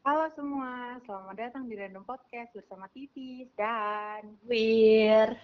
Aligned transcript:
Halo 0.00 0.32
semua, 0.32 0.96
selamat 1.04 1.36
datang 1.36 1.68
di 1.68 1.76
Random 1.76 2.00
Podcast 2.08 2.56
bersama 2.56 2.88
Titis 2.88 3.52
dan 3.52 4.32
Wir. 4.48 5.36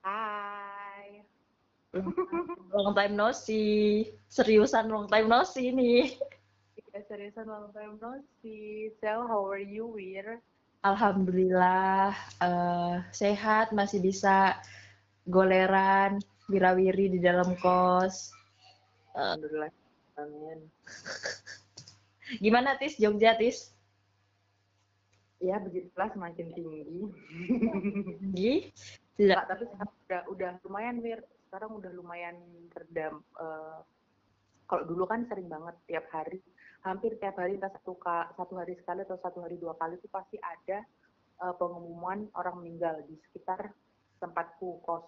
Hai. 0.00 1.20
Long 2.72 2.96
time 2.96 3.12
no 3.12 3.36
see. 3.36 4.08
Seriusan 4.32 4.88
long 4.88 5.12
time 5.12 5.28
no 5.28 5.44
see 5.44 5.76
nih. 5.76 6.08
Kita 6.72 7.04
seriusan 7.04 7.44
long 7.44 7.68
time 7.76 8.00
no 8.00 8.16
see. 8.40 8.88
So, 8.96 9.28
how 9.28 9.44
are 9.44 9.60
you, 9.60 9.92
Wir? 9.92 10.40
Alhamdulillah 10.80 12.16
eh, 12.40 12.96
sehat, 13.12 13.76
masih 13.76 14.00
bisa 14.00 14.56
goleran, 15.28 16.16
wirawiri 16.48 17.12
di 17.12 17.20
dalam 17.20 17.52
kos. 17.60 18.32
Eh, 19.12 19.20
Alhamdulillah. 19.20 19.68
Amin. 20.16 20.64
gimana 22.38 22.74
Tis, 22.80 22.98
Jogja 22.98 23.38
Tis? 23.38 23.76
Ya, 25.36 25.60
begitulah 25.60 26.08
semakin 26.16 26.48
tinggi. 26.56 27.04
Gi? 28.32 28.54
Tidak. 29.20 29.42
Tapi 29.44 29.64
udah, 29.68 30.22
udah 30.32 30.50
lumayan, 30.64 31.04
Wir. 31.04 31.20
Sekarang 31.46 31.76
udah 31.76 31.92
lumayan 31.92 32.36
redam. 32.72 33.20
Eh, 33.36 33.78
kalau 34.66 34.82
dulu 34.88 35.04
kan 35.06 35.28
sering 35.30 35.46
banget 35.46 35.76
tiap 35.86 36.08
hari, 36.10 36.42
hampir 36.82 37.14
tiap 37.20 37.36
hari 37.38 37.60
entah 37.60 37.70
satu 37.70 37.94
ka, 38.00 38.32
satu 38.34 38.58
hari 38.58 38.74
sekali 38.80 39.06
atau 39.06 39.20
satu 39.20 39.44
hari 39.44 39.60
dua 39.60 39.78
kali 39.78 40.00
itu 40.00 40.08
pasti 40.08 40.40
ada 40.42 40.82
eh, 41.44 41.54
pengumuman 41.60 42.26
orang 42.34 42.64
meninggal 42.64 43.04
di 43.06 43.14
sekitar 43.28 43.70
tempatku 44.18 44.82
kos. 44.82 45.06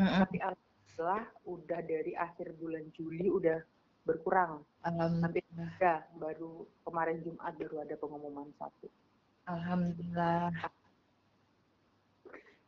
Mm-mm. 0.00 0.24
Tapi 0.24 0.36
alhamdulillah 0.40 1.22
udah 1.46 1.80
dari 1.84 2.12
akhir 2.16 2.56
bulan 2.56 2.88
Juli 2.96 3.28
udah 3.28 3.60
berkurang. 4.06 4.62
Alhamdulillah. 4.86 5.70
Ya, 5.82 6.06
baru 6.16 6.64
kemarin 6.86 7.18
Jumat 7.26 7.52
baru 7.58 7.76
ada 7.82 7.94
pengumuman 7.98 8.48
satu. 8.54 8.86
Alhamdulillah. 9.50 10.54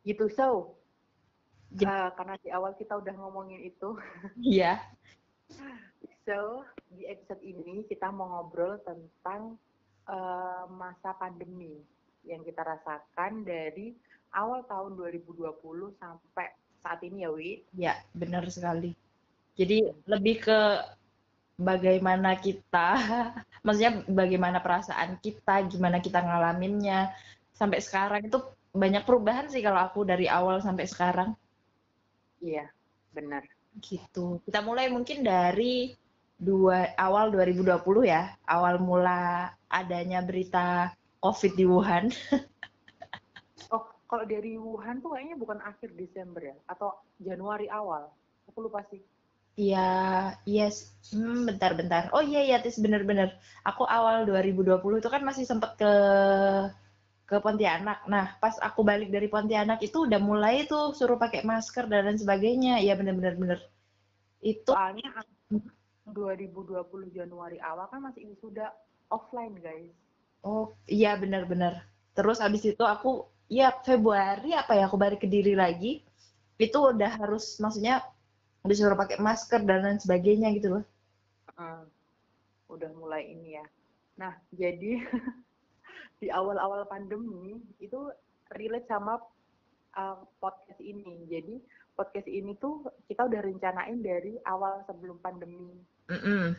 Gitu 0.02 0.26
so. 0.34 0.74
Ya. 1.78 2.08
eh, 2.08 2.10
karena 2.16 2.34
di 2.40 2.48
awal 2.48 2.72
kita 2.74 2.96
udah 2.96 3.12
ngomongin 3.14 3.60
itu, 3.60 3.94
Iya. 4.40 4.80
so 6.26 6.64
di 6.88 7.04
episode 7.04 7.44
ini 7.44 7.84
kita 7.86 8.08
mau 8.08 8.26
ngobrol 8.40 8.80
tentang 8.82 9.60
eh, 10.08 10.64
masa 10.74 11.12
pandemi 11.16 11.78
yang 12.24 12.40
kita 12.42 12.64
rasakan 12.64 13.44
dari 13.44 13.94
awal 14.32 14.64
tahun 14.64 14.96
2020 14.96 15.54
sampai 16.00 16.48
saat 16.80 17.00
ini 17.04 17.24
ya 17.24 17.30
Wi. 17.32 17.52
Ya, 17.76 17.94
benar 18.16 18.48
sekali. 18.48 18.96
Jadi 19.58 19.90
lebih 20.06 20.40
ke 20.46 20.58
bagaimana 21.58 22.38
kita, 22.38 22.88
maksudnya 23.66 24.06
bagaimana 24.06 24.62
perasaan 24.62 25.18
kita, 25.18 25.66
gimana 25.66 25.98
kita 25.98 26.22
ngalaminnya. 26.22 27.10
Sampai 27.52 27.82
sekarang 27.82 28.30
itu 28.30 28.38
banyak 28.70 29.02
perubahan 29.02 29.50
sih 29.50 29.58
kalau 29.60 29.82
aku 29.82 30.06
dari 30.06 30.30
awal 30.30 30.62
sampai 30.62 30.86
sekarang 30.86 31.34
Iya, 32.38 32.70
benar. 33.10 33.42
gitu. 33.82 34.38
Kita 34.46 34.62
mulai 34.62 34.86
mungkin 34.86 35.26
dari 35.26 35.98
dua 36.38 36.94
awal 36.94 37.34
2020 37.34 38.06
ya, 38.06 38.38
awal 38.46 38.78
mula 38.78 39.50
adanya 39.66 40.22
berita 40.22 40.94
COVID 41.18 41.52
di 41.58 41.64
Wuhan. 41.66 42.04
Oh, 43.68 43.84
kalau 44.08 44.24
dari 44.24 44.56
Wuhan 44.56 45.04
tuh 45.04 45.12
kayaknya 45.12 45.36
bukan 45.36 45.60
akhir 45.60 45.92
Desember 45.92 46.40
ya, 46.40 46.56
atau 46.64 46.96
Januari 47.20 47.68
awal. 47.68 48.08
Aku 48.48 48.64
lupa 48.64 48.80
sih. 48.88 49.02
Iya, 49.58 49.78
yes. 50.56 50.76
Hmm, 51.12 51.38
bentar-bentar. 51.48 52.02
Oh 52.14 52.22
iya, 52.28 52.38
iya, 52.46 52.56
Tis, 52.62 52.78
bener-bener. 52.84 53.28
Aku 53.68 53.82
awal 53.96 54.16
2020 54.28 55.00
itu 55.02 55.08
kan 55.14 55.22
masih 55.28 55.44
sempet 55.50 55.70
ke 55.80 55.92
ke 57.28 57.36
Pontianak. 57.44 57.98
Nah, 58.12 58.26
pas 58.42 58.56
aku 58.68 58.80
balik 58.90 59.08
dari 59.14 59.28
Pontianak 59.32 59.78
itu 59.86 59.96
udah 60.08 60.20
mulai 60.28 60.54
tuh 60.70 60.84
suruh 60.98 61.18
pakai 61.24 61.40
masker 61.50 61.84
dan 61.90 62.02
lain 62.08 62.18
sebagainya. 62.22 62.74
Iya, 62.84 62.94
bener-bener 63.00 63.34
bener. 63.42 63.60
Itu, 64.52 64.72
Soalnya 64.72 65.08
aku 65.20 65.56
2020 66.16 67.12
Januari 67.16 67.58
awal 67.60 67.86
kan 67.92 68.00
masih 68.06 68.32
sudah 68.40 68.68
offline 69.12 69.56
guys. 69.60 69.92
oh 70.50 70.66
iya 70.98 71.10
bener-bener. 71.22 71.74
Terus 72.16 72.38
abis 72.46 72.62
itu 72.72 72.84
aku, 72.94 73.08
ya 73.58 73.66
Februari 73.86 74.50
apa 74.60 74.72
ya, 74.78 74.82
aku 74.88 74.96
balik 74.98 75.20
ke 75.24 75.28
diri 75.30 75.54
lagi. 75.62 76.02
Itu 76.58 76.78
udah 76.94 77.10
harus, 77.22 77.44
maksudnya 77.62 78.02
disuruh 78.66 78.98
pakai 78.98 79.20
masker 79.22 79.62
dan 79.62 79.84
lain 79.86 80.00
sebagainya 80.00 80.50
gitu 80.58 80.78
loh. 80.78 80.84
Heeh. 81.54 81.82
udah 82.68 82.90
mulai 83.00 83.24
ini 83.24 83.56
ya. 83.56 83.64
Nah, 84.20 84.36
jadi 84.52 85.00
di 86.20 86.28
awal-awal 86.28 86.84
pandemi 86.84 87.56
itu 87.80 88.12
relate 88.52 88.84
sama 88.90 89.16
uh, 89.96 90.20
podcast 90.42 90.80
ini. 90.82 91.24
Jadi 91.32 91.62
podcast 91.96 92.28
ini 92.28 92.54
tuh 92.60 92.86
kita 93.08 93.24
udah 93.26 93.40
rencanain 93.40 93.98
dari 94.04 94.36
awal 94.46 94.84
sebelum 94.84 95.16
pandemi 95.18 95.74
Mm-mm. 96.12 96.54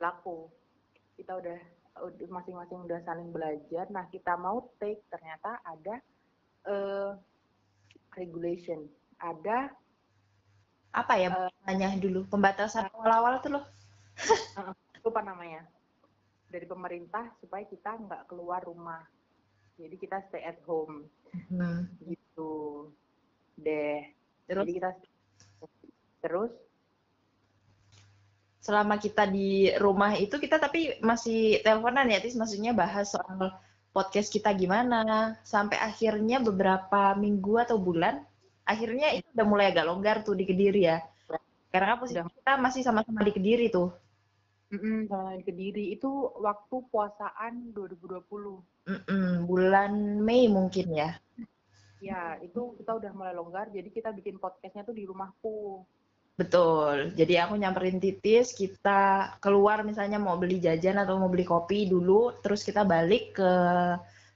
laku. 0.00 0.48
Kita 1.20 1.38
udah 1.38 1.58
masing-masing 2.26 2.88
udah 2.88 3.00
saling 3.04 3.28
belajar. 3.30 3.86
Nah, 3.92 4.08
kita 4.08 4.34
mau 4.40 4.72
take 4.80 5.04
ternyata 5.12 5.60
ada 5.62 6.00
eh, 6.66 7.12
regulation, 8.16 8.88
ada 9.20 9.70
Apa 10.92 11.16
ya, 11.16 11.28
nanya 11.64 11.96
dulu, 11.96 12.28
pembatasan 12.28 12.88
awal-awal 12.92 13.40
tuh 13.40 13.58
loh. 13.58 13.64
lupa 15.02 15.18
namanya 15.18 15.66
dari 16.46 16.62
pemerintah 16.68 17.26
supaya 17.42 17.66
kita 17.66 17.96
nggak 17.96 18.30
keluar 18.30 18.62
rumah. 18.62 19.02
Jadi 19.80 19.96
kita 19.98 20.22
stay 20.28 20.44
at 20.46 20.60
home 20.68 21.08
Hmm. 21.48 21.88
gitu 22.04 22.92
deh. 23.56 24.04
Terus 24.44 24.64
Jadi 24.68 24.72
kita 24.76 24.90
terus 26.20 26.52
selama 28.62 28.94
kita 29.00 29.26
di 29.26 29.74
rumah 29.80 30.14
itu 30.14 30.38
kita 30.38 30.60
tapi 30.62 31.00
masih 31.02 31.64
teleponan 31.66 32.06
ya, 32.06 32.22
Tis, 32.22 32.38
maksudnya 32.38 32.70
bahas 32.70 33.10
soal 33.10 33.50
podcast 33.90 34.30
kita 34.30 34.54
gimana, 34.54 35.34
sampai 35.42 35.82
akhirnya 35.82 36.38
beberapa 36.38 37.12
minggu 37.18 37.58
atau 37.58 37.76
bulan, 37.76 38.22
akhirnya 38.62 39.14
itu 39.14 39.28
udah 39.34 39.46
mulai 39.46 39.70
agak 39.70 39.86
longgar 39.86 40.16
tuh 40.26 40.34
di 40.38 40.44
Kediri 40.46 40.86
ya. 40.86 40.98
Karena 41.72 41.96
kan 41.96 41.98
posisi 42.04 42.20
Udah. 42.20 42.28
kita 42.28 42.52
masih 42.60 42.82
sama-sama 42.84 43.24
di 43.24 43.32
Kediri 43.32 43.66
tuh. 43.72 43.88
mm 44.72 45.08
sama 45.08 45.36
di 45.36 45.44
Kediri 45.44 45.92
itu 45.92 46.08
waktu 46.40 46.76
puasaan 46.92 47.72
2020. 47.76 48.24
Mm-mm, 48.88 49.46
bulan 49.48 49.92
Mei 50.20 50.48
mungkin 50.52 50.92
ya. 50.92 51.16
Ya, 52.02 52.34
itu 52.42 52.74
kita 52.82 52.98
udah 52.98 53.14
mulai 53.14 53.30
longgar, 53.30 53.70
jadi 53.70 53.86
kita 53.86 54.10
bikin 54.10 54.42
podcastnya 54.42 54.82
tuh 54.82 54.96
di 54.96 55.06
rumahku. 55.06 55.86
Betul. 56.34 57.14
Jadi 57.14 57.38
aku 57.38 57.54
nyamperin 57.54 58.02
Titis, 58.02 58.50
kita 58.56 59.32
keluar 59.38 59.86
misalnya 59.86 60.18
mau 60.18 60.34
beli 60.34 60.58
jajan 60.58 60.98
atau 60.98 61.20
mau 61.20 61.30
beli 61.30 61.46
kopi 61.46 61.86
dulu, 61.86 62.42
terus 62.42 62.66
kita 62.66 62.82
balik 62.82 63.38
ke 63.38 63.50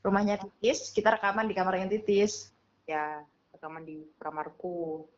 rumahnya 0.07 0.39
Titis, 0.39 0.95
kita 0.95 1.19
rekaman 1.19 1.51
di 1.51 1.59
kamarnya 1.59 1.91
Titis. 1.91 2.55
Ya, 2.87 3.27
rekaman 3.57 3.83
di 3.89 4.05
kamarku. 4.21 5.09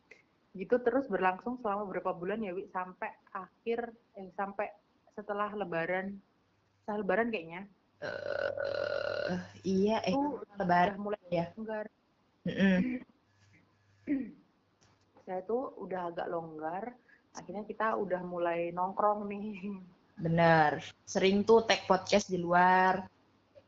Gitu 0.55 0.75
terus 0.81 1.05
berlangsung 1.11 1.61
selama 1.61 1.85
beberapa 1.85 2.15
bulan 2.15 2.41
ya, 2.41 2.55
Wi, 2.55 2.65
sampai 2.73 3.11
akhir 3.35 3.93
eh 4.17 4.31
sampai 4.33 4.67
setelah 5.13 5.51
lebaran. 5.53 6.17
Setelah 6.81 6.99
lebaran 7.03 7.29
kayaknya. 7.29 7.61
eh 7.99 9.35
iya, 9.67 9.99
eh 10.07 10.15
lebaran 10.55 10.97
mulai 10.97 11.19
ya. 11.27 11.51
longgar. 11.53 11.85
Mm-mm. 12.47 13.03
Saya 15.27 15.45
tuh 15.45 15.75
udah 15.77 16.09
agak 16.09 16.27
longgar. 16.31 16.95
Akhirnya 17.37 17.61
kita 17.67 17.93
udah 17.93 18.25
mulai 18.25 18.73
nongkrong 18.73 19.29
nih. 19.29 19.61
Bener. 20.17 20.81
Sering 21.05 21.45
tuh 21.45 21.63
tag 21.63 21.85
podcast 21.85 22.25
di 22.25 22.41
luar. 22.41 23.05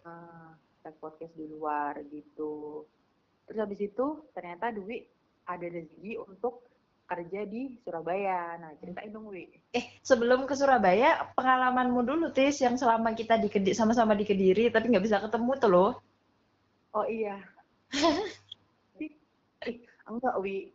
Ah, 0.02 0.58
tag 0.82 0.98
podcast 0.98 1.32
di 1.38 1.46
luar 1.46 2.02
gitu. 2.10 2.84
Terus 3.48 3.60
habis 3.60 3.80
itu 3.84 4.06
ternyata 4.32 4.72
Dwi 4.72 5.04
ada 5.48 5.68
rezeki 5.68 6.22
untuk 6.22 6.64
kerja 7.12 7.44
di 7.44 7.76
Surabaya. 7.84 8.56
Nah, 8.56 8.72
ceritain 8.80 9.12
dong, 9.12 9.28
Wi. 9.28 9.52
Eh, 9.76 10.00
sebelum 10.00 10.48
ke 10.48 10.56
Surabaya, 10.56 11.28
pengalamanmu 11.36 12.08
dulu, 12.08 12.32
Tis, 12.32 12.64
yang 12.64 12.80
selama 12.80 13.12
kita 13.12 13.36
di 13.36 13.76
sama-sama 13.76 14.16
di 14.16 14.24
Kediri, 14.24 14.72
tapi 14.72 14.88
nggak 14.88 15.04
bisa 15.04 15.20
ketemu 15.20 15.52
tuh 15.60 15.70
loh. 15.70 15.92
Oh 16.96 17.04
iya. 17.04 17.36
Ih, 19.04 19.84
enggak, 20.08 20.36
Wi. 20.40 20.72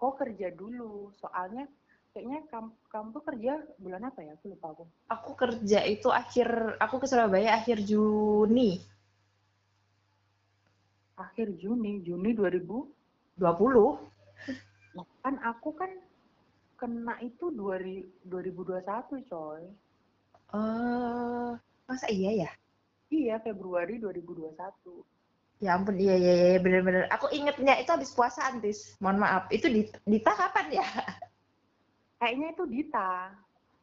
Kok 0.00 0.14
kerja 0.24 0.48
dulu? 0.56 1.12
Soalnya 1.20 1.68
kayaknya 2.16 2.40
kamu, 2.48 2.70
kamu 2.88 3.06
tuh 3.12 3.24
kerja 3.28 3.52
bulan 3.76 4.08
apa 4.08 4.24
ya? 4.24 4.32
Aku 4.40 4.56
lupa 4.56 4.66
aku. 4.72 4.84
Aku 5.12 5.30
kerja 5.36 5.84
itu 5.84 6.08
akhir, 6.08 6.80
aku 6.80 6.96
ke 6.96 7.06
Surabaya 7.08 7.60
akhir 7.60 7.84
Juni 7.84 8.93
Akhir 11.14 11.46
Juni, 11.62 12.02
Juni 12.02 12.34
2000. 12.34 12.90
20. 13.38 13.98
Nah, 14.94 15.06
kan 15.22 15.34
aku 15.42 15.74
kan 15.74 15.90
kena 16.78 17.18
itu 17.22 17.50
2000 17.50 18.30
2021, 18.30 19.26
coy. 19.30 19.62
Eh, 20.54 21.50
masa 21.86 22.06
iya 22.10 22.46
ya? 22.46 22.50
Iya, 23.10 23.42
Februari 23.42 23.98
2021. 23.98 25.02
Ya 25.62 25.78
ampun, 25.78 25.96
iya 25.98 26.18
iya 26.18 26.32
iya 26.34 26.58
bener-bener. 26.58 27.06
Aku 27.14 27.30
ingetnya 27.30 27.78
itu 27.78 27.90
habis 27.90 28.10
puasa 28.10 28.42
Antis. 28.50 28.98
Mohon 28.98 29.22
maaf. 29.22 29.44
Itu 29.54 29.70
di 29.70 29.86
Dita 30.06 30.34
kapan 30.34 30.82
ya? 30.82 30.86
Kayaknya 32.18 32.48
itu 32.58 32.64
Dita. 32.66 33.30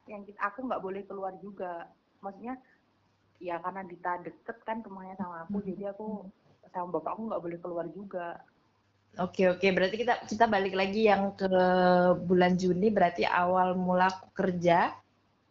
Yang 0.08 0.22
kita, 0.32 0.40
aku 0.52 0.60
nggak 0.68 0.84
boleh 0.84 1.02
keluar 1.08 1.34
juga. 1.40 1.88
Maksudnya 2.20 2.60
ya 3.42 3.58
karena 3.64 3.82
Dita 3.88 4.20
deket 4.22 4.58
kan 4.68 4.84
rumahnya 4.86 5.18
sama 5.18 5.48
aku, 5.48 5.64
jadi 5.66 5.96
aku 5.96 6.30
sama 6.74 6.88
bapakku 6.98 7.22
nggak 7.30 7.44
boleh 7.44 7.60
keluar 7.62 7.86
juga. 7.92 8.40
Oke 9.20 9.52
oke, 9.52 9.68
berarti 9.76 9.96
kita 10.00 10.24
kita 10.24 10.46
balik 10.48 10.72
lagi 10.72 11.12
yang 11.12 11.36
ke 11.36 11.52
bulan 12.24 12.56
Juni 12.56 12.88
berarti 12.96 13.28
awal 13.28 13.76
mula 13.76 14.08
aku 14.08 14.28
kerja 14.32 14.96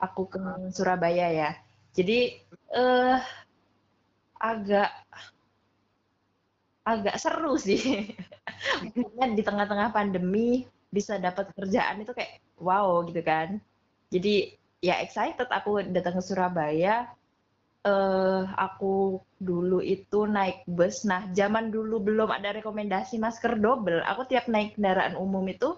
aku 0.01 0.23
ke 0.33 0.41
Surabaya 0.73 1.29
ya. 1.29 1.51
Jadi 1.93 2.41
eh 2.73 3.19
agak 4.41 4.91
agak 6.85 7.17
seru 7.21 7.55
sih. 7.61 8.11
Maksudnya 8.83 9.27
di 9.37 9.43
tengah-tengah 9.45 9.89
pandemi 9.93 10.65
bisa 10.91 11.17
dapat 11.21 11.53
kerjaan 11.55 12.03
itu 12.03 12.13
kayak 12.17 12.41
wow 12.59 13.05
gitu 13.07 13.21
kan. 13.23 13.61
Jadi 14.11 14.57
ya 14.81 14.99
excited 15.05 15.47
aku 15.47 15.85
datang 15.93 16.19
ke 16.19 16.23
Surabaya. 16.25 17.07
Eh 17.81 18.45
aku 18.61 19.25
dulu 19.41 19.81
itu 19.81 20.29
naik 20.29 20.69
bus. 20.69 21.09
Nah, 21.09 21.33
zaman 21.33 21.73
dulu 21.73 21.97
belum 22.05 22.29
ada 22.29 22.53
rekomendasi 22.53 23.17
masker 23.17 23.57
double. 23.57 24.05
Aku 24.05 24.29
tiap 24.29 24.53
naik 24.53 24.77
kendaraan 24.77 25.17
umum 25.17 25.45
itu 25.49 25.73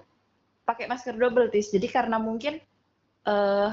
pakai 0.67 0.91
masker 0.91 1.15
double, 1.15 1.47
Tis. 1.55 1.71
Jadi 1.71 1.87
karena 1.87 2.19
mungkin 2.19 2.59
eh 3.23 3.71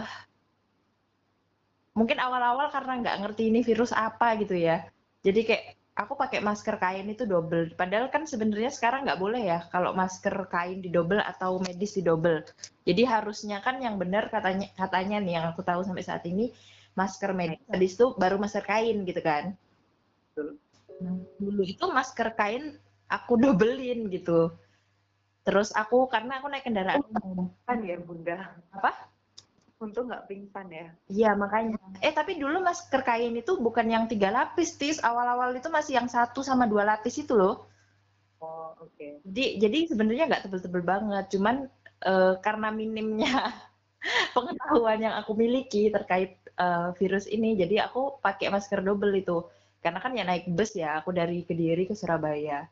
mungkin 1.97 2.17
awal-awal 2.21 2.69
karena 2.69 3.01
nggak 3.01 3.17
ngerti 3.25 3.43
ini 3.49 3.59
virus 3.65 3.91
apa 3.91 4.37
gitu 4.37 4.53
ya. 4.53 4.85
Jadi 5.25 5.41
kayak 5.49 5.63
aku 5.97 6.13
pakai 6.15 6.39
masker 6.39 6.77
kain 6.79 7.09
itu 7.09 7.25
double. 7.25 7.73
Padahal 7.73 8.07
kan 8.13 8.23
sebenarnya 8.29 8.71
sekarang 8.71 9.03
nggak 9.09 9.19
boleh 9.19 9.41
ya 9.41 9.59
kalau 9.73 9.91
masker 9.97 10.47
kain 10.53 10.79
di 10.85 10.89
double 10.93 11.19
atau 11.19 11.57
medis 11.59 11.97
di 11.97 12.05
double. 12.05 12.45
Jadi 12.87 13.01
harusnya 13.03 13.57
kan 13.65 13.81
yang 13.81 13.97
benar 13.97 14.29
katanya 14.29 14.69
katanya 14.77 15.17
nih 15.19 15.33
yang 15.41 15.45
aku 15.51 15.61
tahu 15.65 15.81
sampai 15.83 16.05
saat 16.05 16.23
ini 16.29 16.53
masker 16.97 17.31
medis 17.33 17.61
habis 17.69 17.93
itu 17.97 18.13
baru 18.17 18.37
masker 18.41 18.63
kain 18.65 19.05
gitu 19.05 19.21
kan. 19.21 19.53
Nah, 20.99 21.15
dulu 21.39 21.63
itu 21.63 21.85
masker 21.87 22.35
kain 22.35 22.75
aku 23.09 23.39
dobelin 23.39 24.07
gitu. 24.11 24.53
Terus 25.47 25.73
aku 25.73 26.05
karena 26.11 26.37
aku 26.37 26.47
naik 26.51 26.67
kendaraan 26.67 27.01
umum. 27.09 27.49
Kan 27.65 27.81
ya 27.81 27.97
Bunda. 27.97 28.53
Apa? 28.75 29.09
Untung 29.79 30.11
nggak 30.11 30.27
pingsan 30.27 30.67
ya. 30.69 30.87
Iya 31.07 31.29
makanya. 31.39 31.79
Eh 32.03 32.11
tapi 32.11 32.35
dulu 32.35 32.59
masker 32.59 32.99
kain 33.01 33.31
itu 33.31 33.55
bukan 33.55 33.87
yang 33.87 34.05
tiga 34.11 34.29
lapis, 34.29 34.75
tis. 34.75 34.99
Awal-awal 34.99 35.55
itu 35.55 35.71
masih 35.71 35.97
yang 35.97 36.11
satu 36.11 36.43
sama 36.43 36.67
dua 36.67 36.83
lapis 36.83 37.15
itu 37.23 37.31
loh. 37.31 37.65
Oh 38.43 38.75
oke. 38.75 38.91
Okay. 38.99 39.23
Jadi 39.23 39.45
jadi 39.63 39.77
sebenarnya 39.87 40.27
nggak 40.27 40.43
tebel-tebel 40.47 40.83
banget, 40.83 41.25
cuman 41.31 41.55
uh, 42.03 42.35
karena 42.43 42.75
minimnya 42.75 43.55
pengetahuan 44.31 44.99
yang 45.03 45.15
aku 45.19 45.35
miliki 45.35 45.91
terkait 45.91 46.39
uh, 46.55 46.95
virus 46.95 47.27
ini, 47.27 47.55
jadi 47.59 47.87
aku 47.91 48.19
pakai 48.23 48.47
masker 48.47 48.79
double 48.83 49.11
itu. 49.15 49.43
Karena 49.79 49.99
kan 50.03 50.11
ya 50.11 50.27
naik 50.27 50.51
bus 50.51 50.75
ya, 50.75 50.99
aku 50.99 51.15
dari 51.15 51.43
Kediri 51.47 51.87
ke 51.87 51.95
Surabaya. 51.95 52.67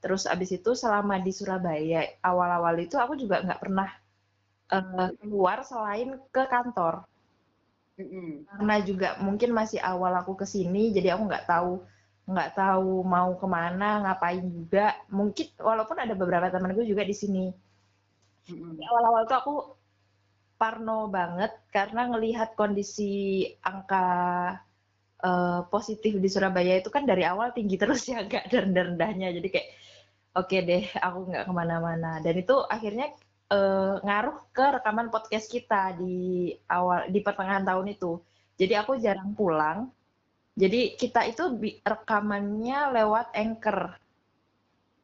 Terus 0.00 0.28
abis 0.28 0.56
itu 0.56 0.76
selama 0.76 1.20
di 1.20 1.32
Surabaya 1.32 2.04
awal-awal 2.24 2.76
itu 2.80 2.96
aku 3.00 3.16
juga 3.16 3.44
nggak 3.44 3.60
pernah 3.60 3.88
uh, 4.72 5.10
keluar 5.20 5.64
selain 5.64 6.16
ke 6.32 6.42
kantor. 6.48 7.04
Mm-hmm. 7.96 8.28
Karena 8.52 8.76
juga 8.84 9.08
mungkin 9.24 9.56
masih 9.56 9.80
awal 9.80 10.12
aku 10.20 10.36
ke 10.36 10.46
sini, 10.48 10.92
jadi 10.92 11.16
aku 11.16 11.28
nggak 11.28 11.48
tahu 11.48 11.80
nggak 12.26 12.58
tahu 12.58 13.06
mau 13.06 13.32
ke 13.38 13.46
mana, 13.48 14.04
ngapain 14.04 14.44
juga. 14.44 14.96
Mungkin 15.08 15.56
walaupun 15.60 15.96
ada 15.96 16.12
beberapa 16.12 16.52
temanku 16.52 16.84
juga 16.84 17.04
di 17.04 17.16
sini. 17.16 17.44
Mm-hmm. 18.52 18.84
Awal-awal 18.84 19.22
tuh 19.28 19.36
aku 19.36 19.54
parno 20.56 21.08
banget 21.12 21.52
karena 21.70 22.08
ngelihat 22.10 22.56
kondisi 22.56 23.44
angka 23.60 24.06
uh, 25.22 25.60
positif 25.68 26.16
di 26.16 26.28
Surabaya 26.28 26.80
itu 26.80 26.88
kan 26.92 27.04
dari 27.04 27.24
awal 27.24 27.52
tinggi 27.52 27.76
terus 27.80 28.04
ya, 28.08 28.24
nggak 28.24 28.52
rendah-rendahnya. 28.52 29.28
Jadi 29.36 29.48
kayak 29.52 29.68
oke 30.36 30.48
okay 30.48 30.60
deh, 30.64 30.84
aku 31.00 31.18
nggak 31.32 31.44
ke 31.48 31.52
mana-mana. 31.52 32.20
Dan 32.24 32.34
itu 32.40 32.56
akhirnya 32.66 33.12
uh, 33.52 34.00
ngaruh 34.02 34.36
ke 34.52 34.64
rekaman 34.80 35.08
podcast 35.12 35.46
kita 35.48 35.96
di 35.96 36.52
awal 36.68 37.08
di 37.12 37.20
pertengahan 37.20 37.64
tahun 37.64 37.92
itu. 37.92 38.20
Jadi 38.56 38.74
aku 38.76 38.96
jarang 38.96 39.36
pulang. 39.36 39.92
Jadi 40.56 40.96
kita 40.96 41.28
itu 41.28 41.52
rekamannya 41.84 42.96
lewat 42.96 43.36
Anchor. 43.36 43.92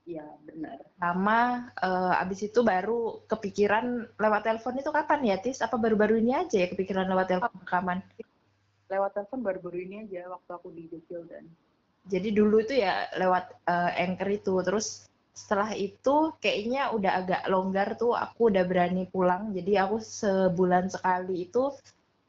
Iya, 0.03 0.27
benar. 0.43 0.83
Sama 0.99 1.71
uh, 1.79 2.23
abis 2.23 2.51
itu 2.51 2.61
baru 2.67 3.23
kepikiran 3.31 4.11
lewat 4.19 4.43
telepon 4.43 4.75
itu 4.83 4.91
kapan 4.91 5.21
ya, 5.23 5.37
Tis? 5.39 5.63
Apa 5.63 5.79
baru-baru 5.79 6.19
ini 6.19 6.35
aja 6.35 6.59
ya 6.59 6.67
kepikiran 6.67 7.07
lewat 7.07 7.27
telepon 7.31 7.55
rekaman? 7.63 7.99
Lewat 8.91 9.15
telepon 9.15 9.41
baru-baru 9.47 9.79
ini 9.87 9.95
aja 10.03 10.27
waktu 10.27 10.51
aku 10.51 10.75
di 10.75 10.91
dan. 11.07 11.47
Jadi 12.03 12.35
dulu 12.35 12.67
itu 12.67 12.83
ya 12.83 13.07
lewat 13.15 13.63
uh, 13.71 13.95
Anchor 13.95 14.29
itu. 14.35 14.55
Terus 14.67 15.07
setelah 15.33 15.73
itu 15.73 16.37
kayaknya 16.37 16.93
udah 16.93 17.13
agak 17.25 17.43
longgar 17.49 17.97
tuh 17.97 18.13
aku 18.13 18.53
udah 18.53 18.69
berani 18.69 19.09
pulang 19.09 19.49
jadi 19.57 19.89
aku 19.89 19.97
sebulan 19.97 20.93
sekali 20.93 21.49
itu 21.49 21.73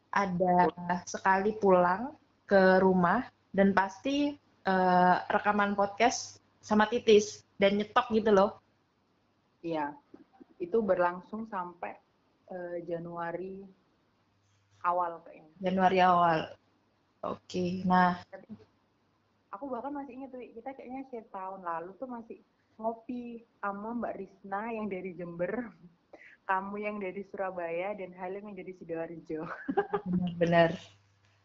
ada 0.07 0.71
sekali 1.03 1.51
pulang 1.59 2.15
ke 2.47 2.79
rumah 2.79 3.27
dan 3.51 3.75
pasti 3.75 4.31
uh, 4.63 5.19
rekaman 5.27 5.75
podcast 5.75 6.39
sama 6.63 6.87
titis 6.87 7.42
dan 7.57 7.77
nyetok 7.79 8.07
gitu 8.13 8.29
loh 8.31 8.51
iya 9.65 9.93
itu 10.61 10.77
berlangsung 10.79 11.49
sampai 11.51 11.97
uh, 12.51 12.77
Januari 12.85 13.63
awal 14.83 15.19
kayaknya 15.25 15.53
Januari 15.59 15.99
awal 15.99 16.39
oke 17.23 17.39
okay. 17.45 17.83
nah 17.83 18.21
aku 19.53 19.69
bahkan 19.69 19.93
masih 19.93 20.17
ingat 20.17 20.29
tuh 20.33 20.41
kita 20.41 20.69
kayaknya 20.73 21.01
share 21.13 21.29
tahun 21.29 21.61
lalu 21.61 21.91
tuh 22.01 22.09
masih 22.09 22.37
ngopi 22.77 23.45
sama 23.61 23.93
Mbak 23.93 24.15
Risna 24.17 24.61
yang 24.73 24.87
dari 24.89 25.13
Jember, 25.13 25.69
kamu 26.49 26.75
yang 26.81 26.97
dari 26.97 27.21
Surabaya, 27.29 27.93
dan 27.97 28.11
Halim 28.17 28.51
yang 28.51 28.57
dari 28.57 28.73
Sidoarjo. 28.77 29.45
Benar. 30.41 30.73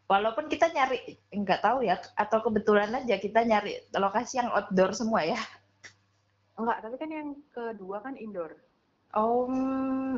Walaupun 0.09 0.49
kita 0.49 0.73
nyari, 0.73 1.21
nggak 1.29 1.61
tahu 1.61 1.85
ya, 1.85 2.01
atau 2.17 2.41
kebetulan 2.41 2.89
aja 2.97 3.21
kita 3.21 3.45
nyari 3.45 3.77
lokasi 3.93 4.41
yang 4.41 4.49
outdoor 4.49 4.89
semua 4.97 5.21
ya. 5.21 5.37
Enggak, 6.59 6.77
tapi 6.83 6.95
kan 6.99 7.09
yang 7.09 7.29
kedua 7.55 8.03
kan 8.03 8.19
indoor. 8.19 8.51
Oh, 9.15 9.47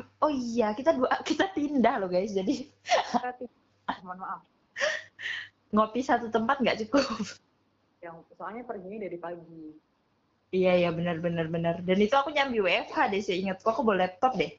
oh 0.02 0.32
iya, 0.32 0.74
kita 0.74 0.92
dua 0.92 1.08
kita 1.28 1.54
pindah 1.54 2.02
loh 2.02 2.10
guys, 2.10 2.34
jadi. 2.34 2.66
Mohon 4.02 4.18
maaf. 4.26 4.42
Ngopi 5.74 6.00
satu 6.02 6.28
tempat 6.28 6.58
nggak 6.58 6.82
cukup. 6.84 7.06
Yang 8.02 8.26
soalnya 8.34 8.66
perginya 8.66 8.98
dari 9.06 9.18
pagi. 9.22 9.78
Iya 10.52 10.84
iya 10.84 10.90
benar 10.92 11.22
benar 11.22 11.48
benar. 11.48 11.80
Dan 11.80 11.96
itu 12.02 12.12
aku 12.12 12.28
nyambi 12.34 12.60
WFH 12.60 12.98
deh 13.08 13.22
sih 13.24 13.40
ingat. 13.40 13.64
Kok 13.64 13.72
aku 13.72 13.82
bawa 13.88 14.04
laptop 14.04 14.36
deh. 14.36 14.52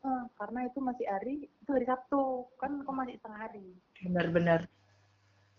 Uh, 0.00 0.24
karena 0.38 0.70
itu 0.70 0.78
masih 0.80 1.04
hari 1.10 1.50
itu 1.50 1.70
hari 1.74 1.84
Sabtu 1.84 2.46
kan 2.56 2.80
kok 2.80 2.94
masih 2.96 3.20
setengah 3.20 3.40
hari. 3.44 3.66
Benar 4.00 4.26
benar. 4.32 4.60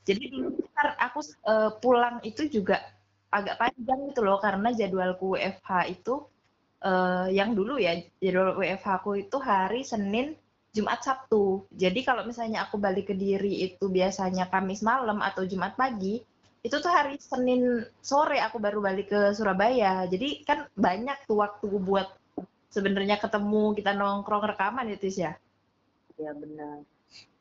Jadi 0.07 0.23
dulu 0.33 0.57
aku 0.97 1.19
uh, 1.45 1.71
pulang 1.83 2.17
itu 2.25 2.49
juga 2.49 2.79
agak 3.27 3.59
panjang 3.59 3.99
gitu 4.11 4.21
loh 4.23 4.39
karena 4.39 4.71
jadwalku 4.71 5.35
WFH 5.35 5.69
itu 5.91 6.23
uh, 6.83 7.27
yang 7.27 7.51
dulu 7.51 7.75
ya 7.75 7.99
jadwal 8.23 8.55
WFH 8.55 8.87
aku 9.03 9.11
itu 9.19 9.37
hari 9.41 9.83
Senin 9.83 10.37
Jumat 10.75 11.01
Sabtu. 11.01 11.65
Jadi 11.73 12.05
kalau 12.05 12.21
misalnya 12.27 12.69
aku 12.69 12.77
balik 12.77 13.09
ke 13.09 13.15
diri 13.17 13.65
itu 13.65 13.89
biasanya 13.89 14.45
Kamis 14.51 14.85
malam 14.85 15.25
atau 15.25 15.41
Jumat 15.41 15.73
pagi, 15.73 16.21
itu 16.61 16.75
tuh 16.77 16.91
hari 16.93 17.17
Senin 17.17 17.81
sore 18.03 18.37
aku 18.37 18.61
baru 18.61 18.83
balik 18.83 19.09
ke 19.09 19.21
Surabaya. 19.33 20.05
Jadi 20.05 20.45
kan 20.45 20.69
banyak 20.77 21.25
tuh 21.25 21.41
waktu 21.41 21.65
buat 21.81 22.07
sebenarnya 22.69 23.17
ketemu 23.17 23.73
kita 23.73 23.97
nongkrong 23.97 24.53
rekaman 24.53 24.93
itu 24.93 25.09
ya? 25.17 25.33
Ya 26.21 26.31
benar. 26.37 26.85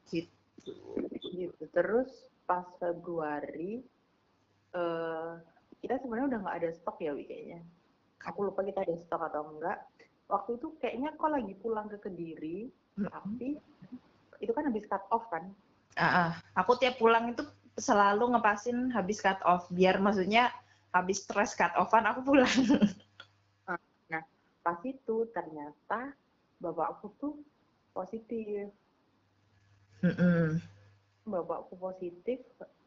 Gitu. 0.09 0.33
Gitu. 1.37 1.65
Terus 1.77 2.09
pas 2.49 2.65
Februari 2.81 3.85
uh, 4.73 5.37
kita 5.83 6.01
sebenarnya 6.01 6.37
udah 6.37 6.41
nggak 6.47 6.57
ada 6.63 6.71
stok 6.77 6.97
ya 7.03 7.13
Wi 7.13 7.25
kayaknya 7.29 7.61
aku 8.25 8.49
lupa 8.49 8.65
kita 8.65 8.83
ada 8.83 8.95
stok 9.07 9.23
atau 9.33 9.43
enggak 9.57 9.79
waktu 10.27 10.59
itu 10.59 10.67
kayaknya 10.83 11.15
kok 11.15 11.31
lagi 11.31 11.53
pulang 11.61 11.87
ke 11.87 11.99
Kediri 12.03 12.59
hmm. 12.99 13.07
tapi 13.09 13.49
itu 14.43 14.53
kan 14.53 14.69
habis 14.69 14.85
cut 14.91 15.05
off 15.13 15.25
kan 15.33 15.49
uh, 15.97 16.05
uh. 16.05 16.31
aku 16.59 16.77
tiap 16.81 16.99
pulang 16.99 17.33
itu 17.33 17.47
selalu 17.77 18.37
ngepasin 18.37 18.89
habis 18.91 19.21
cut 19.21 19.39
off 19.45 19.69
biar 19.69 20.01
maksudnya 20.01 20.49
habis 20.97 21.21
stress 21.21 21.53
cut 21.53 21.73
offan 21.77 22.09
aku 22.09 22.21
pulang. 22.25 22.49
Nah 24.07 24.23
pas 24.65 24.79
itu 24.87 25.29
ternyata 25.35 26.15
bapakku 26.63 27.13
tuh 27.21 27.35
positif. 27.93 28.73
Mm 30.01 30.15
-mm. 30.15 30.45
Bapakku 31.27 31.75
positif 31.77 32.41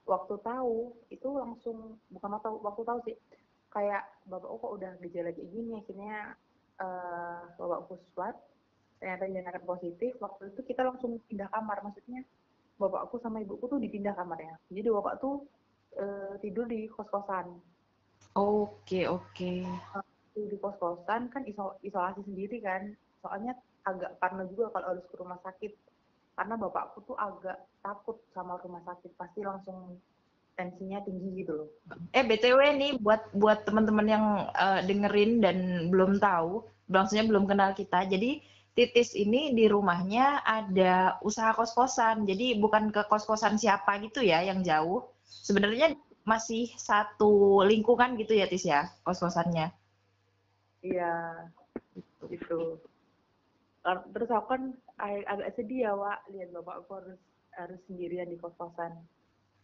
waktu 0.09 0.35
tahu 0.41 0.97
itu 1.13 1.29
langsung 1.29 2.01
bukan 2.09 2.29
waktu 2.33 2.49
waktu 2.65 2.81
tahu 2.81 2.99
sih. 3.05 3.17
Kayak 3.69 4.09
bapakku 4.25 4.57
kok 4.65 4.73
udah 4.81 4.91
gejala 5.05 5.29
kayak 5.29 5.49
gini 5.53 5.77
akhirnya 5.77 6.33
uh, 6.81 7.45
bapakku 7.53 8.01
swab 8.11 8.33
ternyata 8.97 9.29
dinyatakan 9.29 9.63
positif. 9.63 10.17
Waktu 10.17 10.57
itu 10.57 10.61
kita 10.65 10.81
langsung 10.81 11.21
pindah 11.29 11.53
kamar 11.53 11.85
maksudnya 11.85 12.25
bapakku 12.81 13.21
sama 13.21 13.45
ibuku 13.45 13.69
tuh 13.69 13.77
dipindah 13.77 14.17
kamarnya. 14.17 14.57
Jadi 14.73 14.89
bapak 14.89 15.21
tuh 15.21 15.45
uh, 16.01 16.33
tidur 16.41 16.65
di 16.65 16.89
kos 16.89 17.05
kosan 17.13 17.61
oke. 18.35 18.85
Okay, 18.85 19.03
oke 19.05 19.23
okay. 19.33 20.47
di 20.49 20.57
kos 20.57 20.77
kosan 20.79 21.27
kan 21.29 21.43
isol 21.45 21.77
isolasi 21.85 22.25
sendiri 22.25 22.57
kan. 22.63 22.93
Soalnya 23.19 23.53
agak 23.83 24.15
parno 24.19 24.47
juga 24.47 24.71
kalau 24.71 24.95
harus 24.95 25.05
ke 25.07 25.15
rumah 25.19 25.39
sakit 25.43 25.71
karena 26.39 26.55
bapakku 26.55 27.03
tuh 27.03 27.19
agak 27.19 27.67
takut 27.83 28.15
sama 28.31 28.55
rumah 28.63 28.79
sakit 28.87 29.11
pasti 29.19 29.43
langsung 29.43 29.99
tensinya 30.55 31.03
tinggi 31.03 31.43
gitu 31.43 31.51
loh. 31.51 31.67
Eh 32.15 32.23
btw 32.23 32.79
nih 32.79 32.95
buat 33.03 33.27
buat 33.35 33.67
teman-teman 33.67 34.07
yang 34.07 34.25
uh, 34.55 34.79
dengerin 34.87 35.43
dan 35.43 35.57
belum 35.91 36.23
tahu, 36.23 36.63
maksudnya 36.87 37.27
belum 37.27 37.43
kenal 37.43 37.75
kita. 37.75 38.07
Jadi 38.07 38.39
Titis 38.71 39.11
ini 39.11 39.51
di 39.51 39.67
rumahnya 39.67 40.39
ada 40.47 41.19
usaha 41.19 41.51
kos-kosan. 41.51 42.23
Jadi 42.23 42.55
bukan 42.55 42.95
ke 42.95 43.03
kos-kosan 43.11 43.59
siapa 43.59 43.99
gitu 43.99 44.23
ya 44.23 44.39
yang 44.39 44.63
jauh. 44.63 45.03
Sebenarnya 45.27 45.99
masih 46.23 46.71
satu 46.79 47.59
lingkungan 47.67 48.15
gitu 48.15 48.39
ya 48.39 48.47
Tis 48.47 48.63
ya 48.63 48.87
kos-kosannya. 49.03 49.75
Iya, 50.79 51.43
gitu. 52.31 52.79
Terus 53.83 54.29
aku 54.31 54.47
kan 54.47 54.63
agak 54.99 55.55
sedih 55.55 55.89
ya, 55.89 55.91
Wak, 55.95 56.27
lihat 56.29 56.51
bapak 56.51 56.83
aku 56.83 56.91
harus 56.99 57.19
harus 57.55 57.79
sendirian 57.87 58.29
di 58.29 58.37
kos-kosan. 58.37 58.93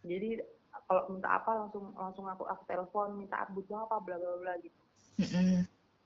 Jadi 0.02 0.40
kalau 0.86 1.08
minta 1.12 1.36
apa 1.36 1.50
langsung 1.66 1.92
langsung 1.96 2.26
aku 2.28 2.44
aku 2.48 2.62
telepon 2.68 3.16
minta 3.20 3.44
butuh 3.52 3.86
apa? 3.88 3.96
bla 4.02 4.16
bla 4.16 4.36
bla 4.40 4.54
gitu. 4.60 4.80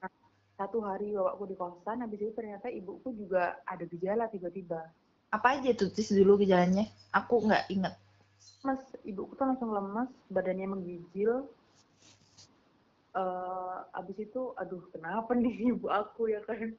Nah, 0.01 0.11
satu 0.59 0.79
hari 0.83 1.15
bapakku 1.15 1.45
di 1.51 1.57
kosan 1.59 2.03
habis 2.05 2.21
itu 2.23 2.33
ternyata 2.35 2.71
ibuku 2.71 3.15
juga 3.15 3.59
ada 3.67 3.83
gejala 3.87 4.31
tiba-tiba. 4.31 4.91
Apa 5.31 5.59
aja 5.59 5.71
tuh 5.75 5.91
tis 5.91 6.11
dulu 6.11 6.43
gejalanya? 6.43 6.87
Aku 7.15 7.43
nggak 7.47 7.71
inget 7.71 7.95
mas 8.61 8.81
ibuku 9.09 9.33
tuh 9.37 9.47
langsung 9.49 9.73
lemas 9.73 10.11
badannya 10.29 10.69
menggigil. 10.69 11.49
Uh, 13.11 13.83
abis 13.99 14.23
itu 14.23 14.55
aduh 14.55 14.87
kenapa 14.95 15.35
nih 15.35 15.75
ibu 15.75 15.91
aku 15.91 16.31
ya 16.31 16.39
kan 16.47 16.79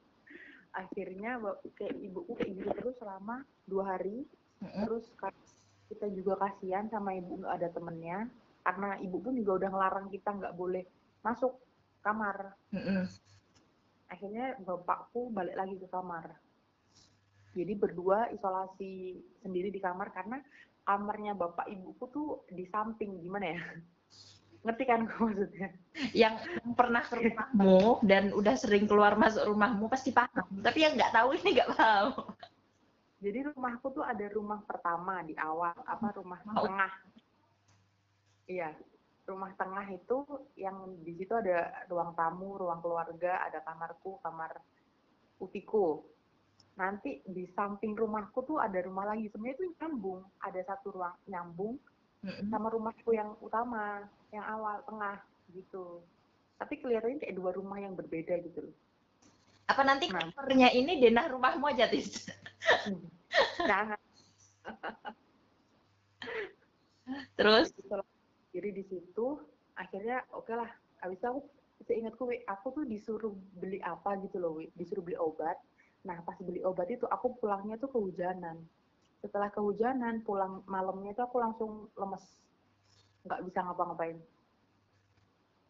akhirnya 0.72 1.40
kayak 1.76 1.96
ibuku 2.00 2.32
kayak 2.36 2.52
gitu 2.56 2.70
terus 2.76 2.96
selama 2.98 3.44
dua 3.68 3.96
hari. 3.96 4.24
Terus 4.60 5.04
kita 5.92 6.06
juga 6.12 6.38
kasihan 6.40 6.88
sama 6.88 7.12
ibu 7.16 7.40
nggak 7.40 7.54
ada 7.60 7.68
temennya. 7.72 8.28
Karena 8.62 8.96
ibu 9.02 9.18
pun 9.18 9.34
juga 9.34 9.58
udah 9.58 9.70
ngelarang 9.74 10.06
kita 10.08 10.30
nggak 10.32 10.54
boleh 10.54 10.84
masuk 11.20 11.52
kamar. 12.00 12.54
Akhirnya 14.08 14.56
bapakku 14.62 15.32
balik 15.32 15.56
lagi 15.56 15.76
ke 15.80 15.88
kamar. 15.88 16.36
Jadi 17.52 17.72
berdua 17.76 18.32
isolasi 18.32 19.20
sendiri 19.44 19.68
di 19.68 19.80
kamar 19.80 20.08
karena 20.14 20.40
kamarnya 20.82 21.36
bapak 21.36 21.68
ibuku 21.68 22.04
tuh 22.10 22.28
di 22.50 22.66
samping 22.66 23.22
gimana 23.22 23.54
ya 23.54 23.62
ngerti 24.62 24.84
kan 24.86 25.00
maksudnya? 25.06 25.68
Yang 26.14 26.34
pernah 26.78 27.02
ke 27.02 27.14
rumahmu 27.18 28.02
dan 28.06 28.32
udah 28.32 28.54
sering 28.56 28.86
keluar 28.86 29.18
masuk 29.18 29.46
rumahmu 29.46 29.90
pasti 29.90 30.14
paham. 30.14 30.46
Tapi 30.62 30.78
yang 30.86 30.94
nggak 30.94 31.12
tahu 31.14 31.28
ini 31.38 31.48
nggak 31.58 31.70
paham. 31.74 32.08
Jadi 33.22 33.38
rumahku 33.54 33.86
tuh 33.94 34.02
ada 34.02 34.26
rumah 34.34 34.62
pertama 34.66 35.22
di 35.22 35.34
awal 35.38 35.74
apa 35.86 36.06
rumah 36.14 36.38
oh. 36.46 36.66
tengah. 36.66 36.92
Iya 38.50 38.70
rumah 39.22 39.54
tengah 39.54 39.86
itu 39.94 40.26
yang 40.58 40.98
di 41.06 41.14
situ 41.14 41.30
ada 41.30 41.86
ruang 41.86 42.10
tamu 42.18 42.58
ruang 42.58 42.82
keluarga 42.82 43.38
ada 43.46 43.62
kamarku 43.62 44.18
kamar 44.18 44.58
utiku 45.38 46.02
nanti 46.76 47.20
di 47.28 47.44
samping 47.52 47.92
rumahku 47.92 48.44
tuh 48.48 48.58
ada 48.60 48.80
rumah 48.80 49.12
lagi. 49.12 49.28
Sebenarnya 49.28 49.56
itu 49.60 49.66
nyambung. 49.76 50.20
Ada 50.40 50.60
satu 50.72 50.96
ruang 50.96 51.14
nyambung. 51.28 51.76
Sama 52.22 52.70
rumahku 52.70 53.10
yang 53.14 53.34
utama 53.42 54.06
yang 54.30 54.46
awal 54.46 54.78
tengah 54.86 55.18
gitu 55.50 55.98
tapi 56.56 56.78
kelihatannya 56.78 57.18
kayak 57.18 57.34
dua 57.34 57.50
rumah 57.50 57.82
yang 57.82 57.98
berbeda 57.98 58.38
gitu 58.46 58.70
loh 58.70 58.74
apa 59.66 59.82
nanti 59.82 60.06
nah. 60.10 60.30
covernya 60.30 60.70
ini 60.74 61.02
denah 61.02 61.26
rumahmu 61.30 61.66
aja 61.70 61.90
tis 61.90 62.30
Jangan. 63.58 64.00
Terus? 67.38 67.68
Jadi 68.52 68.68
di 68.72 68.84
situ 68.86 69.26
akhirnya 69.76 70.24
oke 70.32 70.46
okay 70.46 70.56
lah. 70.56 70.70
Habis 71.02 71.18
itu 71.18 71.26
aku 71.26 71.40
seingatku 71.82 72.30
aku 72.46 72.66
tuh 72.70 72.84
disuruh 72.86 73.34
beli 73.58 73.82
apa 73.82 74.14
gitu 74.22 74.38
loh, 74.38 74.62
disuruh 74.78 75.02
beli 75.02 75.18
obat. 75.18 75.58
Nah 76.06 76.22
pas 76.22 76.38
beli 76.38 76.62
obat 76.62 76.86
itu 76.92 77.06
aku 77.10 77.34
pulangnya 77.40 77.74
tuh 77.80 77.90
kehujanan. 77.90 78.62
Setelah 79.22 79.48
kehujanan 79.54 80.26
pulang 80.26 80.66
malamnya 80.66 81.14
tuh 81.14 81.30
aku 81.30 81.38
langsung 81.38 81.70
lemes, 81.94 82.24
nggak 83.22 83.40
bisa 83.46 83.62
ngapa-ngapain. 83.62 84.18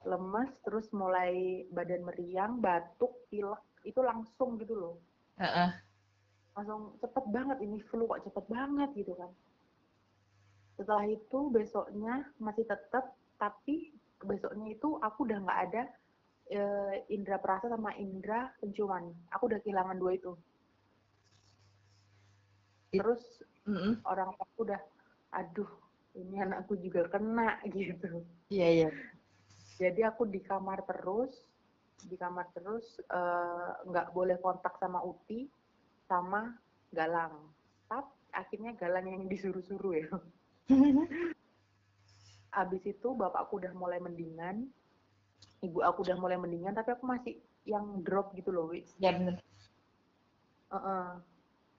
Lemes 0.08 0.50
terus 0.64 0.88
mulai 0.96 1.62
badan 1.70 2.02
meriang, 2.08 2.58
batuk, 2.58 3.28
pilek. 3.28 3.60
Itu 3.84 4.00
langsung 4.00 4.56
gitu 4.56 4.74
loh. 4.74 4.96
Uh 5.36 5.44
-uh 5.44 5.70
langsung 6.52 6.96
cepet 7.00 7.24
banget 7.32 7.58
ini 7.64 7.80
flu 7.88 8.04
kok 8.04 8.24
cepet 8.28 8.44
banget 8.48 8.90
gitu 8.96 9.12
kan. 9.16 9.32
Setelah 10.76 11.04
itu 11.08 11.38
besoknya 11.52 12.28
masih 12.36 12.64
tetap 12.68 13.16
tapi 13.40 13.92
besoknya 14.22 14.72
itu 14.72 15.00
aku 15.00 15.26
udah 15.26 15.38
nggak 15.42 15.60
ada 15.68 15.82
e, 16.52 16.60
indera 17.08 17.40
perasa 17.40 17.72
sama 17.72 17.96
indera 17.96 18.52
penciuman. 18.60 19.08
Aku 19.36 19.48
udah 19.48 19.58
kehilangan 19.64 19.96
dua 19.96 20.12
itu 20.16 20.32
terus 22.92 23.22
orang 24.04 24.36
aku 24.36 24.68
udah 24.68 24.80
aduh 25.32 25.68
ini 26.12 26.36
anakku 26.44 26.76
juga 26.76 27.08
kena 27.08 27.56
gitu 27.74 28.20
iya 28.52 28.68
iya 28.68 28.88
jadi 29.80 30.12
aku 30.12 30.28
di 30.28 30.44
kamar 30.44 30.84
terus 30.84 31.32
di 32.06 32.16
kamar 32.18 32.50
terus 32.54 32.98
eh, 32.98 33.70
nggak 33.86 34.06
uh, 34.10 34.12
boleh 34.14 34.36
kontak 34.42 34.74
sama 34.82 35.02
Uti 35.02 35.46
sama 36.10 36.50
Galang. 36.90 37.32
Tapi 37.86 38.12
akhirnya 38.34 38.72
Galang 38.76 39.06
yang 39.06 39.24
disuruh-suruh 39.30 39.94
ya. 39.96 40.10
Abis 42.62 42.82
itu 42.84 43.08
bapakku 43.16 43.56
udah 43.56 43.72
mulai 43.72 43.96
mendingan, 43.96 44.68
ibu 45.64 45.80
aku 45.80 46.04
udah 46.04 46.20
mulai 46.20 46.36
mendingan, 46.36 46.76
tapi 46.76 46.92
aku 46.92 47.08
masih 47.08 47.40
yang 47.64 48.04
drop 48.04 48.36
gitu 48.36 48.52
loh, 48.52 48.68
Wi. 48.68 48.84
Ya 49.00 49.16
bener. 49.16 49.40
Uh 50.68 50.76
-uh. 50.76 51.08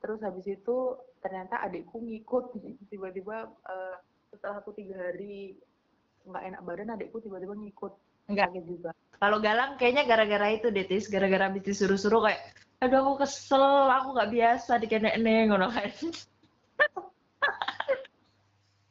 Terus 0.03 0.19
habis 0.19 0.45
itu 0.45 0.99
ternyata 1.23 1.63
adikku 1.63 2.03
ngikut, 2.03 2.59
tiba-tiba 2.91 3.47
uh, 3.47 3.95
setelah 4.35 4.59
aku 4.59 4.75
tiga 4.75 4.99
hari 4.99 5.55
nggak 6.27 6.43
enak 6.53 6.61
badan, 6.67 6.93
adikku 6.93 7.23
tiba-tiba 7.23 7.55
ngikut. 7.55 7.95
Enggak. 8.27 8.51
Sakit 8.51 8.65
juga. 8.67 8.91
Kalau 9.23 9.39
Galang 9.39 9.79
kayaknya 9.79 10.03
gara-gara 10.03 10.51
itu 10.51 10.67
Detis, 10.67 11.07
gara-gara 11.07 11.47
habis 11.47 11.63
disuruh-suruh 11.63 12.27
kayak 12.27 12.43
aduh 12.83 12.99
aku 12.99 13.23
kesel 13.23 13.63
aku 13.63 14.11
nggak 14.11 14.31
biasa 14.35 14.75
di 14.75 14.91
kene 14.91 15.15
ngono 15.47 15.71
kan 15.71 15.87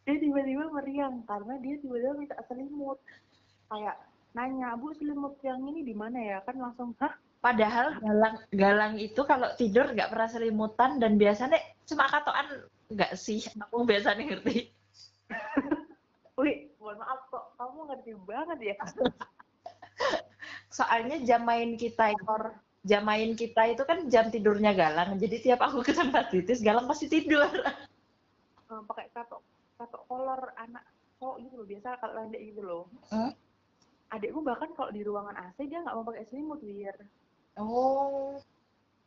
dia 0.08 0.16
tiba-tiba 0.16 0.64
meriang 0.72 1.20
karena 1.28 1.60
dia 1.60 1.76
tiba-tiba 1.76 2.16
minta 2.16 2.40
selimut 2.48 2.96
kayak 3.68 4.00
nanya 4.32 4.80
bu 4.80 4.96
selimut 4.96 5.36
yang 5.44 5.60
ini 5.68 5.84
di 5.84 5.92
mana 5.92 6.16
ya 6.24 6.40
kan 6.40 6.56
langsung 6.56 6.96
hah 7.04 7.12
padahal 7.42 7.98
galang 7.98 8.36
galang 8.54 8.94
itu 9.02 9.18
kalau 9.26 9.50
tidur 9.58 9.90
nggak 9.90 10.14
pernah 10.14 10.30
selimutan 10.30 11.02
dan 11.02 11.18
biasanya 11.18 11.58
cuma 11.84 12.06
katoan 12.06 12.46
nggak 12.94 13.12
sih 13.18 13.42
aku 13.58 13.82
biasanya 13.82 14.22
ngerti 14.22 14.70
Wih, 16.40 16.72
mohon 16.80 16.96
maaf 16.96 17.28
kok 17.28 17.44
kamu 17.60 17.78
ngerti 17.92 18.12
banget 18.24 18.58
ya 18.72 18.76
soalnya 20.78 21.20
jam 21.26 21.42
main 21.44 21.74
kita 21.76 22.14
ekor 22.14 22.56
jam 22.82 23.06
main 23.06 23.38
kita 23.38 23.70
itu 23.70 23.82
kan 23.86 24.10
jam 24.10 24.28
tidurnya 24.28 24.74
Galang. 24.74 25.14
Jadi 25.18 25.38
tiap 25.38 25.62
aku 25.62 25.86
ke 25.86 25.94
tempat 25.94 26.34
titis, 26.34 26.58
Galang 26.60 26.90
pasti 26.90 27.06
tidur. 27.06 27.46
Hmm, 28.66 28.82
pakai 28.90 29.06
katok 29.14 29.42
katok 29.78 30.02
kolor 30.10 30.50
anak 30.58 30.82
cowok 31.22 31.36
gitu 31.46 31.54
loh. 31.62 31.66
Biasa 31.66 31.88
kalau 32.02 32.14
landek 32.18 32.42
gitu 32.42 32.60
loh. 32.62 32.84
Hmm? 33.14 33.30
Adikku 34.12 34.44
bahkan 34.44 34.68
kalau 34.76 34.90
di 34.92 35.00
ruangan 35.06 35.38
AC 35.38 35.64
dia 35.70 35.80
nggak 35.80 35.94
mau 35.96 36.04
pakai 36.04 36.26
selimut, 36.28 36.60
Wir. 36.60 36.92
Oh. 37.60 38.38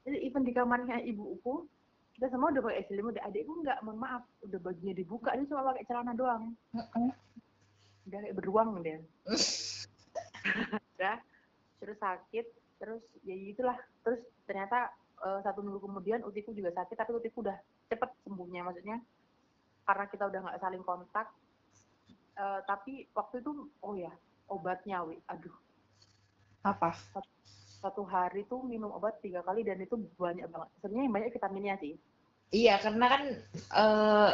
Jadi 0.06 0.22
even 0.22 0.46
di 0.46 0.54
kamarnya 0.54 1.02
ibuku, 1.02 1.66
kita 2.14 2.30
semua 2.30 2.54
udah 2.54 2.62
pakai 2.62 2.86
selimut. 2.86 3.18
Adikku 3.18 3.66
nggak, 3.66 3.82
mohon 3.82 3.98
maaf, 3.98 4.24
udah 4.46 4.60
bajunya 4.62 4.94
dibuka, 4.94 5.34
dia 5.34 5.50
cuma 5.50 5.74
pakai 5.74 5.86
celana 5.90 6.14
doang. 6.14 6.54
Udah 8.06 8.20
kayak 8.22 8.38
beruang 8.38 8.86
dia. 8.86 9.02
udah, 10.94 11.18
terus 11.82 11.98
sakit, 11.98 12.46
terus 12.80 13.02
ya 13.24 13.36
itulah 13.36 13.78
terus 14.04 14.22
ternyata 14.46 14.92
uh, 15.24 15.40
satu 15.44 15.64
minggu 15.64 15.80
kemudian 15.80 16.22
utiku 16.28 16.52
juga 16.52 16.75
sakit 16.75 16.96
tapi 17.00 17.12
utiku 17.16 17.42
udah 17.42 17.56
cepet 17.88 18.10
sembuhnya 18.28 18.62
maksudnya 18.68 19.00
karena 19.86 20.06
kita 20.12 20.24
udah 20.28 20.40
nggak 20.44 20.60
saling 20.62 20.84
kontak 20.84 21.28
uh, 22.36 22.60
tapi 22.68 23.08
waktu 23.16 23.40
itu 23.40 23.52
oh 23.80 23.96
ya 23.96 24.12
obatnya 24.52 25.02
wi 25.08 25.18
aduh 25.32 25.56
apa 26.66 26.98
satu 27.82 28.03
hari 28.08 28.48
tuh 28.48 28.63
minum 28.63 28.91
obat 28.94 29.20
tiga 29.20 29.44
kali 29.46 29.62
dan 29.65 29.82
itu 29.82 29.96
banyak 30.17 30.48
banget. 30.50 30.70
Sebenarnya 30.82 31.12
banyak 31.12 31.29
vitaminnya 31.36 31.75
sih. 31.79 31.94
Iya 32.53 32.77
karena 32.79 33.05
kan 33.10 33.24
uh, 33.74 34.32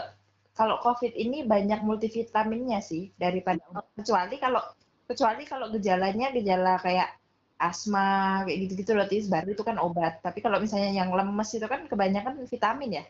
kalau 0.53 0.77
covid 0.83 1.15
ini 1.15 1.47
banyak 1.47 1.81
multivitaminnya 1.81 2.83
sih 2.83 3.09
daripada 3.15 3.63
kecuali 3.95 4.35
kalau 4.37 4.61
kecuali 5.07 5.43
kalau 5.47 5.71
gejalanya 5.71 6.31
gejala 6.35 6.79
kayak 6.83 7.09
asma 7.61 8.41
kayak 8.43 8.67
gitu-gitu 8.67 8.91
loh 8.97 9.07
tis. 9.07 9.29
Baru 9.29 9.53
itu 9.53 9.63
kan 9.63 9.77
obat. 9.77 10.19
Tapi 10.25 10.41
kalau 10.41 10.57
misalnya 10.57 10.91
yang 10.91 11.13
lemes 11.13 11.49
itu 11.53 11.67
kan 11.69 11.85
kebanyakan 11.85 12.41
vitamin 12.49 13.01
ya? 13.01 13.03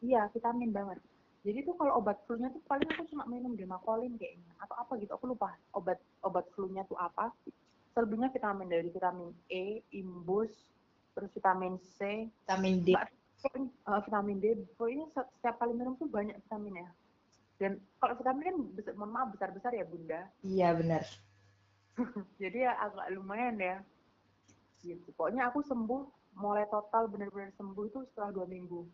Iya 0.00 0.22
vitamin 0.32 0.72
banget. 0.72 0.98
Jadi 1.46 1.62
tuh 1.62 1.78
kalau 1.78 2.02
obat 2.02 2.18
flu-nya 2.26 2.50
tuh 2.50 2.58
paling 2.66 2.90
aku 2.90 3.06
cuma 3.14 3.22
minum 3.30 3.54
demakolin 3.54 4.18
kayaknya 4.18 4.50
atau 4.58 4.74
apa 4.74 4.98
gitu. 4.98 5.14
Aku 5.14 5.30
lupa 5.30 5.54
obat 5.76 6.00
obat 6.26 6.48
flu-nya 6.56 6.82
tuh 6.90 6.98
apa 6.98 7.30
selebihnya 7.96 8.28
vitamin 8.28 8.68
dari 8.68 8.92
vitamin 8.92 9.32
E 9.48 9.80
imbus 9.96 10.52
terus 11.16 11.32
vitamin 11.32 11.80
C. 11.96 12.28
Vitamin 12.44 12.84
D. 12.84 12.92
Uh, 12.92 14.00
vitamin 14.04 14.36
D. 14.36 14.60
Pokoknya 14.76 15.08
setiap 15.16 15.56
kali 15.56 15.72
minum 15.72 15.96
tuh 15.96 16.04
banyak 16.04 16.36
vitaminnya 16.44 16.92
dan 17.56 17.80
kalau 18.00 18.14
vitamin 18.20 18.44
kan 18.44 18.56
besar, 18.76 18.92
mohon 19.00 19.12
maaf 19.16 19.28
besar 19.32 19.48
besar 19.52 19.72
ya 19.72 19.84
bunda. 19.88 20.28
Iya 20.44 20.76
benar. 20.76 21.02
Jadi 22.42 22.68
ya 22.68 22.76
agak 22.76 23.08
lumayan 23.16 23.56
ya. 23.56 23.76
Gitu. 24.84 25.08
Pokoknya 25.16 25.48
aku 25.48 25.64
sembuh 25.64 26.02
mulai 26.36 26.68
total 26.68 27.08
benar-benar 27.08 27.56
sembuh 27.56 27.84
itu 27.88 28.04
setelah 28.12 28.30
dua 28.36 28.46
minggu. 28.46 28.84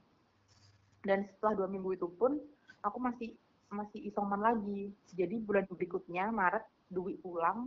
Dan 1.02 1.26
setelah 1.34 1.58
dua 1.58 1.68
minggu 1.68 1.98
itu 1.98 2.06
pun 2.14 2.38
aku 2.86 2.98
masih 3.02 3.34
masih 3.74 3.98
isoman 4.06 4.38
lagi. 4.38 4.94
Jadi 5.18 5.42
bulan 5.42 5.66
berikutnya 5.66 6.30
Maret 6.30 6.62
Dwi 6.86 7.18
pulang 7.18 7.66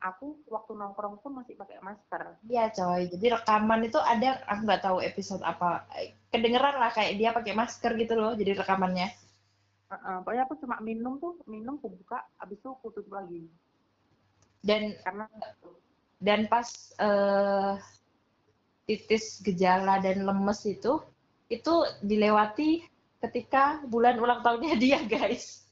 aku 0.00 0.40
waktu 0.48 0.72
nongkrong 0.74 1.20
pun 1.20 1.36
masih 1.36 1.54
pakai 1.54 1.78
masker. 1.84 2.40
Iya 2.48 2.72
coy. 2.72 3.12
Jadi 3.12 3.26
rekaman 3.36 3.80
itu 3.84 4.00
ada 4.00 4.40
aku 4.48 4.60
nggak 4.64 4.82
tahu 4.82 4.98
episode 5.04 5.44
apa. 5.44 5.84
Kedengeran 6.32 6.80
lah 6.80 6.90
kayak 6.90 7.20
dia 7.20 7.30
pakai 7.36 7.52
masker 7.52 7.92
gitu 8.00 8.16
loh 8.16 8.32
jadi 8.34 8.56
rekamannya. 8.56 9.12
Uh, 9.90 9.94
uh, 9.94 10.16
pokoknya 10.22 10.42
aku 10.46 10.54
cuma 10.62 10.78
minum 10.80 11.18
tuh 11.18 11.34
minum 11.50 11.76
aku 11.76 11.90
buka 11.92 12.22
abis 12.40 12.58
itu 12.58 12.68
aku 12.72 12.86
tutup 12.96 13.20
lagi. 13.20 13.44
Dan 14.64 14.96
karena 15.04 15.28
dan 16.20 16.48
pas 16.48 16.68
uh, 17.00 17.76
titis 18.88 19.40
gejala 19.44 20.00
dan 20.00 20.24
lemes 20.24 20.64
itu 20.66 21.00
itu 21.50 21.74
dilewati 22.04 22.86
ketika 23.20 23.84
bulan 23.84 24.16
ulang 24.16 24.40
tahunnya 24.40 24.76
dia 24.78 24.98
guys 25.12 25.66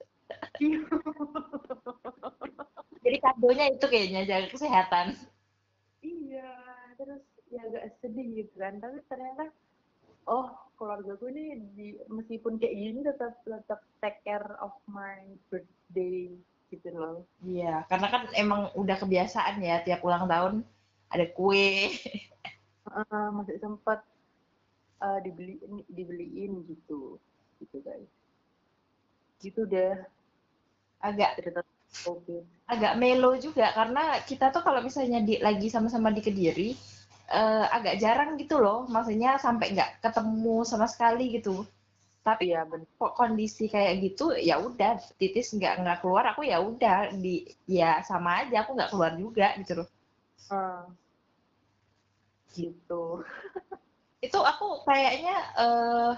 jadi 3.02 3.16
kadonya 3.22 3.64
itu 3.74 3.86
kayaknya 3.86 4.20
jaga 4.26 4.48
kesehatan. 4.50 5.06
Iya 6.02 6.50
terus 6.98 7.22
ya 7.48 7.60
agak 7.66 7.84
sedih 8.02 8.26
gitu 8.44 8.54
kan. 8.58 8.78
Tapi 8.82 8.98
ternyata 9.06 9.50
oh 10.28 10.52
keluarga 10.78 11.18
gue 11.18 11.30
ini 11.34 11.44
di, 11.74 11.86
meskipun 12.06 12.60
kayak 12.60 12.74
gini 12.76 13.00
tetap 13.02 13.34
tetap 13.42 13.80
take 14.04 14.20
care 14.22 14.46
of 14.62 14.74
my 14.86 15.24
birthday 15.50 16.30
gitu 16.68 16.88
loh. 16.92 17.24
Iya 17.42 17.86
karena 17.88 18.06
kan 18.12 18.22
emang 18.36 18.70
udah 18.76 18.96
kebiasaan 19.00 19.62
ya 19.62 19.82
tiap 19.82 20.04
ulang 20.04 20.28
tahun 20.28 20.54
ada 21.10 21.26
kue. 21.32 21.92
Uh, 22.88 23.28
masih 23.36 23.60
sempet 23.60 24.00
uh, 25.04 25.18
dibeli 25.20 25.60
dibeliin 25.92 26.64
gitu 26.68 27.20
gitu 27.60 27.76
guys. 27.84 28.10
Gitu 29.40 29.64
deh. 29.68 29.96
Agak 30.98 31.38
cerita 31.38 31.62
COVID. 31.88 32.44
agak 32.68 33.00
melo 33.00 33.32
juga 33.40 33.72
karena 33.72 34.20
kita 34.28 34.52
tuh 34.52 34.60
kalau 34.60 34.84
misalnya 34.84 35.24
di, 35.24 35.40
lagi 35.40 35.72
sama-sama 35.72 36.12
di 36.12 36.20
kediri 36.20 36.70
uh, 37.32 37.66
agak 37.72 37.96
jarang 38.00 38.36
gitu 38.36 38.60
loh. 38.60 38.84
Maksudnya 38.88 39.40
sampai 39.40 39.72
nggak 39.72 40.04
ketemu 40.04 40.56
sama 40.68 40.86
sekali 40.88 41.32
gitu. 41.32 41.64
Tapi 42.24 42.52
ya 42.52 42.68
kok 42.68 43.16
kondisi 43.16 43.72
kayak 43.72 44.04
gitu 44.04 44.36
ya 44.36 44.60
udah 44.60 45.00
titis 45.16 45.56
nggak 45.56 45.80
nggak 45.80 45.98
keluar 46.04 46.28
aku 46.28 46.44
ya 46.44 46.60
udah 46.60 47.16
di 47.16 47.48
ya 47.64 48.04
sama 48.04 48.44
aja 48.44 48.68
aku 48.68 48.76
nggak 48.76 48.90
keluar 48.92 49.12
juga 49.16 49.56
gitu 49.60 49.84
loh. 49.84 49.88
Hmm. 50.48 50.84
gitu. 52.56 53.22
Itu 54.26 54.38
aku 54.42 54.82
kayaknya 54.82 55.36
uh, 55.56 56.12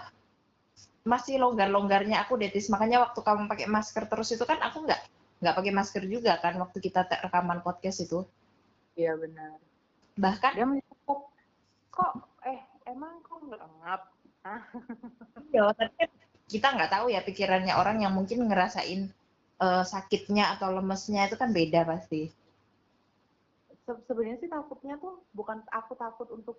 masih 1.05 1.37
longgar-longgarnya 1.37 2.25
aku 2.25 2.41
detis. 2.41 2.73
Makanya 2.73 3.07
waktu 3.07 3.21
kamu 3.21 3.45
pakai 3.51 3.67
masker 3.69 4.09
terus 4.09 4.33
itu 4.33 4.45
kan 4.49 4.57
aku 4.65 4.89
nggak 4.89 5.01
nggak 5.41 5.57
pakai 5.57 5.73
masker 5.73 6.05
juga 6.05 6.37
kan 6.39 6.57
waktu 6.61 6.79
kita 6.79 7.09
rekaman 7.29 7.65
podcast 7.65 8.05
itu? 8.05 8.29
Iya 8.97 9.17
benar. 9.17 9.57
Bahkan 10.21 10.53
dia 10.57 10.67
menyebut 10.69 11.21
kok 11.91 12.13
eh 12.45 12.61
emang 12.89 13.21
kok 13.25 13.41
nggak 13.45 13.65
ngap 13.81 14.03
iya 15.53 15.69
tapi 15.77 15.93
kan 16.01 16.11
kita 16.49 16.67
nggak 16.73 16.91
tahu 16.91 17.07
ya 17.13 17.21
pikirannya 17.21 17.77
orang 17.77 18.01
yang 18.01 18.17
mungkin 18.17 18.49
ngerasain 18.49 19.13
uh, 19.61 19.85
sakitnya 19.85 20.57
atau 20.57 20.73
lemesnya 20.75 21.29
itu 21.29 21.37
kan 21.37 21.53
beda 21.53 21.87
pasti. 21.87 22.33
Se 23.87 23.93
sebenarnya 24.09 24.41
sih 24.41 24.51
takutnya 24.51 24.97
tuh 24.99 25.21
bukan 25.37 25.63
aku 25.71 25.93
takut 25.95 26.27
untuk 26.33 26.57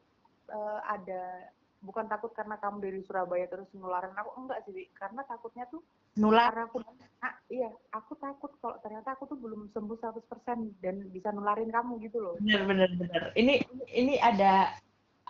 uh, 0.48 0.80
ada 0.88 1.52
bukan 1.82 2.06
takut 2.06 2.30
karena 2.38 2.56
kamu 2.62 2.78
dari 2.78 3.00
Surabaya 3.02 3.50
terus 3.50 3.66
nularin 3.74 4.14
aku 4.14 4.30
enggak 4.38 4.62
sih 4.70 4.86
karena 4.94 5.26
takutnya 5.26 5.66
tuh 5.68 5.82
nular? 6.18 6.54
aku 6.54 6.86
ah, 7.26 7.36
iya 7.50 7.74
aku 7.90 8.14
takut 8.22 8.54
kalau 8.62 8.78
ternyata 8.86 9.18
aku 9.18 9.26
tuh 9.34 9.38
belum 9.42 9.74
sembuh 9.74 9.98
100% 9.98 10.82
dan 10.82 10.96
bisa 11.10 11.34
nularin 11.34 11.74
kamu 11.74 11.98
gitu 12.06 12.18
loh. 12.22 12.36
Bener 12.38 12.64
bener 12.70 12.90
bener 12.96 13.24
ini 13.34 13.66
ini 13.90 14.22
ada 14.22 14.78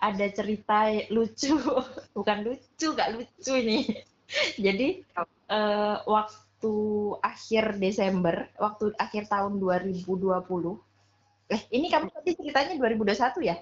ada 0.02 0.26
cerita 0.28 0.92
lucu. 1.08 1.56
Bukan 2.16 2.38
lucu 2.44 2.86
gak 2.92 3.10
lucu 3.16 3.52
ini. 3.56 3.78
Jadi 4.64 5.00
uh, 5.48 5.96
waktu 6.04 6.74
akhir 7.24 7.80
Desember 7.80 8.46
waktu 8.60 8.92
akhir 9.00 9.26
tahun 9.26 9.58
2020 9.58 10.06
eh 11.52 11.62
ini 11.74 11.92
kamu 11.92 12.08
tadi 12.08 12.30
ceritanya 12.38 12.72
2021 12.80 13.44
ya 13.44 13.56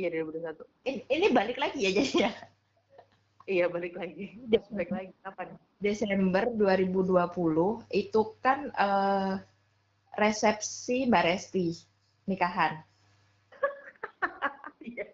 Iya 0.00 0.24
2021. 0.24 0.64
Ini, 0.88 1.00
ini 1.12 1.26
balik 1.28 1.58
lagi 1.60 1.78
ya 1.84 1.90
jadinya. 1.92 2.30
Iya 3.44 3.66
balik 3.68 3.94
lagi. 4.00 4.24
Balik 4.72 4.90
lagi 4.96 5.12
kapan? 5.20 5.48
Desember 5.76 6.44
2020 6.56 7.84
itu 7.92 8.20
kan 8.40 8.72
uh, 8.80 9.36
resepsi 10.16 11.04
Mbak 11.04 11.24
Resti 11.28 11.76
nikahan. 12.24 12.80
Iya. 14.80 15.12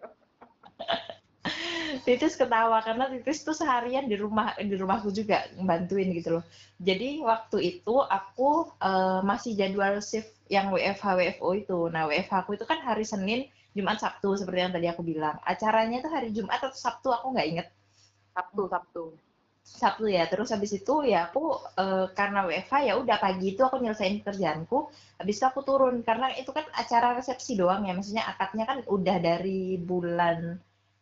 Titis 2.07 2.39
ketawa 2.39 2.79
karena 2.79 3.11
Titis 3.11 3.43
tuh 3.43 3.51
seharian 3.51 4.07
di 4.07 4.15
rumah 4.15 4.55
di 4.55 4.71
rumahku 4.79 5.11
juga 5.11 5.43
bantuin 5.59 6.15
gitu 6.15 6.39
loh. 6.39 6.43
Jadi 6.79 7.19
waktu 7.19 7.83
itu 7.83 7.99
aku 7.99 8.71
uh, 8.79 9.19
masih 9.27 9.59
jadwal 9.59 9.99
shift 9.99 10.31
yang 10.47 10.71
WFH 10.71 11.03
WFO 11.03 11.49
itu. 11.51 11.79
Nah 11.91 12.07
WFH 12.07 12.47
aku 12.47 12.55
itu 12.55 12.63
kan 12.63 12.79
hari 12.79 13.03
Senin 13.03 13.51
Jumat 13.77 14.01
Sabtu 14.01 14.33
seperti 14.33 14.59
yang 14.65 14.73
tadi 14.73 14.87
aku 14.89 15.05
bilang. 15.05 15.37
Acaranya 15.45 16.01
itu 16.01 16.09
hari 16.09 16.33
Jumat 16.33 16.57
atau 16.57 16.73
Sabtu 16.73 17.13
aku 17.13 17.37
nggak 17.37 17.47
inget. 17.47 17.67
Sabtu 18.33 18.63
Sabtu. 18.65 19.03
Sabtu 19.61 20.05
ya. 20.09 20.25
Terus 20.25 20.49
habis 20.49 20.73
itu 20.73 20.95
ya 21.05 21.29
aku 21.29 21.61
e, 21.77 21.85
karena 22.17 22.49
WFH 22.49 22.73
ya 22.89 22.93
udah 22.97 23.17
pagi 23.21 23.53
itu 23.53 23.61
aku 23.61 23.77
nyelesain 23.77 24.25
kerjaanku. 24.25 24.89
Habis 25.21 25.35
itu 25.37 25.45
aku 25.45 25.61
turun 25.61 26.01
karena 26.01 26.33
itu 26.33 26.49
kan 26.49 26.65
acara 26.73 27.13
resepsi 27.13 27.53
doang 27.53 27.85
ya. 27.85 27.93
Maksudnya 27.93 28.25
akadnya 28.25 28.65
kan 28.65 28.81
udah 28.89 29.17
dari 29.21 29.77
bulan 29.77 30.57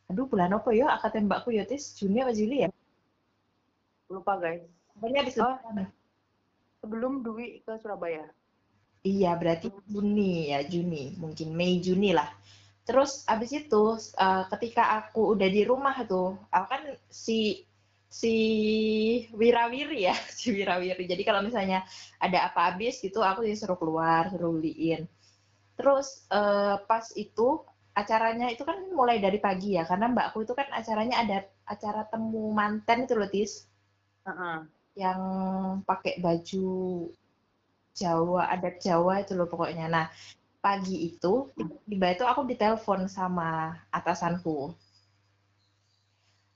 aduh 0.06 0.30
bulan 0.30 0.54
apa 0.54 0.70
ya 0.70 0.94
akadnya 0.94 1.26
mbakku 1.26 1.50
ya 1.50 1.66
tis 1.66 1.98
Juni 1.98 2.22
apa 2.22 2.34
Juli 2.34 2.62
ya 2.62 2.70
lupa 4.06 4.38
guys 4.38 4.62
pokoknya 4.94 5.20
habis 5.26 5.36
oh, 5.42 5.58
sebelum 6.86 7.26
Dwi 7.26 7.66
ke 7.66 7.74
Surabaya 7.82 8.30
iya 9.02 9.34
berarti 9.34 9.74
Juni 9.90 10.54
ya 10.54 10.62
Juni 10.62 11.18
mungkin 11.18 11.58
Mei 11.58 11.82
Juni 11.82 12.14
lah 12.14 12.30
terus 12.86 13.26
abis 13.26 13.52
itu 13.66 13.98
uh, 14.22 14.44
ketika 14.56 15.02
aku 15.02 15.34
udah 15.34 15.50
di 15.50 15.66
rumah 15.66 15.98
tuh 16.06 16.38
aku 16.54 16.66
kan 16.70 16.84
si 17.10 17.66
si 18.16 18.36
wirawiri 19.36 20.08
ya 20.08 20.16
si 20.38 20.56
wirawiri. 20.56 21.04
Jadi 21.04 21.24
kalau 21.28 21.44
misalnya 21.44 21.84
ada 22.24 22.48
apa 22.48 22.72
habis 22.72 23.04
gitu 23.04 23.20
aku 23.20 23.44
disuruh 23.44 23.76
keluar 23.76 24.32
suruh 24.32 24.56
beliin. 24.56 25.04
Terus 25.76 26.24
uh, 26.32 26.80
pas 26.88 27.04
itu 27.20 27.60
acaranya 27.92 28.48
itu 28.52 28.64
kan 28.64 28.80
mulai 28.96 29.20
dari 29.20 29.40
pagi 29.40 29.76
ya 29.76 29.84
karena 29.88 30.12
mbakku 30.12 30.44
itu 30.44 30.56
kan 30.56 30.68
acaranya 30.72 31.24
ada 31.24 31.38
acara 31.68 32.08
temu 32.08 32.56
manten 32.56 33.04
itu 33.04 33.14
loh 33.20 33.28
tis. 33.28 33.68
Uh 34.26 34.32
-uh. 34.32 34.58
yang 34.96 35.22
pakai 35.84 36.24
baju 36.24 37.12
Jawa 37.92 38.48
adat 38.48 38.80
Jawa 38.80 39.22
itu 39.28 39.36
loh 39.36 39.46
pokoknya. 39.52 39.92
Nah 39.92 40.08
pagi 40.66 41.14
itu 41.14 41.54
tiba-tiba 41.54 42.18
itu 42.18 42.26
aku 42.26 42.42
ditelepon 42.50 43.06
sama 43.06 43.78
atasanku. 43.94 44.74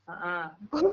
Uh 0.09 0.11
-uh. 0.11 0.43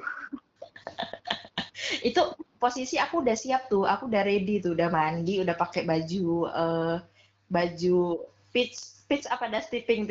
itu 2.09 2.21
posisi 2.61 3.01
aku 3.01 3.25
udah 3.25 3.33
siap 3.33 3.73
tuh, 3.73 3.89
aku 3.89 4.13
udah 4.13 4.21
ready 4.21 4.61
tuh, 4.61 4.77
udah 4.77 4.93
mandi, 4.93 5.41
udah 5.41 5.57
pakai 5.57 5.89
baju 5.89 6.45
uh, 6.53 7.01
baju 7.49 8.21
pitch 8.53 9.09
pitch 9.09 9.25
apa 9.33 9.49
dusty 9.49 9.81
pink 9.87 10.05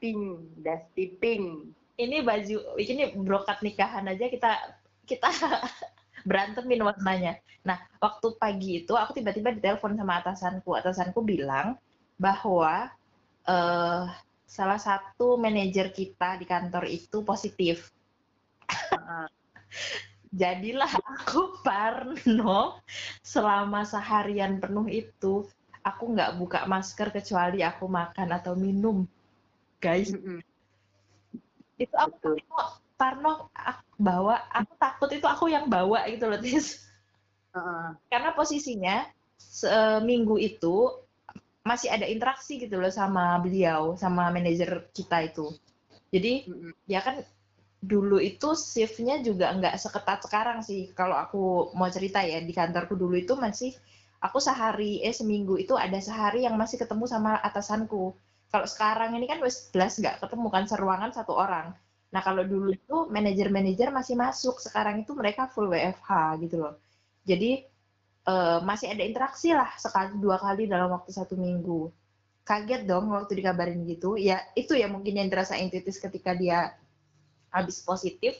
pink 0.00 0.20
dusty 0.62 1.18
pink 1.18 1.74
ini 1.98 2.22
baju 2.22 2.78
ini 2.78 3.14
brokat 3.14 3.58
nikahan 3.60 4.06
aja 4.06 4.30
kita 4.30 4.50
kita 5.04 5.28
berantemin 6.24 6.82
warnanya. 6.82 7.38
Nah, 7.64 7.80
waktu 8.00 8.36
pagi 8.40 8.84
itu 8.84 8.92
aku 8.96 9.20
tiba-tiba 9.20 9.52
ditelepon 9.52 9.96
sama 9.96 10.20
atasanku. 10.20 10.72
Atasanku 10.76 11.20
bilang 11.24 11.76
bahwa 12.16 12.92
uh, 13.48 14.04
salah 14.44 14.80
satu 14.80 15.36
manajer 15.36 15.92
kita 15.92 16.40
di 16.40 16.44
kantor 16.48 16.88
itu 16.88 17.20
positif. 17.22 17.92
Jadilah 20.34 20.90
aku 20.90 21.62
parno 21.62 22.82
selama 23.22 23.86
seharian 23.86 24.58
penuh 24.58 24.90
itu 24.90 25.46
aku 25.84 26.10
nggak 26.10 26.34
buka 26.40 26.60
masker 26.66 27.14
kecuali 27.14 27.62
aku 27.62 27.86
makan 27.86 28.28
atau 28.34 28.58
minum, 28.58 29.06
guys. 29.78 30.10
Mm 30.10 30.20
-hmm. 30.20 30.40
Itu 31.78 31.94
aku 31.94 32.18
Parno 32.18 32.83
aku 32.98 33.46
bawa, 33.98 34.40
aku 34.50 34.72
takut 34.78 35.10
itu 35.10 35.26
aku 35.26 35.50
yang 35.50 35.66
bawa 35.66 36.06
gitu 36.08 36.30
loh, 36.30 36.38
Tis. 36.38 36.82
Uh-uh. 37.54 37.94
Karena 38.10 38.34
posisinya 38.34 39.06
seminggu 39.38 40.38
itu 40.38 40.90
masih 41.64 41.88
ada 41.90 42.04
interaksi 42.04 42.60
gitu 42.60 42.76
loh 42.76 42.90
sama 42.92 43.38
beliau, 43.40 43.94
sama 43.98 44.30
manajer 44.30 44.90
kita 44.94 45.26
itu. 45.26 45.54
Jadi 46.10 46.46
uh-uh. 46.50 46.72
ya 46.86 47.00
kan 47.02 47.22
dulu 47.84 48.16
itu 48.16 48.56
shiftnya 48.56 49.20
juga 49.20 49.52
nggak 49.52 49.76
seketat 49.76 50.24
sekarang 50.24 50.64
sih. 50.64 50.90
Kalau 50.96 51.14
aku 51.14 51.74
mau 51.76 51.90
cerita 51.92 52.24
ya 52.24 52.40
di 52.40 52.50
kantorku 52.50 52.96
dulu 52.96 53.14
itu 53.18 53.36
masih 53.36 53.76
aku 54.24 54.40
sehari 54.40 55.04
eh 55.04 55.12
seminggu 55.12 55.60
itu 55.60 55.76
ada 55.76 56.00
sehari 56.00 56.48
yang 56.48 56.56
masih 56.56 56.80
ketemu 56.80 57.04
sama 57.04 57.36
atasanku. 57.44 58.16
Kalau 58.48 58.66
sekarang 58.70 59.12
ini 59.18 59.26
kan 59.28 59.42
wes 59.42 59.68
belas 59.68 60.00
nggak 60.00 60.22
ketemu 60.24 60.46
kan 60.48 60.64
seruangan 60.64 61.10
satu 61.12 61.36
orang. 61.36 61.76
Nah, 62.14 62.22
kalau 62.22 62.46
dulu 62.46 62.70
itu 62.70 63.10
manajer-manajer 63.10 63.90
masih 63.90 64.14
masuk, 64.14 64.62
sekarang 64.62 65.02
itu 65.02 65.18
mereka 65.18 65.50
full 65.50 65.66
WFH 65.66 66.38
gitu 66.46 66.62
loh. 66.62 66.78
Jadi 67.26 67.66
uh, 68.30 68.62
masih 68.62 68.94
ada 68.94 69.02
interaksi 69.02 69.50
lah 69.50 69.74
sekali 69.74 70.14
dua 70.22 70.38
kali 70.38 70.70
dalam 70.70 70.94
waktu 70.94 71.10
satu 71.10 71.34
minggu. 71.34 71.90
Kaget 72.46 72.86
dong 72.86 73.10
waktu 73.10 73.42
dikabarin 73.42 73.82
gitu. 73.90 74.14
Ya 74.14 74.46
itu 74.54 74.78
ya 74.78 74.86
mungkin 74.86 75.18
yang 75.18 75.26
dirasain 75.26 75.66
Titis 75.74 75.98
ketika 75.98 76.38
dia 76.38 76.78
habis 77.50 77.82
positif. 77.82 78.38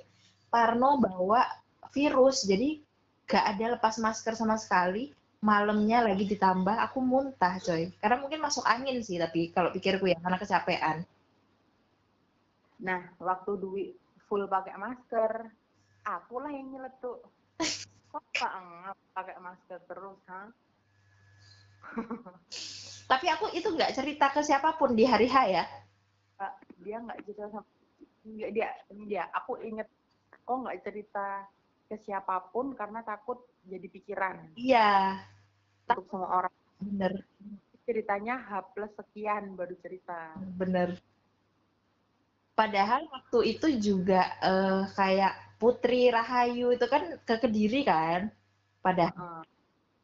Parno 0.55 1.03
bawa 1.03 1.43
virus, 1.91 2.47
jadi 2.47 2.79
gak 3.27 3.59
ada 3.59 3.75
lepas 3.75 3.99
masker 3.99 4.39
sama 4.39 4.55
sekali. 4.55 5.11
Malamnya 5.43 6.07
lagi 6.07 6.31
ditambah, 6.31 6.79
aku 6.79 7.03
muntah 7.03 7.59
coy. 7.59 7.91
Karena 7.99 8.23
mungkin 8.23 8.39
masuk 8.39 8.63
angin 8.63 9.03
sih, 9.03 9.19
tapi 9.19 9.51
kalau 9.51 9.75
pikirku 9.75 10.07
ya, 10.09 10.17
karena 10.23 10.39
kecapean 10.39 11.03
Nah, 12.83 13.01
waktu 13.23 13.55
Dwi 13.61 13.95
full 14.27 14.51
pakai 14.51 14.75
masker, 14.75 15.33
aku 16.03 16.35
lah 16.43 16.51
yang 16.51 16.75
nyeletuk. 16.75 17.23
Kok 18.11 18.23
enggak 18.39 18.97
pakai 19.15 19.37
masker 19.39 19.79
terus, 19.87 20.19
ha? 20.31 20.51
Tapi 23.11 23.27
aku 23.31 23.53
itu 23.53 23.69
nggak 23.69 23.95
cerita 23.95 24.33
ke 24.33 24.41
siapa 24.41 24.75
pun 24.81 24.97
di 24.97 25.05
hari 25.05 25.29
H 25.29 25.37
ya. 25.47 25.65
Dia 26.81 26.99
nggak 26.99 27.21
cerita 27.25 27.53
sama 27.53 27.69
dia 28.25 28.73
dia 28.89 29.29
aku 29.37 29.61
inget 29.61 29.85
kok 30.49 30.57
nggak 30.65 30.81
cerita 30.81 31.45
ke 31.85 32.01
siapa 32.01 32.49
pun 32.49 32.73
karena 32.73 33.05
takut 33.05 33.45
jadi 33.69 33.87
pikiran. 33.93 34.57
Iya. 34.57 35.21
Untuk 35.93 36.09
semua 36.09 36.43
orang. 36.43 36.55
Bener. 36.81 37.13
Ceritanya 37.85 38.41
H 38.41 38.73
plus 38.73 38.93
sekian 38.97 39.53
baru 39.53 39.77
cerita. 39.85 40.33
Bener 40.57 40.97
padahal 42.55 43.07
waktu 43.11 43.59
itu 43.59 43.67
juga 43.79 44.31
uh, 44.41 44.87
kayak 44.95 45.59
Putri 45.59 46.11
Rahayu 46.11 46.75
itu 46.75 46.87
kan 46.87 47.19
ke 47.23 47.35
Kediri 47.39 47.83
kan? 47.87 48.31
Padahal 48.83 49.43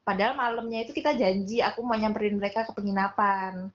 padahal 0.01 0.35
malamnya 0.35 0.83
itu 0.83 0.93
kita 0.97 1.15
janji 1.15 1.63
aku 1.63 1.83
mau 1.87 1.99
nyamperin 1.99 2.39
mereka 2.39 2.67
ke 2.67 2.73
penginapan. 2.75 3.71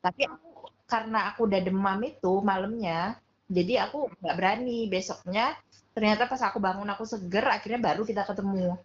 Tapi 0.00 0.28
aku, 0.28 0.68
karena 0.88 1.32
aku 1.32 1.48
udah 1.48 1.60
demam 1.60 2.00
itu 2.04 2.32
malamnya 2.40 3.20
jadi 3.50 3.90
aku 3.90 4.06
nggak 4.22 4.36
berani. 4.38 4.86
Besoknya 4.86 5.58
ternyata 5.90 6.30
pas 6.30 6.40
aku 6.46 6.62
bangun 6.62 6.86
aku 6.86 7.02
seger 7.02 7.44
akhirnya 7.50 7.82
baru 7.82 8.06
kita 8.06 8.22
ketemu. 8.22 8.78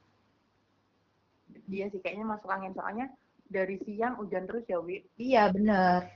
Dia 1.69 1.85
sih 1.93 2.01
kayaknya 2.01 2.25
masuk 2.25 2.49
angin. 2.49 2.73
Soalnya 2.73 3.05
dari 3.45 3.77
siang 3.85 4.17
hujan 4.17 4.49
terus 4.49 4.65
ya 4.65 4.81
Wi. 4.81 5.05
Iya 5.21 5.53
bener. 5.53 6.09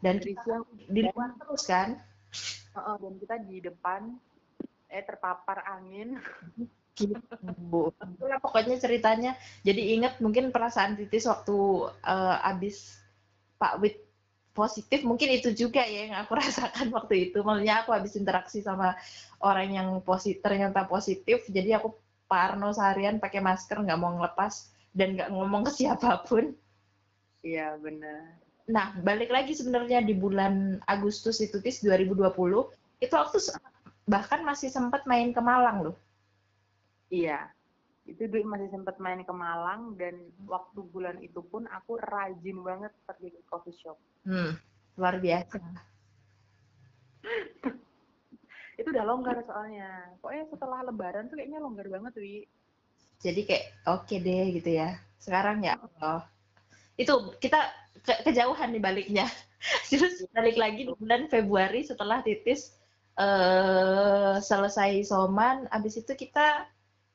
Dan 0.00 0.16
dari 0.16 0.34
siang 0.40 0.64
di 0.88 1.00
luar 1.04 1.36
terus 1.36 1.64
kan 1.68 2.00
uh, 2.76 2.96
dan 2.98 3.14
kita 3.18 3.36
di 3.46 3.58
depan 3.62 4.14
eh 4.90 5.04
terpapar 5.06 5.62
angin. 5.66 6.18
Gitu. 6.98 7.16
Itulah 7.16 8.38
pokoknya 8.42 8.76
ceritanya. 8.76 9.38
Jadi 9.62 9.96
ingat 9.96 10.18
mungkin 10.18 10.50
perasaan 10.50 10.98
titis 10.98 11.24
waktu 11.30 11.88
uh, 12.04 12.36
abis 12.50 12.98
Pak 13.56 13.80
Wit 13.80 13.96
positif 14.50 15.06
mungkin 15.06 15.30
itu 15.30 15.54
juga 15.54 15.86
ya 15.86 16.10
yang 16.10 16.18
aku 16.26 16.36
rasakan 16.42 16.90
waktu 16.92 17.30
itu. 17.30 17.40
Maksudnya 17.40 17.86
aku 17.86 17.90
habis 17.94 18.18
interaksi 18.18 18.60
sama 18.60 18.98
orang 19.40 19.70
yang 19.72 19.88
positif 20.04 20.44
ternyata 20.44 20.84
positif 20.84 21.46
jadi 21.48 21.80
aku 21.80 21.96
parno 22.28 22.70
seharian 22.70 23.18
pakai 23.18 23.42
masker 23.42 23.82
nggak 23.82 23.98
mau 23.98 24.14
ngelepas 24.14 24.70
dan 24.94 25.16
nggak 25.16 25.30
ngomong 25.32 25.62
ke 25.66 25.72
siapa 25.72 26.20
pun. 26.26 26.52
Iya 27.40 27.80
benar 27.80 28.49
Nah, 28.70 28.94
balik 29.02 29.34
lagi 29.34 29.50
sebenarnya 29.50 29.98
di 30.06 30.14
bulan 30.14 30.78
Agustus 30.86 31.42
itu 31.42 31.58
tis 31.58 31.82
2020, 31.82 32.30
itu 33.02 33.14
aku 33.18 33.38
bahkan 34.06 34.46
masih 34.46 34.70
sempat 34.70 35.02
main 35.10 35.34
ke 35.34 35.42
Malang 35.42 35.90
loh. 35.90 35.96
Iya. 37.10 37.50
Itu 38.06 38.30
Dwi 38.30 38.46
masih 38.46 38.70
sempat 38.70 39.02
main 39.02 39.26
ke 39.26 39.34
Malang 39.34 39.98
dan 39.98 40.14
waktu 40.46 40.80
bulan 40.86 41.18
itu 41.18 41.42
pun 41.42 41.66
aku 41.66 41.98
rajin 41.98 42.62
banget 42.62 42.94
pergi 43.06 43.34
ke 43.34 43.42
coffee 43.50 43.74
shop. 43.74 43.98
Hmm, 44.22 44.54
luar 44.94 45.18
biasa. 45.18 45.58
itu 48.78 48.88
udah 48.88 49.04
longgar 49.04 49.42
soalnya. 49.46 50.14
Pokoknya 50.22 50.44
setelah 50.46 50.86
lebaran 50.86 51.26
tuh 51.26 51.42
kayaknya 51.42 51.58
longgar 51.58 51.90
banget, 51.90 52.14
Wi. 52.22 52.46
Jadi 53.20 53.40
kayak 53.44 53.66
oke 53.90 54.06
okay 54.06 54.18
deh 54.22 54.46
gitu 54.54 54.70
ya. 54.78 54.96
Sekarang 55.20 55.60
ya 55.60 55.76
oh. 56.00 56.22
Itu 56.96 57.36
kita 57.36 57.79
ke 58.00 58.14
kejauhan 58.26 58.70
nih 58.72 58.82
baliknya. 58.82 59.26
Terus 59.90 60.24
balik 60.32 60.56
lagi 60.56 60.88
di 60.88 60.92
bulan 60.96 61.28
Februari 61.28 61.84
setelah 61.84 62.24
titis 62.24 62.72
uh, 63.20 64.40
selesai 64.40 65.04
soman, 65.04 65.68
abis 65.68 66.00
itu 66.00 66.12
kita 66.16 66.64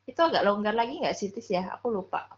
itu 0.05 0.21
agak 0.21 0.45
longgar 0.45 0.77
lagi 0.77 1.01
nggak 1.01 1.17
sih 1.17 1.33
tis 1.33 1.49
ya? 1.49 1.65
Aku 1.79 1.89
lupa. 1.89 2.29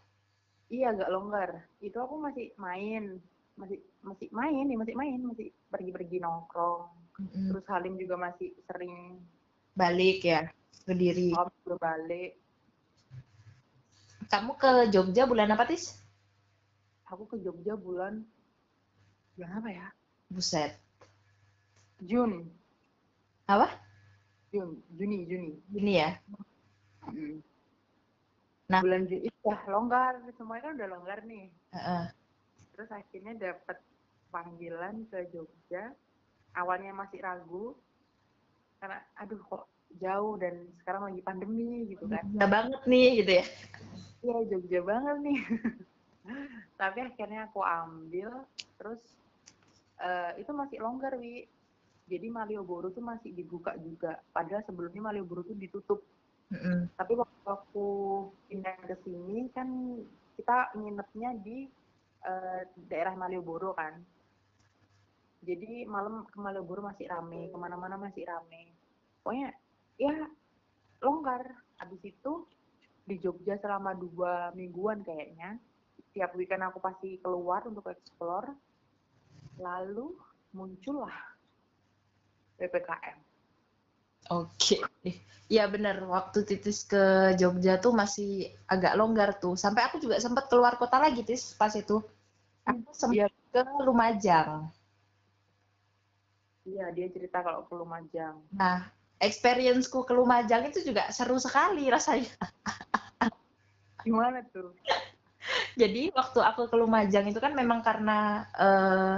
Iya 0.72 0.96
agak 0.96 1.08
longgar. 1.12 1.50
Itu 1.84 2.00
aku 2.00 2.16
masih 2.16 2.56
main, 2.56 3.20
masih 3.60 3.80
masih 4.00 4.28
main 4.32 4.64
nih, 4.64 4.76
masih 4.80 4.94
main, 4.96 5.20
masih 5.20 5.48
pergi-pergi 5.68 6.24
nongkrong. 6.24 6.88
Mm-hmm. 7.18 7.46
Terus 7.52 7.64
Halim 7.68 7.94
juga 8.00 8.16
masih 8.16 8.56
sering 8.64 9.20
balik 9.76 10.24
ya 10.24 10.48
ke 10.88 10.92
diri. 10.96 11.36
Oh, 11.36 11.48
balik. 11.76 12.40
Kamu 14.28 14.60
ke 14.60 14.92
Jogja 14.92 15.24
bulan 15.24 15.52
apa, 15.52 15.64
Tis? 15.68 15.96
Aku 17.08 17.24
ke 17.24 17.40
Jogja 17.40 17.72
bulan 17.72 18.24
Bulan 19.38 19.62
apa 19.62 19.70
ya? 19.70 19.86
Buset. 20.34 20.74
Jun. 22.02 22.50
Apa? 23.46 23.70
Jun, 24.50 24.82
Juni, 24.98 25.30
Juni. 25.30 25.52
Juni 25.70 25.92
ya? 25.94 26.18
Hmm. 27.06 27.38
Nah, 28.66 28.82
bulan 28.82 29.06
Juni 29.06 29.30
udah 29.46 29.60
longgar, 29.70 30.12
semuanya 30.34 30.62
kan 30.66 30.72
udah 30.74 30.88
longgar 30.90 31.18
nih. 31.22 31.46
Uh 31.70 31.78
-uh. 31.78 32.04
Terus 32.74 32.90
akhirnya 32.90 33.32
dapat 33.38 33.78
panggilan 34.34 35.06
ke 35.06 35.30
Jogja. 35.30 35.94
Awalnya 36.58 36.90
masih 36.98 37.22
ragu, 37.22 37.78
karena 38.82 38.98
aduh 39.22 39.38
kok 39.46 39.70
jauh 40.02 40.34
dan 40.42 40.66
sekarang 40.82 41.14
lagi 41.14 41.22
pandemi 41.22 41.86
gitu 41.94 42.10
kan. 42.10 42.26
Jogja 42.26 42.46
banget 42.50 42.82
nih 42.90 43.08
gitu 43.22 43.32
ya. 43.38 43.44
Iya, 44.26 44.38
Jogja 44.50 44.80
banget 44.82 45.16
nih. 45.22 45.38
Tapi 46.80 46.98
akhirnya 47.04 47.48
aku 47.48 47.60
ambil, 47.64 48.44
terus 48.80 49.00
uh, 50.00 50.32
itu 50.38 50.50
masih 50.54 50.78
longgar 50.82 51.14
wi. 51.18 51.46
Jadi 52.08 52.32
Malioboro 52.32 52.88
tuh 52.88 53.04
masih 53.04 53.36
dibuka 53.36 53.76
juga. 53.76 54.16
Padahal 54.32 54.64
sebelumnya 54.64 55.12
Malioboro 55.12 55.44
tuh 55.44 55.58
ditutup. 55.58 56.00
Mm-hmm. 56.48 56.96
tapi 56.96 57.12
waktu 57.12 57.44
aku 57.44 57.88
pindah 58.48 58.72
ke 58.88 58.96
sini 59.04 59.52
kan 59.52 59.68
kita 60.32 60.72
nginepnya 60.80 61.36
di 61.44 61.68
uh, 62.24 62.64
daerah 62.88 63.12
Malioboro 63.12 63.76
kan. 63.76 64.00
Jadi 65.44 65.84
malam 65.84 66.24
ke 66.24 66.38
Malioboro 66.40 66.82
masih 66.82 67.04
rame 67.04 67.52
ke 67.52 67.56
mana-mana 67.60 68.00
masih 68.00 68.24
rame. 68.24 68.72
Pokoknya 69.20 69.52
ya 70.00 70.14
longgar. 71.04 71.44
Habis 71.78 72.10
itu 72.10 72.42
di 73.06 73.22
Jogja 73.22 73.54
selama 73.62 73.94
dua 73.94 74.50
mingguan 74.56 75.06
kayaknya. 75.06 75.60
Tiap 76.18 76.34
weekend 76.34 76.66
aku 76.66 76.82
pasti 76.82 77.22
keluar 77.22 77.62
untuk 77.70 77.86
explore. 77.86 78.50
Lalu 79.62 80.18
muncullah 80.50 81.14
PPKM. 82.58 83.22
Oke. 84.34 84.82
Iya 85.46 85.70
bener, 85.70 86.02
waktu 86.10 86.42
Titis 86.42 86.84
ke 86.90 87.32
Jogja 87.38 87.78
tuh 87.78 87.94
masih 87.94 88.50
agak 88.66 88.98
longgar 88.98 89.38
tuh. 89.38 89.54
Sampai 89.54 89.86
aku 89.86 90.02
juga 90.02 90.18
sempat 90.18 90.50
keluar 90.50 90.74
kota 90.74 90.98
lagi, 90.98 91.22
Tis, 91.22 91.54
pas 91.54 91.70
itu. 91.78 92.02
Aku 92.66 92.90
sempat 92.90 93.30
Iya. 93.30 93.54
ke 93.54 93.62
Lumajang. 93.80 94.68
Iya, 96.66 96.92
dia 96.92 97.06
cerita 97.14 97.46
kalau 97.46 97.62
ke 97.64 97.72
Lumajang. 97.78 98.42
Nah, 98.52 98.90
experience-ku 99.22 100.02
ke 100.02 100.12
Lumajang 100.12 100.68
itu 100.68 100.82
juga 100.82 101.08
seru 101.14 101.38
sekali 101.40 101.88
rasanya. 101.88 102.34
Gimana 104.04 104.44
tuh? 104.52 104.76
Jadi 105.78 106.02
waktu 106.18 106.38
aku 106.42 106.62
ke 106.70 106.76
Lumajang 106.80 107.26
itu 107.30 107.38
kan 107.38 107.52
memang 107.54 107.80
karena 107.86 108.18
eh, 108.58 109.16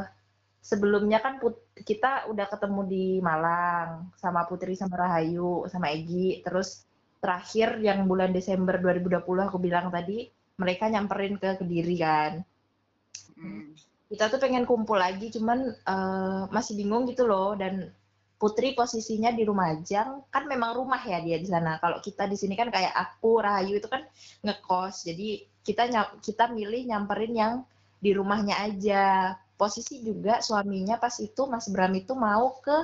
sebelumnya 0.61 1.19
kan 1.25 1.41
put- 1.43 1.65
kita 1.89 2.29
udah 2.31 2.47
ketemu 2.53 2.81
di 2.93 3.07
Malang 3.25 4.13
sama 4.23 4.45
Putri 4.49 4.77
sama 4.77 4.95
Rahayu 5.03 5.65
sama 5.73 5.89
Egi 5.97 6.45
terus 6.45 6.85
terakhir 7.23 7.81
yang 7.81 8.05
bulan 8.11 8.31
Desember 8.37 8.77
2020 8.77 9.49
aku 9.49 9.59
bilang 9.67 9.89
tadi 9.89 10.29
mereka 10.61 10.85
nyamperin 10.93 11.35
ke 11.41 11.49
Kediri 11.61 11.97
kan. 11.97 12.33
Hmm. 13.41 13.73
kita 14.11 14.27
tuh 14.27 14.43
pengen 14.43 14.67
kumpul 14.69 14.99
lagi 15.01 15.31
cuman 15.33 15.59
eh, 15.93 16.43
masih 16.53 16.75
bingung 16.81 17.09
gitu 17.11 17.25
loh. 17.31 17.57
Dan 17.57 17.89
Putri 18.41 18.73
posisinya 18.73 19.31
di 19.37 19.45
Lumajang 19.49 20.25
kan 20.33 20.45
memang 20.49 20.73
rumah 20.77 21.01
ya 21.05 21.21
dia 21.25 21.37
di 21.41 21.49
sana. 21.49 21.77
Kalau 21.83 22.01
kita 22.01 22.25
di 22.25 22.37
sini 22.41 22.55
kan 22.57 22.69
kayak 22.73 22.93
aku 23.05 23.41
Rahayu 23.45 23.81
itu 23.81 23.89
kan 23.89 24.03
ngekos. 24.45 25.05
Jadi 25.09 25.29
kita 25.67 25.87
kita 26.25 26.49
milih 26.51 26.89
nyamperin 26.89 27.35
yang 27.37 27.55
di 28.01 28.17
rumahnya 28.17 28.57
aja 28.65 29.37
posisi 29.61 30.01
juga 30.01 30.41
suaminya 30.41 30.97
pas 30.97 31.13
itu 31.21 31.45
Mas 31.45 31.69
Bram 31.69 31.93
itu 31.93 32.17
mau 32.17 32.57
ke 32.65 32.77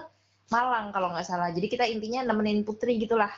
Malang 0.52 0.94
kalau 0.94 1.10
nggak 1.10 1.26
salah 1.26 1.50
jadi 1.50 1.66
kita 1.66 1.84
intinya 1.88 2.22
nemenin 2.22 2.62
Putri 2.62 3.00
gitulah. 3.02 3.32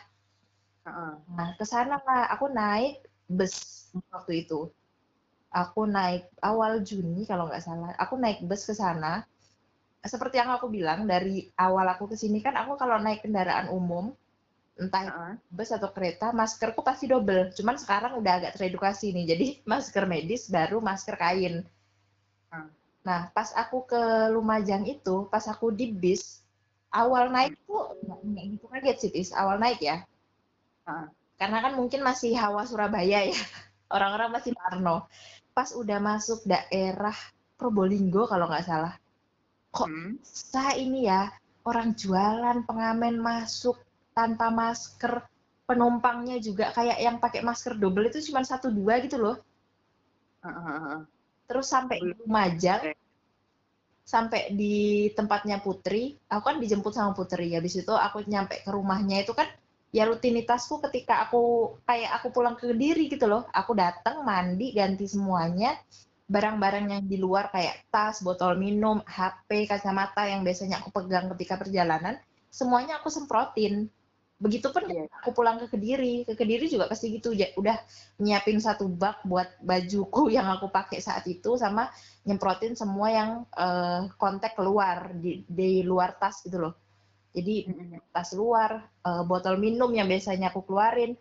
Nah, 1.36 1.52
ke 1.56 1.64
sana 1.68 2.00
lah. 2.00 2.32
Aku 2.36 2.48
naik 2.48 3.04
bus 3.28 3.88
waktu 4.12 4.44
itu. 4.46 4.68
Aku 5.48 5.88
naik 5.88 6.28
awal 6.44 6.84
Juni 6.84 7.24
kalau 7.24 7.48
nggak 7.48 7.64
salah. 7.64 7.92
Aku 7.96 8.16
naik 8.20 8.44
bus 8.44 8.64
ke 8.64 8.74
sana. 8.76 9.24
Seperti 10.04 10.40
yang 10.40 10.54
aku 10.54 10.70
bilang, 10.70 11.04
dari 11.04 11.50
awal 11.58 11.84
aku 11.92 12.08
ke 12.08 12.16
sini 12.16 12.38
kan 12.38 12.54
aku 12.54 12.78
kalau 12.78 12.96
naik 13.02 13.24
kendaraan 13.24 13.68
umum, 13.68 14.14
entah 14.82 15.02
itu 15.10 15.20
Heeh. 15.20 15.34
bus 15.56 15.70
atau 15.74 15.90
kereta, 15.96 16.26
maskerku 16.40 16.80
pasti 16.88 17.04
double. 17.12 17.50
Cuman 17.56 17.76
sekarang 17.82 18.12
udah 18.20 18.32
agak 18.38 18.52
teredukasi 18.56 19.10
nih. 19.16 19.24
Jadi 19.34 19.46
masker 19.70 20.04
medis 20.06 20.42
baru 20.48 20.78
masker 20.80 21.16
kain. 21.18 21.54
Hmm. 22.52 22.68
Nah, 23.06 23.20
pas 23.36 23.50
aku 23.62 23.84
ke 23.90 24.02
Lumajang 24.34 24.84
itu, 24.86 25.26
pas 25.32 25.44
aku 25.52 25.66
di 25.78 25.86
bis, 25.92 26.22
awal 26.92 27.24
naik 27.34 27.54
tuh 27.66 27.82
nggak 28.04 28.44
gitu 28.56 28.66
kaget 28.72 28.96
sih, 29.02 29.10
Tis. 29.14 29.30
Awal 29.34 29.56
naik 29.62 29.80
ya 29.82 29.96
Heeh. 30.88 31.06
karena 31.40 31.58
kan 31.64 31.72
mungkin 31.78 32.00
masih 32.08 32.32
hawa 32.42 32.62
Surabaya 32.66 33.20
ya 33.30 33.36
orang-orang 33.94 34.30
masih 34.36 34.52
parno 34.56 35.06
pas 35.56 35.70
udah 35.80 35.98
masuk 36.00 36.40
daerah 36.48 37.14
Probolinggo 37.58 38.22
kalau 38.30 38.46
nggak 38.50 38.66
salah 38.66 38.94
kok 39.76 39.88
Hmm. 39.88 40.16
sah 40.24 40.72
ini 40.84 41.06
ya 41.10 41.22
orang 41.68 41.92
jualan 41.94 42.64
pengamen 42.68 43.14
masuk 43.20 43.76
tanpa 44.18 44.50
masker 44.50 45.22
penumpangnya 45.62 46.42
juga 46.42 46.74
kayak 46.74 46.98
yang 46.98 47.22
pakai 47.22 47.46
masker 47.46 47.78
double 47.78 48.10
itu 48.10 48.18
cuma 48.26 48.42
satu 48.42 48.74
dua 48.74 48.98
gitu 48.98 49.14
loh 49.14 49.38
terus 51.46 51.70
sampai 51.70 52.02
di. 52.02 52.18
Lumajang 52.18 52.82
sampai 54.02 54.56
di 54.56 55.06
tempatnya 55.14 55.62
Putri 55.62 56.18
aku 56.26 56.42
kan 56.42 56.56
dijemput 56.58 56.90
sama 56.90 57.14
Putri 57.14 57.54
habis 57.54 57.78
itu 57.78 57.94
aku 57.94 58.26
nyampe 58.26 58.58
ke 58.64 58.70
rumahnya 58.74 59.22
itu 59.22 59.36
kan 59.36 59.46
ya 59.94 60.08
rutinitasku 60.08 60.80
ketika 60.88 61.28
aku 61.28 61.76
kayak 61.84 62.10
aku 62.18 62.34
pulang 62.34 62.56
ke 62.58 62.72
Kediri 62.72 63.06
gitu 63.12 63.28
loh 63.30 63.46
aku 63.54 63.76
datang 63.76 64.24
mandi 64.24 64.72
ganti 64.74 65.04
semuanya 65.06 65.76
barang-barang 66.28 66.92
yang 66.92 67.04
di 67.04 67.16
luar 67.16 67.48
kayak 67.48 67.88
tas 67.88 68.20
botol 68.20 68.56
minum 68.60 69.00
HP 69.04 69.64
kacamata 69.68 70.28
yang 70.28 70.44
biasanya 70.44 70.80
aku 70.80 70.92
pegang 70.92 71.28
ketika 71.36 71.56
perjalanan 71.56 72.20
semuanya 72.48 73.00
aku 73.00 73.08
semprotin 73.12 73.88
begitupun 74.38 74.86
Iya. 74.86 75.04
aku 75.18 75.30
pulang 75.34 75.58
ke 75.58 75.66
Kediri 75.72 76.22
ke 76.22 76.34
Kediri 76.38 76.70
juga 76.70 76.86
pasti 76.86 77.10
gitu 77.10 77.34
ja- 77.34 77.50
udah 77.58 77.74
nyiapin 78.22 78.58
satu 78.62 78.86
bak 78.86 79.26
buat 79.26 79.48
bajuku 79.62 80.30
yang 80.36 80.46
aku 80.54 80.70
pakai 80.70 80.98
saat 81.02 81.24
itu 81.26 81.58
sama 81.58 81.90
nyemprotin 82.26 82.74
semua 82.78 83.08
yang 83.10 83.30
eh, 83.58 84.00
kontak 84.22 84.54
keluar 84.58 85.10
di, 85.18 85.42
di 85.48 85.82
luar 85.82 86.14
tas 86.20 86.42
gitu 86.46 86.58
loh. 86.62 86.74
Jadi 87.36 87.68
tas 88.14 88.30
luar, 88.34 88.70
eh, 89.06 89.22
botol 89.30 89.56
minum 89.60 89.90
yang 89.94 90.08
biasanya 90.10 90.50
aku 90.52 90.60
keluarin, 90.68 91.12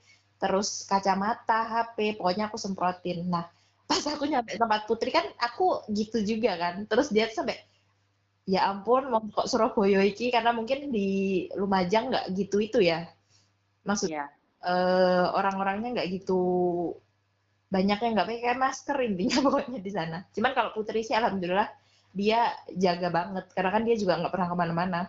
terus 0.42 0.86
kacamata, 0.90 1.60
HP, 1.72 1.98
pokoknya 2.18 2.50
aku 2.50 2.58
semprotin. 2.62 3.28
Nah, 3.34 3.46
pas 3.90 4.04
aku 4.14 4.24
nyampe 4.30 4.54
tempat 4.58 4.82
Putri 4.90 5.10
kan 5.14 5.26
aku 5.42 5.86
gitu 5.94 6.18
juga 6.26 6.52
kan. 6.58 6.76
Terus 6.90 7.08
dia 7.14 7.26
sampai 7.32 7.58
ya 8.54 8.60
ampun 8.72 9.02
mau 9.12 9.22
kok 9.36 9.48
Surabaya 9.52 10.00
iki 10.12 10.26
karena 10.36 10.52
mungkin 10.58 10.80
di 10.96 11.08
Lumajang 11.60 12.04
nggak 12.12 12.26
gitu 12.40 12.58
itu 12.68 12.80
ya. 12.92 13.00
Maksud 13.88 14.10
Iya. 14.12 14.26
eh, 14.72 15.26
orang-orangnya 15.40 15.90
nggak 15.96 16.08
gitu 16.16 16.34
banyak 17.76 18.00
yang 18.04 18.12
nggak 18.16 18.30
pakai 18.32 18.56
masker 18.66 18.98
intinya 19.08 19.38
pokoknya 19.46 19.80
di 19.88 19.92
sana. 19.98 20.18
Cuman 20.36 20.52
kalau 20.58 20.70
Putri 20.76 21.00
sih 21.08 21.16
alhamdulillah 21.20 21.70
dia 22.20 22.40
jaga 22.84 23.08
banget 23.18 23.46
karena 23.56 23.70
kan 23.76 23.82
dia 23.88 23.96
juga 24.02 24.14
nggak 24.20 24.34
pernah 24.34 24.48
ke 24.52 24.56
mana-mana. 24.62 25.00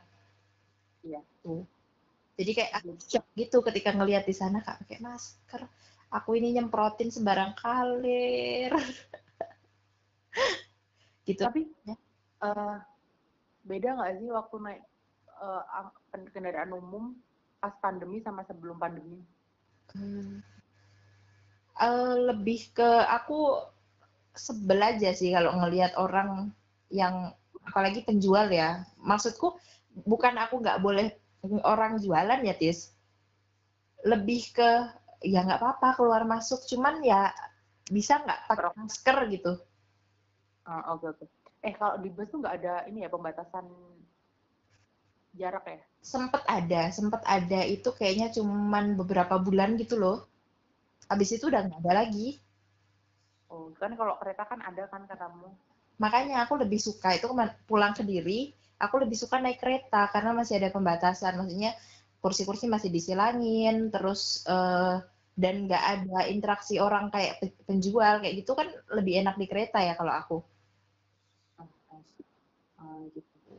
Iya. 1.07 1.20
Tuh. 1.42 1.62
Jadi 2.38 2.51
kayak 2.57 2.72
aku 2.83 2.90
shock 3.11 3.27
gitu 3.40 3.57
ketika 3.66 3.90
ngelihat 3.96 4.24
di 4.31 4.35
sana 4.37 4.59
kak 4.66 4.77
pakai 4.87 4.98
masker. 5.03 5.62
Aku 6.18 6.31
ini 6.38 6.48
nyemprotin 6.57 7.11
sembarang 7.14 7.53
kalir. 7.59 8.72
gitu. 11.29 11.42
Tapi 11.44 11.61
Ya. 11.87 11.94
eh, 12.44 12.77
beda 13.70 13.88
nggak 13.96 14.12
sih 14.20 14.28
waktu 14.38 14.57
naik 14.64 14.81
ken- 16.11 16.31
kendaraan 16.35 16.72
umum 16.81 17.04
pas 17.62 17.74
pandemi 17.83 18.18
sama 18.26 18.42
sebelum 18.48 18.76
pandemi? 18.83 19.18
Hmm. 19.94 20.42
Eh, 21.87 22.14
lebih 22.28 22.61
ke 22.76 22.88
aku 23.16 23.38
sebel 24.44 24.81
aja 24.90 25.11
sih 25.20 25.31
kalau 25.37 25.52
ngelihat 25.61 25.92
orang 26.04 26.31
yang 27.00 27.14
apalagi 27.68 28.00
penjual 28.09 28.46
ya. 28.61 28.68
Maksudku 29.11 29.46
bukan 30.12 30.35
aku 30.44 30.54
nggak 30.62 30.81
boleh 30.87 31.07
orang 31.72 31.92
jualan 32.04 32.40
ya 32.48 32.54
Tis. 32.61 32.78
Lebih 34.11 34.40
ke 34.57 34.70
ya 35.33 35.38
nggak 35.46 35.61
apa-apa 35.62 35.88
keluar 35.98 36.22
masuk, 36.33 36.61
cuman 36.70 36.94
ya 37.11 37.20
bisa 37.96 38.14
nggak 38.24 38.40
pakai 38.50 38.70
masker 38.78 39.16
gitu. 39.35 39.52
Ah, 40.64 40.83
Oke 40.94 41.07
oke. 41.09 41.24
Eh 41.68 41.74
kalau 41.78 41.96
di 42.04 42.09
bus 42.14 42.28
tuh 42.33 42.38
nggak 42.42 42.57
ada 42.59 42.74
ini 42.90 42.98
ya 43.04 43.11
pembatasan 43.14 43.64
jarak 45.38 45.64
ya? 45.68 45.78
Sempet 46.12 46.42
ada, 46.59 46.83
sempet 46.96 47.22
ada 47.37 47.61
itu 47.74 47.88
kayaknya 47.98 48.28
cuman 48.37 48.85
beberapa 49.00 49.35
bulan 49.46 49.70
gitu 49.83 49.94
loh. 50.02 50.16
Habis 51.12 51.31
itu 51.37 51.44
udah 51.50 51.61
nggak 51.66 51.81
ada 51.83 51.92
lagi. 52.00 52.28
Oh 53.54 53.64
kan 53.81 53.92
kalau 54.00 54.14
kereta 54.20 54.42
kan 54.50 54.61
ada 54.68 54.85
kan 54.92 55.02
katamu? 55.11 55.48
makanya 56.04 56.35
aku 56.46 56.54
lebih 56.62 56.81
suka 56.88 57.09
itu 57.18 57.26
pulang 57.68 57.92
ke 57.98 58.02
diri 58.11 58.38
aku 58.85 58.94
lebih 59.02 59.16
suka 59.22 59.37
naik 59.42 59.59
kereta 59.62 60.00
karena 60.14 60.31
masih 60.38 60.54
ada 60.62 60.70
pembatasan 60.76 61.33
maksudnya 61.38 61.70
kursi-kursi 62.22 62.66
masih 62.74 62.90
disilangin 62.96 63.76
terus 63.94 64.20
eh, 64.54 64.94
dan 65.42 65.54
nggak 65.66 65.83
ada 65.92 66.18
interaksi 66.35 66.74
orang 66.87 67.04
kayak 67.14 67.33
pe- 67.40 67.59
penjual 67.68 68.14
kayak 68.22 68.35
gitu 68.42 68.52
kan 68.59 68.68
lebih 68.96 69.14
enak 69.22 69.35
di 69.40 69.46
kereta 69.50 69.78
ya 69.88 69.94
kalau 69.98 70.12
aku 70.20 70.37
gitu. 73.14 73.54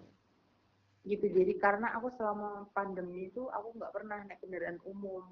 Gitu 1.08 1.26
jadi 1.32 1.54
karena 1.58 1.96
aku 1.96 2.12
selama 2.20 2.68
pandemi 2.76 3.32
itu 3.32 3.48
aku 3.50 3.80
nggak 3.80 3.94
pernah 3.96 4.20
naik 4.28 4.40
kendaraan 4.44 4.80
umum. 4.84 5.24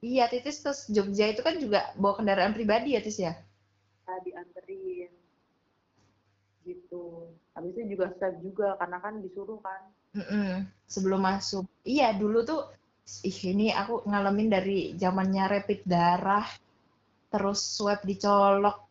iya 0.00 0.24
titis 0.32 0.64
terus 0.64 0.88
Jogja 0.88 1.28
itu 1.28 1.44
kan 1.44 1.60
juga 1.60 1.92
bawa 2.00 2.16
kendaraan 2.16 2.56
pribadi 2.56 2.96
ya 2.96 3.04
tis 3.04 3.20
ya 3.20 3.36
Saya 4.08 4.18
dianterin 4.24 5.12
gitu. 6.64 7.28
Habis 7.52 7.76
itu 7.76 7.96
juga 7.96 8.12
safe 8.16 8.40
juga 8.40 8.80
karena 8.80 8.96
kan 9.04 9.20
disuruh 9.20 9.60
kan. 9.60 9.92
Mm-mm. 10.10 10.66
sebelum 10.90 11.22
masuk 11.22 11.70
iya 11.86 12.10
dulu 12.10 12.42
tuh 12.42 12.66
ih 13.22 13.38
ini 13.54 13.70
aku 13.70 14.02
ngalamin 14.10 14.50
dari 14.50 14.98
zamannya 14.98 15.46
rapid 15.46 15.86
darah 15.86 16.46
terus 17.30 17.62
swab 17.62 18.02
dicolok 18.02 18.90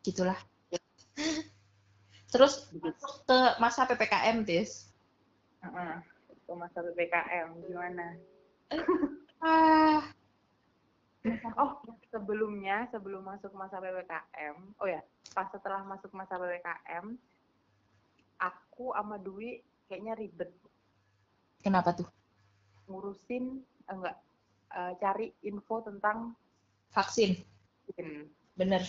gitulah 0.00 0.40
terus 2.30 2.70
masuk 2.72 3.12
ke 3.26 3.38
masa 3.58 3.84
ppkm 3.84 4.46
tis 4.46 4.88
Heeh. 5.60 5.94
Itu 6.32 6.52
masa 6.56 6.80
ppkm 6.80 7.48
gimana? 7.68 8.16
ah 9.44 10.02
Oh, 11.60 11.76
sebelumnya, 12.08 12.88
sebelum 12.88 13.20
masuk 13.20 13.52
masa 13.52 13.76
PPKM, 13.76 14.56
oh 14.80 14.88
ya, 14.88 15.04
pas 15.36 15.44
setelah 15.52 15.84
masuk 15.84 16.08
masa 16.16 16.40
PPKM, 16.40 17.12
aku 18.40 18.96
sama 18.96 19.20
Dwi 19.20 19.60
kayaknya 19.84 20.16
ribet 20.16 20.48
Kenapa 21.60 21.92
tuh? 21.92 22.08
ngurusin, 22.88 23.60
eh, 23.60 23.92
enggak, 23.92 24.16
eh, 24.72 24.92
cari 24.96 25.28
info 25.44 25.84
tentang 25.84 26.32
Vaksin. 26.90 27.36
vaksin, 27.84 28.26
Bener. 28.56 28.82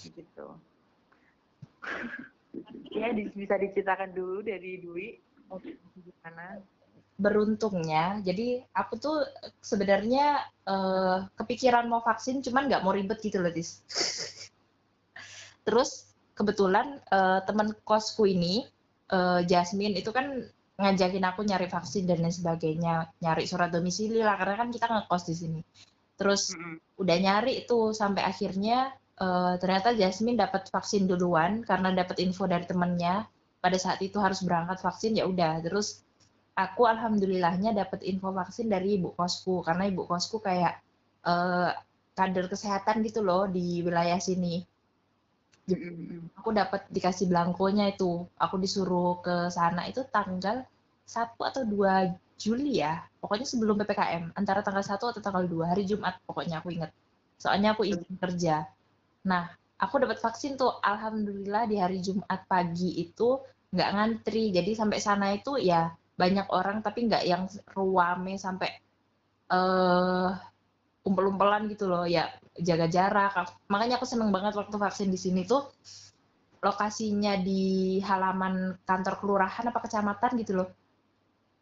gitu. 0.00 0.46
Ya, 2.88 3.14
bisa 3.14 3.54
diceritakan 3.54 4.10
dulu 4.10 4.42
dari 4.42 4.82
Dwi, 4.82 5.20
gimana? 6.02 6.58
Beruntungnya, 7.14 8.18
jadi 8.26 8.66
aku 8.74 8.98
tuh 8.98 9.22
sebenarnya 9.62 10.42
eh, 10.66 11.16
kepikiran 11.38 11.86
mau 11.86 12.02
vaksin, 12.02 12.42
cuman 12.42 12.66
nggak 12.66 12.82
mau 12.82 12.90
ribet 12.90 13.22
gitu 13.22 13.38
loh, 13.38 13.54
Tis. 13.54 13.86
Terus 15.68 16.10
kebetulan 16.34 16.98
eh, 17.12 17.40
teman 17.46 17.70
kosku 17.86 18.26
ini, 18.26 18.66
eh, 19.14 19.40
Jasmine, 19.46 19.94
itu 19.94 20.10
kan 20.10 20.42
ngajakin 20.78 21.26
aku 21.26 21.42
nyari 21.46 21.66
vaksin 21.70 22.06
dan 22.06 22.22
lain 22.22 22.34
sebagainya, 22.34 23.10
nyari 23.22 23.46
surat 23.46 23.70
domisili 23.70 24.22
lah, 24.22 24.34
karena 24.38 24.54
kan 24.58 24.70
kita 24.74 24.86
ngekos 24.86 25.24
di 25.26 25.34
sini. 25.34 25.60
Terus 26.18 26.50
Mm-mm. 26.54 26.98
udah 26.98 27.16
nyari 27.18 27.62
itu 27.62 27.94
sampai 27.94 28.26
akhirnya 28.26 28.90
eh, 29.24 29.54
ternyata 29.62 29.94
Jasmine 29.94 30.38
dapat 30.38 30.70
vaksin 30.70 31.06
duluan 31.10 31.62
karena 31.66 31.92
dapat 31.94 32.16
info 32.22 32.46
dari 32.46 32.64
temennya. 32.64 33.26
Pada 33.58 33.74
saat 33.74 33.98
itu 34.06 34.22
harus 34.22 34.40
berangkat 34.46 34.78
vaksin 34.80 35.18
ya 35.18 35.26
udah. 35.26 35.58
Terus 35.62 36.02
aku 36.54 36.86
alhamdulillahnya 36.86 37.74
dapat 37.74 38.06
info 38.06 38.30
vaksin 38.30 38.70
dari 38.70 38.98
ibu 38.98 39.14
kosku 39.14 39.62
karena 39.66 39.90
ibu 39.90 40.06
kosku 40.06 40.38
kayak 40.42 40.78
eh, 41.26 41.70
kader 42.18 42.46
kesehatan 42.50 43.02
gitu 43.06 43.20
loh 43.22 43.46
di 43.50 43.82
wilayah 43.82 44.18
sini. 44.22 44.62
Aku 46.40 46.50
dapat 46.56 46.88
dikasih 46.88 47.28
belangkonya 47.28 47.92
itu. 47.92 48.24
Aku 48.40 48.56
disuruh 48.56 49.20
ke 49.20 49.52
sana 49.52 49.84
itu 49.90 50.00
tanggal 50.08 50.64
1 51.04 51.36
atau 51.36 51.62
2 51.66 52.14
Juli 52.40 52.80
ya. 52.80 53.04
Pokoknya 53.20 53.44
sebelum 53.44 53.76
PPKM 53.82 54.32
antara 54.32 54.64
tanggal 54.64 54.80
1 54.80 54.96
atau 55.12 55.20
tanggal 55.20 55.44
2 55.44 55.70
hari 55.70 55.84
Jumat 55.84 56.16
pokoknya 56.24 56.62
aku 56.64 56.72
inget 56.72 56.90
soalnya 57.38 57.72
aku 57.72 57.86
izin 57.86 58.18
kerja 58.18 58.66
nah 59.24 59.48
aku 59.78 59.94
dapat 60.02 60.18
vaksin 60.22 60.58
tuh. 60.58 60.78
Alhamdulillah 60.82 61.64
di 61.70 61.76
hari 61.78 61.98
Jumat 62.02 62.46
pagi 62.50 62.98
itu 63.04 63.38
nggak 63.74 63.90
ngantri. 63.94 64.50
Jadi 64.54 64.70
sampai 64.74 64.98
sana 65.02 65.32
itu 65.34 65.58
ya 65.58 65.90
banyak 66.18 66.46
orang 66.50 66.82
tapi 66.82 67.06
nggak 67.08 67.24
yang 67.26 67.46
ruame 67.76 68.34
sampai 68.38 68.68
eh 69.52 70.30
umpel-umpelan 71.08 71.62
gitu 71.72 71.88
loh. 71.90 72.04
Ya 72.04 72.30
jaga 72.58 72.86
jarak. 72.90 73.32
Makanya 73.72 73.96
aku 73.98 74.06
seneng 74.08 74.30
banget 74.34 74.54
waktu 74.58 74.76
vaksin 74.76 75.08
di 75.14 75.18
sini 75.20 75.42
tuh. 75.46 75.62
Lokasinya 76.66 77.38
di 77.38 77.98
halaman 78.02 78.78
kantor 78.88 79.14
kelurahan 79.22 79.64
apa 79.70 79.78
kecamatan 79.84 80.30
gitu 80.42 80.52
loh. 80.58 80.68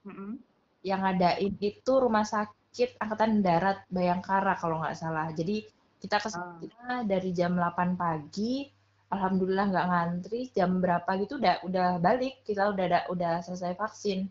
Mm-mm. 0.06 0.38
yang 0.86 1.02
ngadain 1.02 1.54
itu 1.58 1.92
rumah 1.98 2.22
sakit 2.22 2.90
angkatan 3.02 3.42
darat 3.42 3.82
Bayangkara 3.90 4.54
kalau 4.62 4.78
nggak 4.80 4.96
salah. 5.02 5.28
Jadi 5.34 5.66
kita 6.02 6.16
ke 6.20 6.28
sana 6.28 7.02
dari 7.04 7.32
jam 7.32 7.56
8 7.56 7.96
pagi 7.96 8.68
alhamdulillah 9.06 9.66
nggak 9.70 9.86
ngantri 9.86 10.40
jam 10.50 10.82
berapa 10.82 11.06
gitu 11.22 11.38
udah 11.38 11.62
udah 11.62 11.88
balik 12.02 12.42
kita 12.42 12.74
udah 12.74 13.06
udah 13.10 13.32
selesai 13.42 13.78
vaksin. 13.78 14.26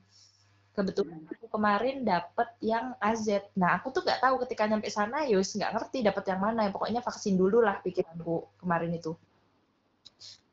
Kebetulan 0.76 1.24
aku 1.32 1.48
kemarin 1.48 2.04
dapet 2.04 2.52
yang 2.60 3.00
AZ 3.00 3.32
nah 3.56 3.80
aku 3.80 3.96
tuh 3.96 4.04
nggak 4.04 4.20
tahu 4.20 4.36
ketika 4.44 4.68
nyampe 4.68 4.92
sana 4.92 5.24
yus 5.24 5.56
nggak 5.56 5.72
ngerti 5.72 6.04
dapet 6.04 6.24
yang 6.28 6.44
mana. 6.44 6.68
Pokoknya 6.68 7.00
vaksin 7.00 7.40
dulu 7.40 7.64
lah 7.64 7.80
pikiranku 7.80 8.60
kemarin 8.60 8.92
itu. 8.92 9.16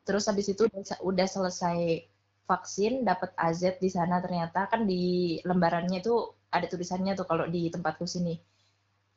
Terus 0.07 0.23
habis 0.27 0.47
itu 0.47 0.67
udah, 0.67 0.99
udah 1.03 1.27
selesai 1.27 2.07
vaksin 2.47 3.03
dapat 3.03 3.35
AZ 3.35 3.79
di 3.79 3.89
sana 3.91 4.23
ternyata. 4.23 4.71
Kan 4.71 4.87
di 4.87 5.39
lembarannya 5.43 5.99
itu 5.99 6.15
ada 6.47 6.67
tulisannya 6.71 7.19
tuh 7.19 7.27
kalau 7.27 7.45
di 7.51 7.67
tempatku 7.67 8.07
sini. 8.07 8.39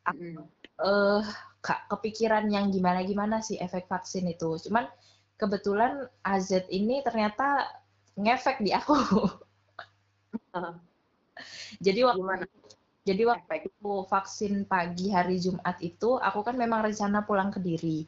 Mm-mm. 0.06 0.38
eh 0.86 1.22
kak 1.66 1.80
kepikiran 1.90 2.44
yang 2.54 2.66
gimana 2.74 3.00
gimana 3.10 3.36
sih 3.46 3.56
efek 3.66 3.84
vaksin 3.92 4.24
itu. 4.34 4.50
Cuman 4.64 4.84
kebetulan 5.40 5.92
AZ 6.32 6.50
ini 6.78 7.02
ternyata 7.06 7.46
ngefek 8.22 8.56
di 8.66 8.70
aku. 8.78 8.94
Jadi 11.86 12.00
waktu 12.08 12.22
Gimana? 12.22 12.44
jadi 13.08 13.22
waktu 13.30 13.46
efek? 13.46 13.62
aku 13.66 13.92
vaksin 14.12 14.52
pagi 14.72 15.06
hari 15.16 15.36
Jumat 15.44 15.76
itu 15.90 16.10
aku 16.28 16.40
kan 16.46 16.54
memang 16.62 16.80
rencana 16.86 17.18
pulang 17.28 17.50
ke 17.54 17.60
Diri. 17.66 17.98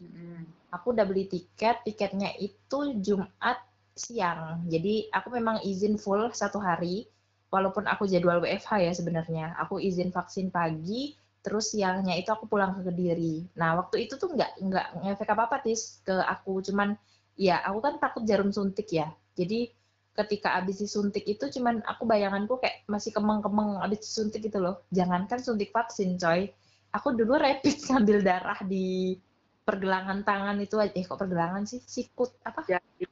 Mm-mm. 0.00 0.40
aku 0.76 0.86
udah 0.94 1.04
beli 1.10 1.24
tiket 1.34 1.76
tiketnya 1.86 2.30
itu 2.38 2.78
Jumat 3.06 3.58
siang. 4.02 4.64
Jadi 4.72 5.10
aku 5.12 5.28
memang 5.38 5.56
izin 5.66 5.94
full 6.00 6.30
satu 6.32 6.58
hari 6.62 7.06
walaupun 7.54 7.84
aku 7.92 8.06
jadwal 8.12 8.38
WFH 8.42 8.70
ya 8.86 8.92
sebenarnya. 8.94 9.46
Aku 9.62 9.74
izin 9.82 10.10
vaksin 10.14 10.48
pagi 10.54 11.19
terus 11.40 11.72
siangnya 11.72 12.14
itu 12.20 12.28
aku 12.28 12.44
pulang 12.46 12.76
ke 12.76 12.92
Kediri. 12.92 13.48
Nah 13.56 13.80
waktu 13.80 14.06
itu 14.08 14.20
tuh 14.20 14.32
nggak 14.36 14.60
nggak 14.60 14.86
ngefek 15.04 15.30
apa 15.32 15.42
apa 15.48 15.56
tis 15.64 16.04
ke 16.04 16.12
aku. 16.12 16.60
Cuman 16.60 16.92
ya 17.36 17.60
aku 17.64 17.78
kan 17.80 17.94
takut 17.96 18.22
jarum 18.28 18.52
suntik 18.52 18.88
ya. 18.92 19.08
Jadi 19.36 19.72
ketika 20.12 20.58
abis 20.60 20.84
disuntik 20.84 21.24
itu 21.24 21.48
cuman 21.48 21.80
aku 21.86 22.04
bayanganku 22.04 22.60
kayak 22.60 22.84
masih 22.90 23.14
kemeng-kemeng 23.16 23.80
abis 23.80 24.04
disuntik 24.04 24.44
gitu 24.44 24.60
loh. 24.60 24.84
Jangankan 24.92 25.40
suntik 25.40 25.72
vaksin 25.72 26.20
coy. 26.20 26.52
Aku 26.92 27.16
dulu 27.16 27.40
rapid 27.40 27.76
ngambil 27.88 28.18
darah 28.20 28.60
di 28.66 29.16
pergelangan 29.64 30.20
tangan 30.26 30.56
itu 30.60 30.76
aja. 30.76 30.92
Eh 30.92 31.04
kok 31.06 31.16
pergelangan 31.16 31.64
sih? 31.64 31.80
Sikut 31.80 32.36
apa? 32.44 32.66
Jadi 32.68 33.08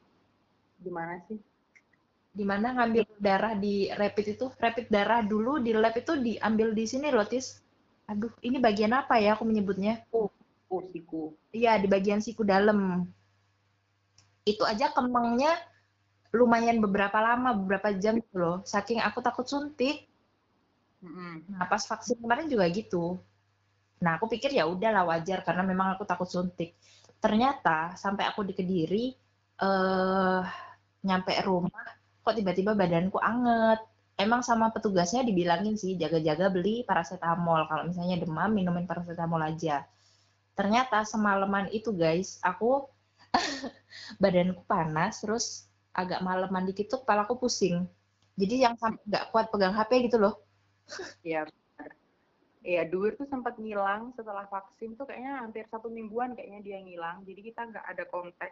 gimana 0.84 1.18
sih? 1.26 1.38
di 2.38 2.46
mana 2.46 2.70
ngambil 2.70 3.02
darah 3.18 3.58
di 3.58 3.90
rapid 3.90 4.38
itu? 4.38 4.46
Rapid 4.54 4.86
darah 4.94 5.26
dulu 5.26 5.58
di 5.58 5.74
lab 5.74 5.98
itu 5.98 6.14
diambil 6.14 6.70
di 6.70 6.84
sini 6.86 7.10
loh 7.10 7.26
tis 7.26 7.58
aduh 8.08 8.32
ini 8.40 8.56
bagian 8.56 8.92
apa 8.96 9.20
ya 9.20 9.36
aku 9.36 9.44
menyebutnya 9.44 10.02
Oh, 10.68 10.84
siku. 10.92 11.32
iya 11.52 11.80
di 11.80 11.88
bagian 11.88 12.20
siku 12.20 12.44
dalam 12.44 13.08
itu 14.44 14.64
aja 14.64 14.92
kemengnya 14.92 15.56
lumayan 16.32 16.76
beberapa 16.84 17.16
lama 17.20 17.56
beberapa 17.56 17.88
jam 17.96 18.20
gitu 18.20 18.36
loh 18.36 18.56
saking 18.64 19.00
aku 19.00 19.24
takut 19.24 19.48
suntik. 19.48 20.04
Nah, 21.48 21.64
pas 21.70 21.80
vaksin 21.80 22.18
kemarin 22.20 22.50
juga 22.52 22.68
gitu. 22.68 23.16
Nah, 24.04 24.18
aku 24.20 24.26
pikir 24.28 24.50
ya 24.52 24.68
udahlah 24.68 25.08
wajar 25.08 25.40
karena 25.46 25.62
memang 25.64 25.96
aku 25.96 26.04
takut 26.04 26.28
suntik. 26.28 26.76
Ternyata 27.22 27.96
sampai 27.96 28.24
aku 28.28 28.44
di 28.44 28.52
Kediri 28.52 29.06
eh 29.58 30.42
nyampe 31.06 31.32
rumah 31.48 31.86
kok 32.22 32.34
tiba-tiba 32.36 32.76
badanku 32.76 33.18
anget. 33.18 33.80
Emang 34.18 34.42
sama 34.42 34.74
petugasnya 34.74 35.22
dibilangin 35.22 35.78
sih 35.78 35.94
jaga-jaga 35.94 36.50
beli 36.50 36.82
paracetamol. 36.82 37.70
Kalau 37.70 37.86
misalnya 37.86 38.18
demam 38.18 38.50
minumin 38.50 38.82
paracetamol 38.82 39.38
aja. 39.38 39.86
Ternyata 40.58 41.06
semalaman 41.06 41.70
itu 41.70 41.94
guys, 41.94 42.42
aku 42.42 42.90
badanku 44.22 44.66
panas 44.66 45.22
terus 45.22 45.70
agak 45.94 46.18
maleman 46.18 46.66
dikit 46.66 46.90
tuh 46.90 47.06
kepalaku 47.06 47.38
pusing. 47.38 47.86
Jadi 48.34 48.66
yang 48.66 48.74
sampai 48.74 48.98
nggak 49.06 49.24
kuat 49.30 49.54
pegang 49.54 49.74
HP 49.74 50.10
gitu 50.10 50.18
loh. 50.18 50.34
Iya. 51.22 51.46
benar. 51.46 51.90
Iya, 52.66 52.82
Duir 52.90 53.14
tuh 53.14 53.30
sempat 53.30 53.54
ngilang 53.54 54.14
setelah 54.18 54.50
vaksin 54.50 54.98
tuh 54.98 55.06
kayaknya 55.06 55.46
hampir 55.46 55.62
satu 55.70 55.86
mingguan 55.90 56.34
kayaknya 56.34 56.60
dia 56.66 56.78
ngilang. 56.82 57.22
Jadi 57.22 57.40
kita 57.54 57.70
nggak 57.70 57.86
ada 57.86 58.04
kontak. 58.10 58.50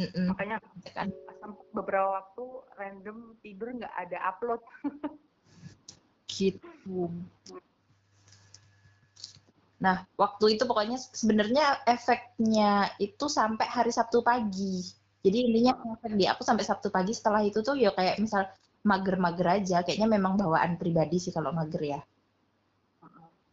Mm-mm. 0.00 0.32
Makanya 0.32 0.56
Kan. 0.96 1.12
sempat 1.12 1.66
beberapa 1.76 2.08
waktu 2.16 2.44
random 2.80 3.36
tidur 3.44 3.68
nggak 3.76 3.94
ada 4.00 4.18
upload. 4.32 4.60
gitu. 6.32 7.12
Nah, 9.80 10.04
waktu 10.16 10.56
itu 10.56 10.64
pokoknya 10.64 10.96
sebenarnya 10.96 11.84
efeknya 11.84 12.88
itu 12.96 13.28
sampai 13.28 13.68
hari 13.68 13.92
Sabtu 13.92 14.24
pagi. 14.24 14.84
Jadi 15.20 15.52
intinya 15.52 15.76
efek 15.96 16.16
di 16.16 16.24
aku 16.24 16.40
sampai 16.44 16.64
Sabtu 16.64 16.88
pagi 16.88 17.12
setelah 17.12 17.44
itu 17.44 17.60
tuh 17.60 17.76
ya 17.76 17.92
kayak 17.92 18.16
misal 18.20 18.48
mager-mager 18.84 19.60
aja. 19.60 19.84
Kayaknya 19.84 20.08
memang 20.16 20.40
bawaan 20.40 20.80
pribadi 20.80 21.20
sih 21.20 21.32
kalau 21.32 21.52
mager 21.52 21.80
ya. 21.80 22.00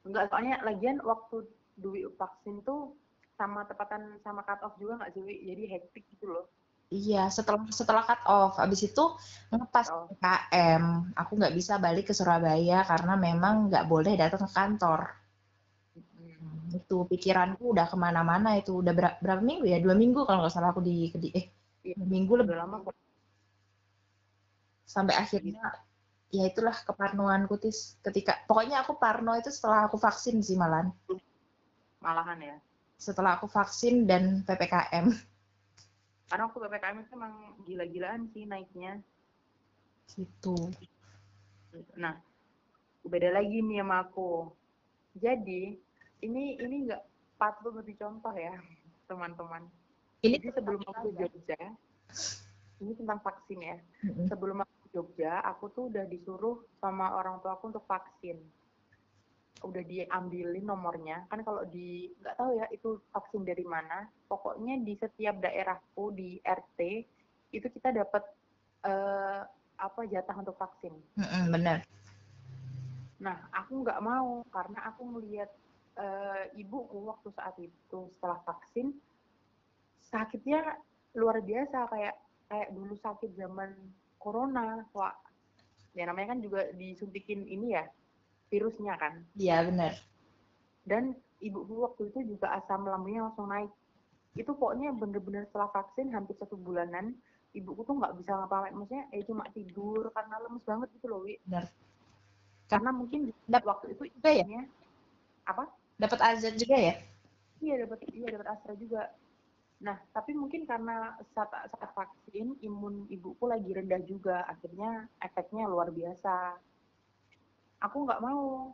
Enggak, 0.07 0.31
soalnya 0.31 0.63
lagian 0.63 1.03
waktu 1.03 1.43
Dwi 1.75 2.07
vaksin 2.15 2.63
tuh 2.63 2.95
sama 3.39 3.61
tepatan 3.69 4.01
sama 4.25 4.41
cut 4.47 4.59
off 4.65 4.75
juga 4.81 4.93
nggak 4.99 5.11
sih, 5.13 5.21
Wi? 5.27 5.35
Jadi 5.49 5.63
hektik 5.73 6.03
gitu 6.13 6.25
loh. 6.33 6.45
Iya, 6.87 7.27
setelah 7.37 7.61
setelah 7.79 8.03
cut 8.09 8.21
off, 8.39 8.53
habis 8.61 8.81
itu 8.89 9.03
ngepas 9.51 9.87
Oh. 9.91 10.07
PKM. 10.09 10.83
Aku 11.21 11.31
nggak 11.39 11.55
bisa 11.59 11.73
balik 11.85 12.05
ke 12.09 12.13
Surabaya 12.19 12.79
karena 12.91 13.13
memang 13.27 13.67
nggak 13.67 13.85
boleh 13.91 14.13
datang 14.21 14.41
ke 14.47 14.51
kantor. 14.55 15.01
Itu 16.79 16.95
pikiranku 17.11 17.63
udah 17.73 17.85
ke 17.91 17.97
mana-mana 18.05 18.49
itu 18.59 18.71
udah 18.81 18.93
ber- 18.97 19.17
berapa 19.23 19.41
minggu 19.49 19.65
ya? 19.73 19.77
Dua 19.85 19.95
minggu 19.95 20.19
kalau 20.27 20.39
nggak 20.43 20.53
salah 20.55 20.69
aku 20.73 20.81
di, 20.83 20.95
di 21.23 21.29
eh 21.39 21.45
Iya. 21.87 21.95
minggu 22.03 22.33
lebih 22.41 22.55
lama 22.59 22.83
kok. 22.83 22.95
sampai 24.87 25.15
akhirnya 25.19 25.63
ya 26.31 26.47
itulah 26.47 26.71
keparnoanku 26.87 27.59
tis 27.59 27.99
ketika 27.99 28.39
pokoknya 28.47 28.83
aku 28.83 28.95
parno 28.95 29.35
itu 29.35 29.51
setelah 29.51 29.87
aku 29.87 29.99
vaksin 29.99 30.39
sih 30.39 30.55
malahan 30.55 30.87
malahan 31.99 32.39
ya 32.39 32.55
setelah 32.97 33.37
aku 33.37 33.45
vaksin 33.45 34.09
dan 34.09 34.41
ppkm 34.43 35.13
karena 36.27 36.43
waktu 36.51 36.59
ppkm 36.59 36.97
itu 36.99 37.11
emang 37.15 37.33
gila-gilaan 37.63 38.21
sih 38.35 38.43
naiknya. 38.43 38.99
Gitu. 40.11 40.55
Nah 41.95 42.19
beda 43.07 43.31
lagi 43.31 43.63
nih 43.63 43.79
sama 43.79 44.03
aku. 44.03 44.51
Jadi 45.15 45.79
ini 46.19 46.59
ini 46.59 46.75
nggak 46.91 47.03
patut 47.39 47.71
lebih 47.79 47.95
contoh 47.95 48.35
ya 48.35 48.59
teman-teman. 49.07 49.63
Ini 50.19 50.35
jadi 50.35 50.59
sebelum 50.59 50.83
aku 50.83 51.15
ke 51.15 51.23
Jogja 51.23 51.61
ini 52.77 52.93
tentang 52.93 53.19
vaksin 53.23 53.59
ya. 53.63 53.77
Sebelum 54.27 54.67
aku 54.67 54.75
ke 54.83 54.87
Jogja 54.99 55.39
aku 55.47 55.71
tuh 55.71 55.87
udah 55.87 56.03
disuruh 56.11 56.59
sama 56.83 57.15
orang 57.15 57.39
tua 57.39 57.55
aku 57.55 57.71
untuk 57.71 57.87
vaksin 57.87 58.35
udah 59.65 59.83
diambilin 59.89 60.65
nomornya 60.69 61.25
kan 61.33 61.41
kalau 61.41 61.65
di 61.65 62.13
nggak 62.21 62.35
tahu 62.37 62.61
ya 62.61 62.65
itu 62.69 63.01
vaksin 63.09 63.41
dari 63.41 63.65
mana 63.65 64.05
pokoknya 64.29 64.77
di 64.85 64.93
setiap 64.93 65.41
daerahku 65.41 66.13
di 66.13 66.37
RT 66.45 66.79
itu 67.55 67.67
kita 67.71 67.89
dapat 67.89 68.21
uh, 68.85 69.41
apa 69.77 70.01
jatah 70.09 70.35
untuk 70.37 70.57
vaksin. 70.57 70.93
Benar. 71.53 71.85
Nah 73.21 73.37
aku 73.53 73.81
nggak 73.81 74.01
mau 74.01 74.45
karena 74.53 74.79
aku 74.93 75.01
melihat 75.17 75.49
uh, 75.97 76.43
ibuku 76.57 77.09
waktu 77.09 77.29
saat 77.33 77.55
itu 77.57 77.99
setelah 78.17 78.41
vaksin 78.45 78.93
sakitnya 80.07 80.77
luar 81.17 81.41
biasa 81.41 81.89
kayak 81.89 82.15
kayak 82.47 82.69
dulu 82.71 82.93
sakit 82.95 83.33
zaman 83.35 83.73
corona 84.21 84.85
wah 84.95 85.13
ya 85.97 86.05
namanya 86.05 86.37
kan 86.37 86.39
juga 86.39 86.69
disuntikin 86.77 87.43
ini 87.43 87.73
ya 87.73 87.83
virusnya 88.47 88.95
kan. 88.99 89.23
Iya 89.35 89.67
benar. 89.67 89.93
Dan 90.87 91.15
ibuku 91.43 91.83
waktu 91.83 92.09
itu 92.09 92.35
juga 92.35 92.55
asam 92.57 92.87
lambungnya 92.87 93.27
langsung 93.27 93.51
naik. 93.51 93.71
Itu 94.37 94.53
pokoknya 94.55 94.93
bener-bener 94.95 95.45
setelah 95.49 95.69
vaksin 95.73 96.13
hampir 96.13 96.37
satu 96.39 96.55
bulanan 96.55 97.17
ibuku 97.57 97.81
tuh 97.83 97.95
nggak 97.97 98.15
bisa 98.21 98.31
ngapa-ngapain. 98.37 98.75
Maksudnya 98.77 99.03
eh 99.11 99.23
cuma 99.25 99.43
tidur 99.51 100.09
karena 100.13 100.35
lemes 100.45 100.63
banget 100.63 100.87
gitu 100.97 101.05
loh 101.09 101.21
wi. 101.25 101.35
Benar. 101.45 101.65
Karena 102.67 102.91
mungkin 102.91 103.31
Dap 103.47 103.63
waktu 103.63 103.95
itu 103.95 104.03
juga 104.11 104.29
ya? 104.31 104.45
apa? 105.47 105.63
Dapat 105.97 106.19
azan 106.19 106.55
juga 106.59 106.75
ya? 106.75 106.95
Iya 107.63 107.87
dapat 107.87 107.99
iya 108.11 108.27
dapat 108.29 108.47
astra 108.53 108.73
juga. 108.75 109.09
Nah 109.81 109.97
tapi 110.11 110.35
mungkin 110.35 110.67
karena 110.67 111.15
saat 111.33 111.49
saat 111.71 111.91
vaksin 111.95 112.59
imun 112.61 113.07
ibuku 113.09 113.43
lagi 113.47 113.71
rendah 113.71 114.03
juga. 114.03 114.43
Akhirnya 114.45 115.07
efeknya 115.23 115.65
luar 115.65 115.89
biasa 115.89 116.59
aku 117.81 117.97
nggak 118.05 118.23
mau. 118.23 118.73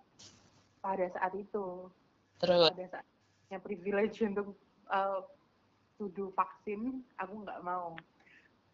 Pada 0.83 1.07
saat 1.15 1.31
itu. 1.39 1.87
Terus? 2.43 2.67
Pada 2.71 2.85
saatnya 2.99 3.57
privilege 3.63 4.19
untuk 4.27 4.59
uh, 4.91 5.23
tuduh 5.95 6.29
vaksin 6.35 6.99
aku 7.15 7.33
nggak 7.47 7.63
mau. 7.63 7.95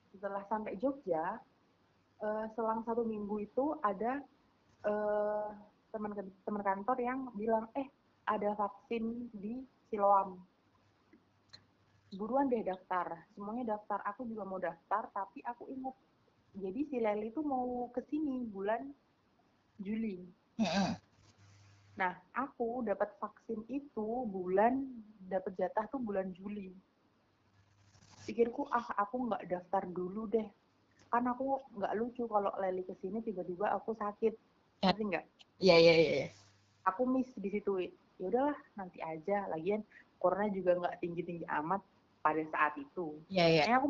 Setelah 0.09 0.41
sampai 0.49 0.73
Jogja 0.82 1.38
uh, 2.23 2.45
selang 2.57 2.82
satu 2.84 3.05
minggu 3.05 3.45
itu 3.45 3.77
ada 3.86 4.25
uh, 4.89 5.53
teman 5.93 6.17
teman 6.45 6.63
kantor 6.65 6.97
yang 6.97 7.19
bilang 7.38 7.69
eh 7.77 7.86
ada 8.25 8.53
vaksin 8.57 9.30
di 9.34 9.61
Siloam. 9.89 10.38
Buruan 12.13 12.49
deh 12.49 12.65
daftar. 12.65 13.25
Semuanya 13.38 13.77
daftar. 13.77 14.01
Aku 14.13 14.25
juga 14.25 14.45
mau 14.45 14.57
daftar 14.57 15.09
tapi 15.13 15.45
aku 15.45 15.69
ingat. 15.69 15.93
Jadi 16.57 16.89
si 16.89 16.97
Leli 16.97 17.30
itu 17.30 17.45
mau 17.45 17.89
ke 17.93 18.01
sini 18.09 18.49
bulan 18.49 18.89
Juli. 19.80 20.27
Nah, 21.99 22.13
aku 22.32 22.84
dapat 22.88 23.11
vaksin 23.19 23.63
itu 23.67 24.07
bulan 24.27 24.88
dapat 25.27 25.55
jatah 25.59 25.88
tuh 25.91 25.99
bulan 25.99 26.32
Juli. 26.36 26.71
Pikirku 28.23 28.67
ah 28.71 28.86
aku 28.99 29.25
nggak 29.25 29.47
daftar 29.49 29.84
dulu 29.89 30.30
deh, 30.30 30.45
kan 31.09 31.25
aku 31.25 31.65
nggak 31.75 31.95
lucu 31.97 32.30
kalau 32.30 32.53
Leli 32.61 32.86
ke 32.86 32.93
sini 33.01 33.19
tiba-tiba 33.25 33.73
aku 33.73 33.97
sakit, 33.97 34.34
ya. 34.86 34.91
ngerti 34.91 35.03
nggak? 35.09 35.25
Iya 35.59 35.75
iya 35.75 35.93
iya. 35.97 36.30
Aku 36.88 37.03
miss 37.09 37.27
di 37.36 37.49
situ. 37.51 37.89
Ya 38.19 38.25
udahlah 38.30 38.57
nanti 38.80 38.99
aja. 39.03 39.49
Lagian 39.51 39.84
corona 40.19 40.47
juga 40.51 40.77
nggak 40.77 40.99
tinggi-tinggi 41.03 41.47
amat 41.63 41.82
pada 42.23 42.43
saat 42.51 42.75
itu. 42.80 43.19
Iya 43.32 43.45
iya. 43.47 43.63
Kayaknya 43.65 43.80
aku 43.80 43.88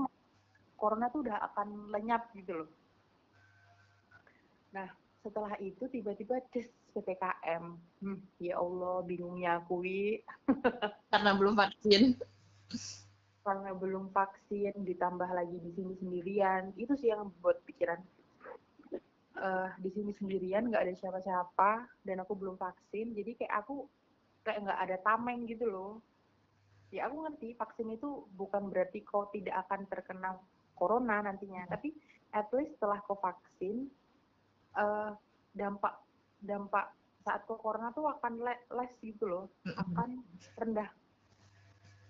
corona 0.79 1.05
tuh 1.11 1.19
udah 1.27 1.37
akan 1.51 1.67
lenyap 1.93 2.31
gitu 2.33 2.63
loh. 2.63 2.69
Nah, 4.73 4.87
setelah 5.19 5.51
itu 5.59 5.83
tiba-tiba 5.91 6.39
des 6.55 6.67
ppkm 6.95 7.75
hmm, 7.99 8.19
ya 8.39 8.55
allah 8.55 9.03
bingungnya 9.03 9.59
aku 9.59 9.83
karena 11.11 11.31
belum 11.35 11.55
vaksin. 11.59 12.15
Karena 13.43 13.71
belum 13.73 14.13
vaksin 14.13 14.73
ditambah 14.85 15.29
lagi 15.31 15.57
di 15.57 15.71
sini 15.73 15.93
sendirian. 15.97 16.71
Itu 16.77 16.93
sih 16.99 17.09
yang 17.09 17.33
buat 17.41 17.59
pikiran. 17.65 17.99
Uh, 19.39 19.71
di 19.79 19.89
sini 19.95 20.11
sendirian 20.19 20.67
nggak 20.67 20.83
ada 20.83 20.95
siapa-siapa 20.99 21.87
dan 22.03 22.21
aku 22.21 22.35
belum 22.37 22.59
vaksin. 22.59 23.15
Jadi 23.15 23.39
kayak 23.39 23.65
aku 23.65 23.87
kayak 24.43 24.67
nggak 24.67 24.79
ada 24.85 24.97
tameng 25.01 25.49
gitu 25.49 25.65
loh. 25.65 26.03
Ya 26.93 27.09
aku 27.09 27.25
ngerti 27.25 27.57
vaksin 27.57 27.89
itu 27.95 28.27
bukan 28.37 28.69
berarti 28.69 29.01
kau 29.01 29.29
tidak 29.33 29.65
akan 29.65 29.87
terkena 29.89 30.37
corona 30.77 31.25
nantinya. 31.25 31.65
Tapi 31.73 31.95
at 32.35 32.51
least 32.53 32.77
setelah 32.77 33.01
kau 33.07 33.17
vaksin 33.17 33.89
uh, 34.77 35.15
dampak 35.55 35.95
dampak 36.43 36.93
saat 37.23 37.43
ke 37.45 37.53
corona 37.59 37.91
tuh 37.91 38.07
akan 38.09 38.41
less 38.47 38.93
gitu 39.03 39.27
loh, 39.27 39.45
akan 39.67 40.23
rendah. 40.57 40.89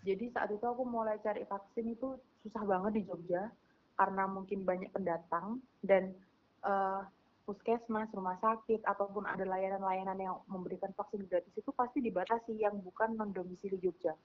Jadi 0.05 0.31
saat 0.31 0.47
itu 0.53 0.63
aku 0.63 0.87
mulai 0.87 1.19
cari 1.19 1.43
vaksin 1.43 1.91
itu 1.91 2.15
susah 2.45 2.63
banget 2.63 3.01
di 3.01 3.01
Jogja 3.03 3.51
karena 3.99 4.23
mungkin 4.31 4.63
banyak 4.63 4.87
pendatang 4.95 5.59
dan 5.83 6.15
uh, 6.63 7.03
puskesmas, 7.43 8.07
rumah 8.15 8.39
sakit 8.39 8.85
ataupun 8.87 9.27
ada 9.27 9.43
layanan-layanan 9.43 10.17
yang 10.21 10.35
memberikan 10.47 10.93
vaksin 10.95 11.27
gratis 11.27 11.51
itu 11.51 11.73
pasti 11.75 11.99
dibatasi 11.99 12.55
yang 12.61 12.79
bukan 12.79 13.17
non 13.19 13.35
domisili 13.35 13.75
Jogja. 13.81 14.15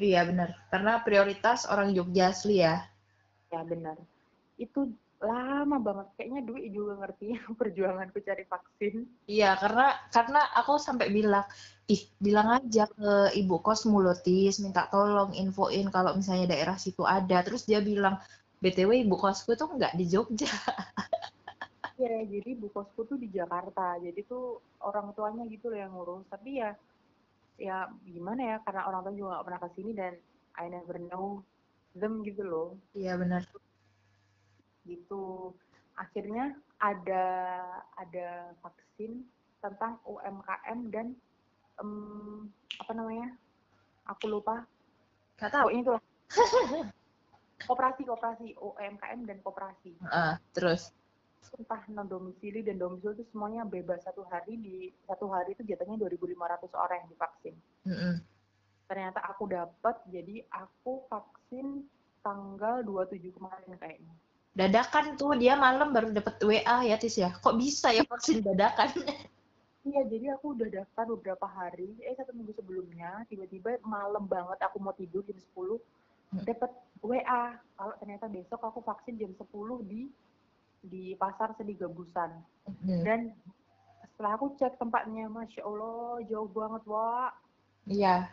Iya 0.00 0.26
benar, 0.26 0.56
karena 0.72 1.04
prioritas 1.04 1.68
orang 1.68 1.92
Jogja 1.92 2.32
asli 2.32 2.64
ya. 2.64 2.88
Ya 3.52 3.60
benar. 3.60 4.00
Itu 4.56 4.88
lama 5.22 5.76
banget 5.80 6.06
kayaknya 6.18 6.40
Dwi 6.44 6.62
juga 6.74 6.92
ngerti 7.00 7.26
perjuanganku 7.60 8.18
cari 8.24 8.44
vaksin 8.46 8.94
iya 9.30 9.54
karena 9.56 9.94
karena 10.10 10.40
aku 10.58 10.76
sampai 10.76 11.08
bilang 11.12 11.46
ih 11.88 12.02
bilang 12.16 12.48
aja 12.60 12.88
ke 12.88 13.36
ibu 13.36 13.60
kos 13.60 13.84
mulutis 13.88 14.58
minta 14.64 14.88
tolong 14.88 15.36
infoin 15.36 15.86
kalau 15.92 16.16
misalnya 16.16 16.56
daerah 16.56 16.76
situ 16.80 17.04
ada 17.04 17.44
terus 17.44 17.68
dia 17.68 17.80
bilang 17.84 18.16
btw 18.62 19.04
ibu 19.04 19.16
kosku 19.20 19.52
tuh 19.60 19.68
nggak 19.76 19.92
di 19.96 20.04
Jogja 20.08 20.48
Iya, 21.94 22.26
jadi 22.26 22.48
ibu 22.58 22.66
kosku 22.74 23.06
tuh 23.06 23.14
di 23.22 23.30
Jakarta. 23.30 23.94
Jadi 24.02 24.26
tuh 24.26 24.58
orang 24.82 25.14
tuanya 25.14 25.46
gitu 25.46 25.70
loh 25.70 25.78
yang 25.78 25.92
ngurus. 25.94 26.26
Tapi 26.26 26.58
ya, 26.58 26.74
ya 27.54 27.86
gimana 28.02 28.42
ya? 28.50 28.56
Karena 28.66 28.82
orang 28.90 29.00
tua 29.06 29.14
juga 29.14 29.38
gak 29.38 29.46
pernah 29.46 29.60
ke 29.62 29.68
sini 29.78 29.90
dan 29.94 30.12
I 30.58 30.66
never 30.74 30.98
know 30.98 31.26
them 31.94 32.26
gitu 32.26 32.42
loh. 32.42 32.68
Iya 32.98 33.14
benar 33.14 33.46
gitu. 34.88 35.52
Akhirnya 35.96 36.54
ada 36.82 37.26
ada 37.96 38.52
vaksin 38.60 39.24
tentang 39.64 39.96
UMKM 40.04 40.78
dan 40.92 41.16
um, 41.80 42.50
apa 42.78 42.92
namanya 42.92 43.32
aku 44.04 44.28
lupa. 44.28 44.68
Gak 45.40 45.50
tahu. 45.50 45.72
Ini 45.72 45.82
itulah. 45.82 46.02
Koperasi 47.64 48.02
koperasi 48.04 48.46
UMKM 48.60 49.24
dan 49.24 49.38
koperasi. 49.40 49.96
Uh, 50.04 50.36
terus? 50.52 50.92
Entah 51.54 51.86
non 51.92 52.10
domisili 52.10 52.66
dan 52.66 52.82
domisili 52.82 53.22
itu 53.22 53.24
semuanya 53.30 53.62
bebas 53.62 54.02
satu 54.02 54.26
hari 54.26 54.58
di 54.58 54.90
satu 55.06 55.30
hari 55.30 55.54
itu 55.54 55.62
jatuhnya 55.62 55.96
2.500 56.02 56.34
orang 56.74 56.96
yang 57.04 57.08
divaksin. 57.14 57.54
Mm 57.86 57.94
-hmm. 57.94 58.14
ternyata 58.84 59.20
aku 59.24 59.48
dapat 59.48 59.96
jadi 60.12 60.44
aku 60.52 61.08
vaksin 61.08 61.88
tanggal 62.20 62.84
27 62.84 63.32
kemarin 63.32 63.72
kayaknya 63.80 64.12
dadakan 64.54 65.18
tuh 65.18 65.34
dia 65.34 65.58
malam 65.58 65.90
baru 65.90 66.14
dapat 66.14 66.38
WA 66.46 66.86
ya 66.86 66.96
Tis 66.96 67.18
ya 67.18 67.34
kok 67.42 67.58
bisa 67.58 67.90
ya 67.90 68.06
vaksin 68.06 68.42
dadakan 68.42 68.90
Iya, 69.84 70.00
jadi 70.08 70.26
aku 70.32 70.56
udah 70.56 70.80
daftar 70.80 71.04
beberapa 71.12 71.44
hari, 71.44 71.92
eh 72.00 72.16
satu 72.16 72.32
minggu 72.32 72.56
sebelumnya, 72.56 73.20
tiba-tiba 73.28 73.76
malam 73.84 74.24
banget 74.24 74.56
aku 74.64 74.80
mau 74.80 74.96
tidur 74.96 75.20
jam 75.28 75.36
10, 75.36 75.76
hmm. 75.76 76.40
dapat 76.48 76.72
WA 77.04 77.52
kalau 77.76 77.92
ternyata 78.00 78.24
besok 78.32 78.64
aku 78.64 78.80
vaksin 78.80 79.20
jam 79.20 79.36
10 79.36 79.44
di 79.84 80.08
di 80.88 81.12
pasar 81.20 81.52
Seni 81.60 81.76
Gabusan. 81.76 82.32
Hmm. 82.64 83.02
Dan 83.04 83.36
setelah 84.08 84.40
aku 84.40 84.56
cek 84.56 84.80
tempatnya, 84.80 85.28
masya 85.28 85.60
Allah 85.68 86.24
jauh 86.32 86.48
banget, 86.48 86.82
Wak. 86.88 87.32
Iya, 87.84 88.32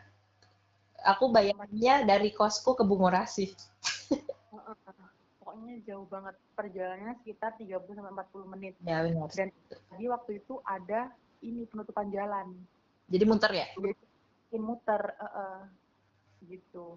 aku 1.04 1.28
bayangannya 1.36 2.08
dari 2.08 2.32
kosku 2.32 2.72
ke 2.72 2.80
Bungurasi. 2.80 3.52
Pulangnya 5.52 5.78
jauh 5.84 6.08
banget. 6.08 6.34
Perjalanannya 6.56 7.14
sekitar 7.20 7.52
30 7.60 7.92
sampai 7.92 8.12
40 8.16 8.52
menit. 8.56 8.74
Ya 8.82 9.04
benar. 9.04 9.28
dan 9.36 9.48
tadi 9.68 10.04
waktu 10.08 10.30
itu 10.40 10.54
ada 10.64 11.12
ini 11.44 11.68
penutupan 11.68 12.08
jalan. 12.08 12.56
Jadi 13.12 13.24
muter 13.28 13.52
ya? 13.52 13.66
jadi 14.48 14.56
muter 14.56 15.02
eh, 15.20 15.32
eh, 15.36 15.60
gitu. 16.48 16.96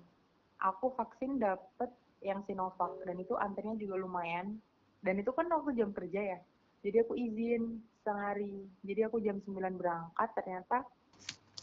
Aku 0.64 0.96
vaksin 0.96 1.44
dapet 1.44 1.92
yang 2.24 2.42
Sinovac 2.48 2.96
dan 3.04 3.20
itu 3.20 3.36
antrinya 3.36 3.76
juga 3.76 4.00
lumayan. 4.00 4.56
Dan 5.04 5.20
itu 5.20 5.36
kan 5.36 5.52
waktu 5.52 5.76
jam 5.76 5.92
kerja 5.92 6.22
ya. 6.36 6.40
Jadi 6.82 6.98
aku 7.04 7.14
izin 7.20 7.84
sehari. 8.08 8.64
Jadi 8.88 9.02
aku 9.04 9.20
jam 9.20 9.44
9 9.44 9.76
berangkat 9.76 10.30
ternyata 10.40 10.88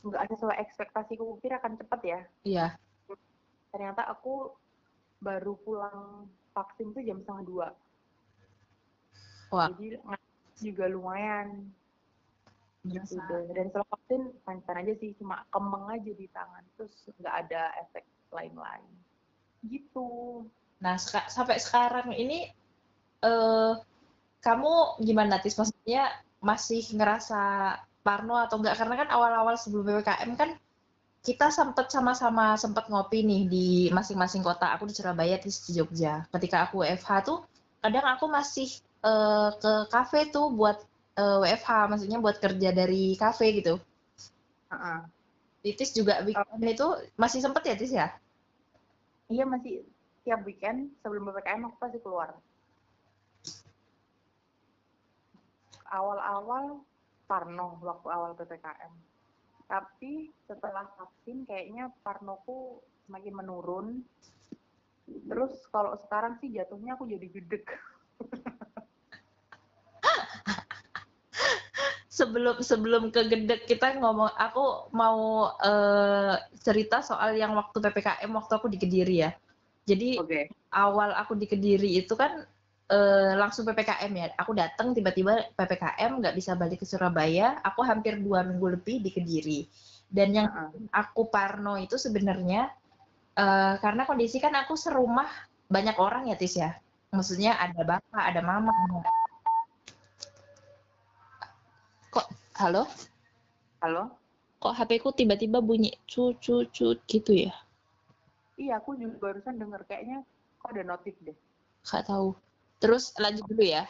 nggak 0.02 0.34
sesuai 0.34 0.56
ekspektasiku 0.58 1.22
aku 1.22 1.34
kira 1.40 1.56
akan 1.62 1.80
cepet 1.80 2.00
ya. 2.04 2.20
Iya. 2.44 2.66
ternyata 3.72 4.04
aku 4.04 4.52
baru 5.24 5.56
pulang 5.64 6.28
vaksin 6.52 6.92
tuh 6.92 7.02
jam 7.02 7.18
setengah 7.20 7.44
dua 7.44 7.68
Wah. 9.52 9.68
jadi 9.76 10.00
juga 10.60 10.84
lumayan 10.88 11.68
Berasa. 12.82 13.14
gitu 13.14 13.14
deh. 13.26 13.42
dan 13.54 13.66
setelah 13.70 13.88
vaksin 13.92 14.22
lancar 14.42 14.74
aja 14.80 14.92
sih 14.98 15.10
cuma 15.18 15.44
kemeng 15.50 15.86
aja 15.90 16.12
di 16.12 16.26
tangan 16.30 16.64
terus 16.74 16.92
nggak 17.18 17.34
ada 17.46 17.62
efek 17.82 18.04
lain-lain 18.30 18.84
gitu 19.66 20.42
Nah, 20.82 20.98
seka- 20.98 21.30
sampai 21.30 21.62
sekarang 21.62 22.10
ini 22.10 22.50
eh 23.22 23.72
kamu 24.42 24.98
gimana 24.98 25.38
Tis? 25.38 25.54
Maksudnya 25.54 26.10
masih 26.42 26.82
ngerasa 26.98 27.38
parno 28.02 28.34
atau 28.34 28.58
enggak? 28.58 28.74
Karena 28.74 28.98
kan 28.98 29.08
awal-awal 29.14 29.54
sebelum 29.54 29.86
PPKM 29.86 30.34
kan 30.34 30.58
kita 31.22 31.54
sempet 31.54 31.86
sama-sama 31.88 32.58
sempet 32.58 32.90
ngopi 32.90 33.22
nih 33.22 33.42
di 33.46 33.66
masing-masing 33.94 34.42
kota. 34.42 34.74
Aku 34.74 34.90
di 34.90 34.94
Surabaya, 34.94 35.38
di 35.38 35.50
Jogja. 35.70 36.26
Ketika 36.34 36.66
aku 36.66 36.82
WFH 36.82 37.10
tuh, 37.22 37.38
kadang 37.78 38.06
aku 38.10 38.26
masih 38.26 38.68
eh, 39.06 39.50
ke 39.56 39.72
kafe 39.86 40.34
tuh 40.34 40.50
buat 40.50 40.82
eh, 41.14 41.38
WFH, 41.46 41.70
maksudnya 41.90 42.18
buat 42.18 42.42
kerja 42.42 42.74
dari 42.74 43.14
kafe 43.14 43.62
gitu. 43.62 43.78
Heeh. 44.74 45.00
Tis 45.78 45.94
juga 45.94 46.26
weekend 46.26 46.66
itu 46.66 46.86
masih 47.14 47.38
sempet 47.38 47.62
ya 47.70 47.74
Tis 47.78 47.94
ya? 47.94 48.10
iya 49.32 49.48
masih 49.48 49.80
tiap 50.28 50.44
weekend 50.44 50.92
sebelum 51.00 51.32
ppkm 51.32 51.72
aku 51.72 51.76
pasti 51.80 51.98
keluar 52.04 52.36
awal-awal 55.88 56.84
parno 57.24 57.80
waktu 57.80 58.08
awal 58.12 58.36
ppkm 58.36 58.92
tapi 59.72 60.28
setelah 60.44 60.84
vaksin 61.00 61.48
kayaknya 61.48 61.88
parnoku 62.04 62.84
semakin 63.08 63.32
menurun. 63.32 64.04
Terus 65.08 65.64
kalau 65.72 65.96
sekarang 65.96 66.36
sih 66.44 66.52
jatuhnya 66.52 66.92
aku 66.92 67.08
jadi 67.08 67.24
gedek 67.24 67.64
sebelum 72.12 72.60
sebelum 72.60 73.08
ke 73.10 73.24
gedek 73.26 73.64
kita 73.64 73.96
ngomong 73.98 74.30
aku 74.36 74.92
mau 74.92 75.50
eh, 75.58 76.36
cerita 76.60 77.00
soal 77.00 77.34
yang 77.34 77.56
waktu 77.56 77.80
PPKM 77.80 78.30
waktu 78.30 78.52
aku 78.52 78.68
di 78.68 78.78
Kediri 78.78 79.16
ya. 79.24 79.32
Jadi 79.88 80.20
oke. 80.20 80.52
awal 80.76 81.16
aku 81.16 81.34
di 81.34 81.48
Kediri 81.48 81.98
itu 81.98 82.12
kan 82.14 82.44
eh, 82.90 83.32
langsung 83.38 83.64
PPKM 83.68 84.12
ya. 84.14 84.26
Aku 84.42 84.52
datang 84.56 84.94
tiba-tiba 84.96 85.32
PPKM 85.58 86.10
nggak 86.20 86.34
bisa 86.38 86.52
balik 86.58 86.82
ke 86.82 86.86
Surabaya. 86.88 87.58
Aku 87.62 87.80
hampir 87.86 88.18
dua 88.22 88.42
minggu 88.46 88.66
lebih 88.78 89.02
di 89.04 89.10
Kediri. 89.14 89.60
Dan 90.12 90.28
yang 90.36 90.48
Heeh. 90.48 90.68
aku 90.92 91.28
parno 91.32 91.76
itu 91.80 91.96
sebenarnya 91.96 92.70
eh, 93.38 93.74
karena 93.82 94.02
kondisi 94.08 94.36
kan 94.42 94.52
aku 94.56 94.74
serumah 94.78 95.28
banyak 95.72 95.96
orang 95.98 96.28
ya 96.30 96.36
Tis 96.40 96.54
ya. 96.58 96.70
Maksudnya 97.12 97.56
ada 97.60 97.80
bapak, 97.84 98.22
ada 98.30 98.40
mama. 98.44 98.72
Kok 102.12 102.26
halo? 102.60 102.84
halo 103.82 104.02
Kok 104.62 104.74
HP 104.78 104.90
ku 105.02 105.10
tiba-tiba 105.10 105.58
bunyi 105.58 105.90
cut 106.06 106.38
cut 106.76 106.98
gitu 107.10 107.32
ya? 107.34 107.52
iya 108.62 108.72
aku 108.80 108.90
juga 109.00 109.16
barusan 109.22 109.58
denger 109.60 109.82
kayaknya 109.88 110.18
kok 110.60 110.70
ada 110.72 110.82
notif 110.90 111.14
deh 111.26 111.36
Gak 111.82 112.06
tahu. 112.06 112.28
Terus 112.82 113.14
lanjut 113.22 113.46
dulu 113.46 113.62
ya. 113.62 113.86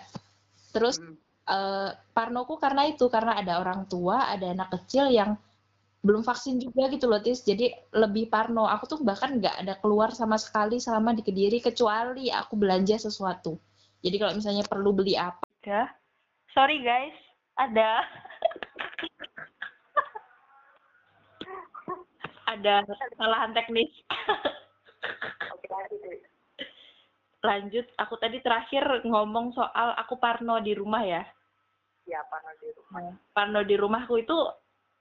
Terus 0.76 1.00
Mm. 1.00 1.16
eh, 1.48 1.90
parnoku 2.12 2.60
karena 2.60 2.86
itu 2.86 3.08
karena 3.08 3.40
ada 3.40 3.58
orang 3.58 3.88
tua, 3.88 4.28
ada 4.28 4.52
anak 4.52 4.68
kecil 4.78 5.08
yang 5.08 5.34
belum 6.02 6.26
vaksin 6.26 6.58
juga 6.58 6.90
gitu 6.90 7.06
loh 7.08 7.22
Tis. 7.22 7.46
Jadi 7.46 7.72
lebih 7.94 8.28
parno. 8.28 8.66
Aku 8.68 8.84
tuh 8.90 9.00
bahkan 9.00 9.38
nggak 9.38 9.64
ada 9.64 9.74
keluar 9.80 10.10
sama 10.12 10.36
sekali 10.36 10.76
selama 10.82 11.14
di 11.14 11.22
Kediri 11.24 11.62
kecuali 11.62 12.28
aku 12.28 12.58
belanja 12.58 12.98
sesuatu. 12.98 13.56
Jadi 14.02 14.16
kalau 14.18 14.34
misalnya 14.34 14.66
perlu 14.66 14.90
beli 14.90 15.14
apa, 15.14 15.46
Udah. 15.62 15.86
Sorry 16.50 16.82
guys, 16.82 17.14
ada. 17.54 18.02
ada 22.50 22.82
kesalahan 22.82 23.54
teknis. 23.54 23.88
Oke, 25.54 25.70
lanjut 27.42 27.86
aku 27.98 28.14
tadi 28.22 28.38
terakhir 28.38 29.02
ngomong 29.02 29.50
soal 29.52 29.98
aku 29.98 30.16
parno 30.16 30.62
di 30.62 30.72
rumah 30.78 31.02
ya. 31.02 31.22
Ya, 32.06 32.22
panas 32.30 32.56
di 32.62 32.70
rumah. 32.70 33.14
Parno 33.34 33.60
di 33.66 33.74
rumahku 33.74 34.14
itu 34.22 34.38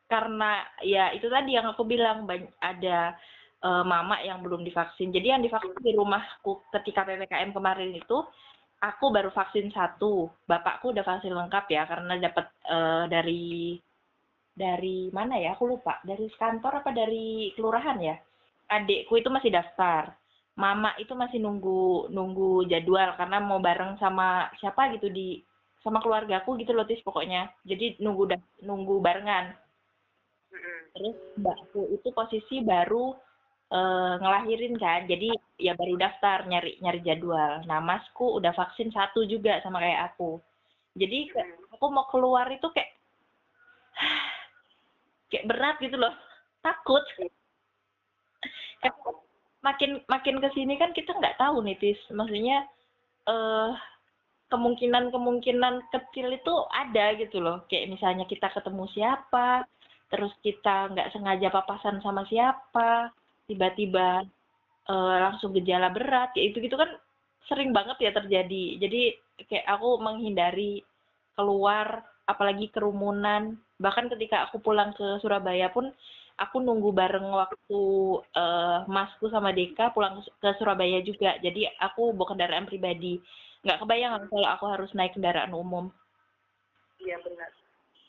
karena 0.10 0.60
ya 0.84 1.14
itu 1.16 1.32
tadi 1.32 1.56
yang 1.56 1.72
aku 1.72 1.88
bilang 1.88 2.28
banyak 2.28 2.52
ada 2.60 3.16
eh, 3.62 3.84
mama 3.86 4.20
yang 4.26 4.42
belum 4.42 4.66
divaksin. 4.66 5.14
Jadi 5.14 5.28
yang 5.32 5.42
divaksin 5.46 5.78
di 5.80 5.94
rumahku 5.94 6.66
ketika 6.74 7.06
PPKM 7.06 7.54
kemarin 7.54 7.94
itu 7.94 8.18
aku 8.82 9.06
baru 9.14 9.30
vaksin 9.30 9.70
satu. 9.70 10.30
Bapakku 10.50 10.92
udah 10.92 11.06
vaksin 11.06 11.32
lengkap 11.32 11.66
ya 11.70 11.86
karena 11.86 12.14
dapat 12.18 12.46
eh, 12.66 13.06
dari 13.08 13.78
dari 14.52 15.10
mana 15.14 15.38
ya? 15.38 15.54
Aku 15.56 15.70
lupa. 15.70 16.02
Dari 16.02 16.26
kantor 16.36 16.82
apa 16.84 16.89
dari 16.92 17.54
kelurahan 17.54 17.98
ya? 18.02 18.18
Adikku 18.72 19.20
itu 19.20 19.30
masih 19.30 19.52
daftar. 19.54 20.21
Mama 20.60 20.91
itu 20.99 21.16
masih 21.16 21.39
nunggu 21.39 22.12
nunggu 22.12 22.68
jadwal 22.68 23.16
karena 23.16 23.39
mau 23.39 23.64
bareng 23.64 23.95
sama 24.04 24.52
siapa 24.60 24.91
gitu 24.95 25.08
di 25.08 25.39
sama 25.82 26.04
keluargaku 26.04 26.60
gitu 26.62 26.76
loh 26.76 26.86
tis 26.86 27.02
pokoknya. 27.02 27.49
Jadi 27.66 27.97
nunggu 28.04 28.24
dah 28.36 28.41
nunggu 28.68 28.99
barengan. 29.02 29.56
Terus 30.91 31.18
mbakku 31.39 31.88
itu 31.95 32.10
posisi 32.12 32.60
baru 32.62 33.16
eh, 33.72 34.14
ngelahirin 34.20 34.76
kan, 34.76 35.08
jadi 35.08 35.32
ya 35.56 35.74
baru 35.80 35.95
daftar 35.95 36.43
nyari 36.45 36.78
nyari 36.84 36.99
jadwal. 37.02 37.64
Nah 37.66 37.80
masku 37.80 38.38
udah 38.38 38.52
vaksin 38.52 38.91
satu 38.91 39.24
juga 39.24 39.64
sama 39.64 39.80
kayak 39.80 40.14
aku. 40.14 40.43
Jadi 40.99 41.32
aku 41.72 41.86
mau 41.88 42.06
keluar 42.12 42.52
itu 42.52 42.68
kayak 42.76 42.91
kayak 45.32 45.47
berat 45.47 45.76
gitu 45.80 45.95
loh, 45.95 46.12
takut. 46.60 47.04
Kayak 48.84 48.95
makin 49.62 50.01
makin 50.09 50.41
ke 50.41 50.49
sini 50.57 50.78
kan 50.78 50.91
kita 50.93 51.14
nggak 51.14 51.38
tahu 51.38 51.62
nih 51.66 51.78
tis, 51.78 51.99
maksudnya 52.14 52.66
eh 53.30 53.72
kemungkinan 54.51 55.16
kemungkinan 55.16 55.88
kecil 55.95 56.28
itu 56.36 56.53
ada 56.76 57.16
gitu 57.16 57.39
loh. 57.39 57.64
Kayak 57.72 57.95
misalnya 57.95 58.26
kita 58.28 58.51
ketemu 58.51 58.84
siapa, 58.91 59.64
terus 60.12 60.34
kita 60.43 60.91
nggak 60.91 61.16
sengaja 61.16 61.47
papasan 61.53 62.03
sama 62.03 62.28
siapa, 62.28 63.09
tiba-tiba 63.47 64.28
eh, 64.91 65.18
langsung 65.24 65.55
gejala 65.55 65.89
berat, 65.93 66.36
kayak 66.36 66.51
itu 66.51 66.57
gitu 66.68 66.76
kan 66.76 66.91
sering 67.47 67.72
banget 67.72 67.97
ya 68.03 68.12
terjadi. 68.12 68.66
Jadi 68.82 69.01
kayak 69.47 69.66
aku 69.80 69.97
menghindari 70.03 70.84
keluar, 71.38 72.03
apalagi 72.28 72.68
kerumunan. 72.70 73.55
Bahkan 73.82 74.12
ketika 74.14 74.47
aku 74.49 74.62
pulang 74.62 74.93
ke 74.93 75.18
Surabaya 75.24 75.72
pun, 75.74 75.89
aku 76.38 76.64
nunggu 76.64 76.92
bareng 76.96 77.28
waktu 77.32 77.82
eh, 78.38 78.80
masku 78.88 79.28
sama 79.32 79.52
Deka 79.52 79.92
pulang 79.96 80.22
ke 80.22 80.50
Surabaya 80.60 81.00
juga. 81.04 81.36
Jadi 81.40 81.68
aku 81.80 82.12
bawa 82.16 82.36
kendaraan 82.36 82.68
pribadi. 82.70 83.20
Nggak 83.62 83.80
kebayang 83.86 84.14
kalau 84.30 84.48
aku 84.50 84.66
harus 84.70 84.92
naik 84.98 85.14
kendaraan 85.14 85.54
umum. 85.54 85.92
Iya 87.02 87.18
benar. 87.26 87.50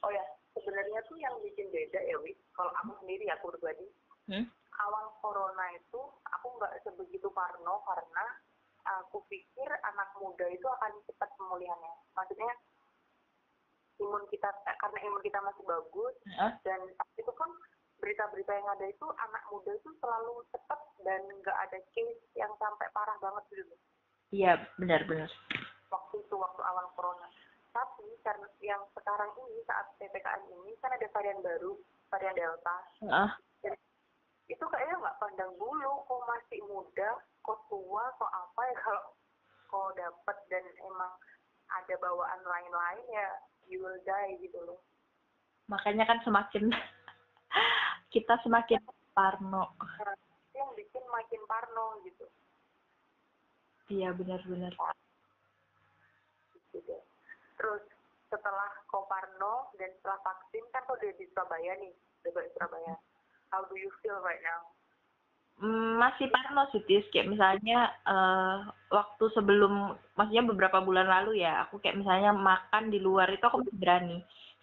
Oh 0.05 0.11
ya, 0.13 0.25
sebenarnya 0.57 1.01
tuh 1.09 1.17
yang 1.17 1.33
bikin 1.41 1.69
beda 1.73 2.01
ya, 2.03 2.17
Wi. 2.21 2.37
Kalau 2.53 2.73
aku 2.83 2.93
sendiri, 3.05 3.29
aku 3.33 3.55
pribadi, 3.57 3.87
Hmm? 4.31 4.47
awal 4.79 5.11
corona 5.19 5.67
itu 5.75 5.99
aku 6.31 6.47
nggak 6.55 6.87
sebegitu 6.87 7.27
parno 7.35 7.83
karena 7.83 8.25
aku 9.03 9.23
pikir 9.27 9.67
anak 9.67 10.15
muda 10.19 10.47
itu 10.47 10.63
akan 10.63 10.95
cepat 11.11 11.31
pemulihannya. 11.35 11.95
Maksudnya 12.15 12.51
imun 13.99 14.25
kita 14.31 14.47
karena 14.79 14.99
imun 15.07 15.23
kita 15.23 15.39
masih 15.43 15.63
bagus 15.67 16.15
Heeh. 16.27 16.53
dan 16.67 16.81
itu 17.19 17.33
kan 17.35 17.51
berita-berita 18.03 18.51
yang 18.51 18.69
ada 18.75 18.87
itu 18.91 19.07
anak 19.07 19.43
muda 19.55 19.71
itu 19.71 19.91
selalu 20.03 20.43
cepat 20.51 20.81
dan 21.07 21.23
nggak 21.23 21.55
ada 21.55 21.79
case 21.95 22.19
yang 22.35 22.51
sampai 22.59 22.91
parah 22.91 23.15
banget 23.23 23.45
gitu 23.55 23.77
Iya, 24.33 24.57
benar-benar. 24.81 25.29
waktu 25.93 26.25
itu 26.25 26.35
waktu 26.41 26.63
awal 26.65 26.89
corona. 26.97 27.29
Tapi 27.77 28.17
karena 28.25 28.49
yang 28.65 28.81
sekarang 28.97 29.29
ini 29.45 29.61
saat 29.69 29.93
ppkm 30.01 30.43
ini 30.57 30.73
kan 30.81 30.89
ada 30.89 31.05
varian 31.13 31.37
baru, 31.45 31.77
varian 32.09 32.33
delta. 32.33 32.77
Heeh. 33.05 33.29
Itu 34.49 34.65
kayaknya 34.73 35.05
nggak 35.05 35.21
pandang 35.21 35.53
bulu, 35.61 36.01
kok 36.09 36.25
masih 36.25 36.65
muda, 36.65 37.21
kok 37.45 37.61
tua, 37.69 38.09
kok 38.17 38.33
apa 38.33 38.61
ya 38.73 38.77
kalau 38.89 39.05
resiko 39.73 39.97
dapet 39.97 40.37
dan 40.53 40.65
emang 40.85 41.13
ada 41.73 41.95
bawaan 41.97 42.41
lain-lain 42.45 43.05
ya 43.09 43.29
you 43.65 43.81
will 43.81 43.97
die 44.05 44.37
gitu 44.45 44.61
loh 44.69 44.77
makanya 45.73 46.05
kan 46.05 46.21
semakin 46.29 46.69
kita 48.13 48.37
semakin 48.45 48.79
parno. 49.17 49.73
Yang 50.53 50.71
bikin 50.77 51.05
makin 51.09 51.41
parno 51.49 51.99
gitu. 52.05 52.29
Iya 53.89 54.13
benar-benar. 54.13 54.73
Gitu. 56.77 56.97
Terus 57.57 57.83
setelah 58.29 58.71
Koparno 58.89 59.73
dan 59.77 59.93
setelah 60.01 60.21
vaksin 60.25 60.65
kan 60.73 60.85
tuh 60.89 60.97
udah 60.97 61.13
di 61.17 61.25
Surabaya 61.33 61.73
nih 61.81 61.93
udah 62.25 62.33
balik 62.37 62.53
Surabaya. 62.57 62.95
How 63.53 63.65
do 63.69 63.77
you 63.77 63.93
feel 64.01 64.17
right 64.25 64.41
now? 64.41 64.61
Mm, 65.61 66.01
masih 66.01 66.33
parno 66.33 66.69
sih 66.73 66.81
tis. 66.89 67.05
Kayak 67.13 67.37
misalnya 67.37 67.93
uh, 68.09 68.73
waktu 68.89 69.25
sebelum 69.37 69.97
maksudnya 70.17 70.45
beberapa 70.49 70.81
bulan 70.81 71.09
lalu 71.09 71.45
ya 71.45 71.69
aku 71.69 71.81
kayak 71.81 72.01
misalnya 72.01 72.33
makan 72.33 72.89
di 72.89 73.01
luar 73.01 73.29
itu 73.29 73.45
aku 73.45 73.61
masih 73.61 73.77
berani 73.77 74.19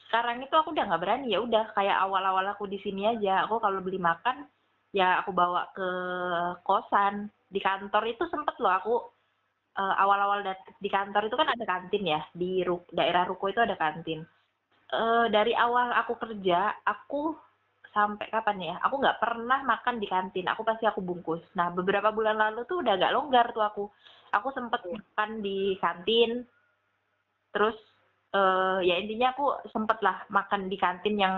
sekarang 0.10 0.41
itu 0.41 0.49
aku 0.57 0.74
udah 0.74 0.89
nggak 0.89 1.01
berani 1.05 1.30
ya 1.30 1.39
udah 1.45 1.70
kayak 1.78 2.01
awal-awal 2.01 2.41
aku 2.49 2.66
di 2.66 2.82
sini 2.82 3.05
aja. 3.05 3.45
Aku 3.45 3.62
kalau 3.62 3.78
beli 3.78 4.01
makan 4.01 4.49
ya 4.89 5.22
aku 5.22 5.30
bawa 5.30 5.70
ke 5.78 5.89
kosan. 6.66 7.30
Di 7.45 7.62
kantor 7.62 8.10
itu 8.10 8.26
sempet 8.26 8.57
loh 8.57 8.74
aku 8.74 8.93
uh, 9.78 9.95
awal-awal 10.01 10.41
di 10.82 10.89
kantor 10.89 11.30
itu 11.30 11.38
kan 11.38 11.53
ada 11.53 11.62
kantin 11.62 12.03
ya 12.10 12.26
di 12.34 12.66
ru 12.66 12.82
daerah 12.89 13.30
ruko 13.30 13.53
itu 13.53 13.62
ada 13.62 13.78
kantin. 13.78 14.26
Uh, 14.89 15.30
dari 15.30 15.53
awal 15.53 15.93
aku 15.93 16.18
kerja 16.18 16.74
aku 16.82 17.38
sampai 17.93 18.26
kapan 18.34 18.74
ya 18.74 18.76
aku 18.82 18.97
nggak 18.97 19.22
pernah 19.22 19.62
makan 19.62 20.01
di 20.01 20.10
kantin. 20.10 20.49
Aku 20.49 20.66
pasti 20.66 20.89
aku 20.89 21.05
bungkus. 21.05 21.45
Nah 21.53 21.70
beberapa 21.70 22.10
bulan 22.10 22.34
lalu 22.34 22.66
tuh 22.66 22.82
udah 22.82 22.97
agak 22.97 23.14
longgar 23.14 23.53
tuh 23.53 23.62
aku. 23.62 23.86
Aku 24.34 24.49
sempet 24.57 24.82
yeah. 24.89 24.97
makan 24.97 25.30
di 25.45 25.78
kantin 25.78 26.49
terus 27.53 27.78
uh, 28.34 28.80
ya 28.84 28.95
intinya 29.01 29.34
aku 29.34 29.69
sempet 29.73 29.97
lah 30.05 30.25
makan 30.30 30.69
di 30.69 30.77
kantin 30.77 31.15
yang 31.17 31.36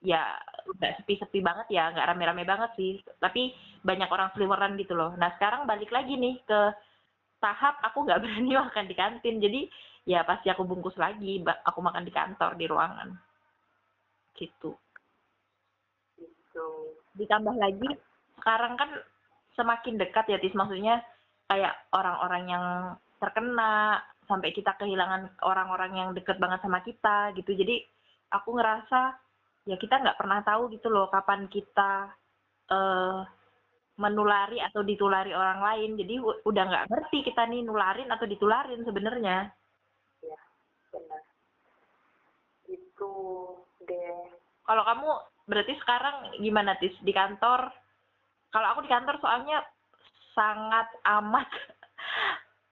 ya 0.00 0.40
nggak 0.80 1.02
sepi-sepi 1.02 1.44
banget 1.44 1.68
ya 1.68 1.92
nggak 1.92 2.08
rame-rame 2.14 2.44
banget 2.46 2.70
sih. 2.78 2.92
Tapi 3.18 3.52
banyak 3.82 4.08
orang 4.08 4.30
seliweran 4.34 4.76
gitu 4.78 4.94
loh. 4.94 5.14
Nah 5.16 5.34
sekarang 5.36 5.66
balik 5.66 5.90
lagi 5.90 6.16
nih 6.16 6.40
ke 6.44 6.60
tahap 7.40 7.80
aku 7.84 8.04
nggak 8.06 8.20
berani 8.24 8.52
makan 8.56 8.86
di 8.86 8.94
kantin. 8.96 9.36
Jadi 9.42 9.60
ya 10.08 10.24
pasti 10.24 10.48
aku 10.48 10.64
bungkus 10.64 10.96
lagi 10.96 11.42
aku 11.44 11.78
makan 11.82 12.04
di 12.06 12.12
kantor 12.12 12.56
di 12.56 12.66
ruangan. 12.70 13.08
Gitu. 14.36 14.72
Gitu. 16.16 16.68
Ditambah 17.18 17.56
lagi? 17.58 17.90
Sekarang 18.40 18.78
kan 18.80 18.90
semakin 19.58 20.00
dekat 20.00 20.24
ya 20.32 20.38
tis. 20.40 20.56
Maksudnya 20.56 21.04
kayak 21.50 21.74
orang-orang 21.92 22.44
yang 22.48 22.64
terkena 23.20 24.00
sampai 24.30 24.54
kita 24.54 24.78
kehilangan 24.78 25.42
orang-orang 25.42 25.92
yang 25.98 26.08
deket 26.14 26.38
banget 26.38 26.62
sama 26.62 26.78
kita 26.86 27.34
gitu. 27.34 27.50
Jadi 27.50 27.82
aku 28.30 28.54
ngerasa 28.54 29.18
ya 29.66 29.74
kita 29.74 29.98
nggak 29.98 30.18
pernah 30.18 30.40
tahu 30.46 30.70
gitu 30.70 30.86
loh 30.86 31.10
kapan 31.10 31.50
kita 31.50 32.14
uh, 32.70 33.26
menulari 33.98 34.62
atau 34.62 34.86
ditulari 34.86 35.34
orang 35.34 35.60
lain. 35.60 35.90
Jadi 35.98 36.14
udah 36.22 36.64
nggak 36.70 36.86
ngerti 36.88 37.26
kita 37.26 37.42
nih 37.50 37.66
nularin 37.66 38.08
atau 38.08 38.24
ditularin 38.30 38.86
sebenarnya. 38.86 39.50
Ya 40.22 40.40
benar. 40.94 41.22
Itu 42.70 43.12
deh. 43.82 44.30
Kalau 44.62 44.86
kamu 44.86 45.08
berarti 45.50 45.74
sekarang 45.82 46.38
gimana 46.38 46.78
tis? 46.78 46.94
Di 47.02 47.10
kantor? 47.10 47.74
Kalau 48.54 48.66
aku 48.70 48.86
di 48.86 48.90
kantor 48.90 49.18
soalnya 49.18 49.58
sangat 50.32 50.86
amat 51.20 51.50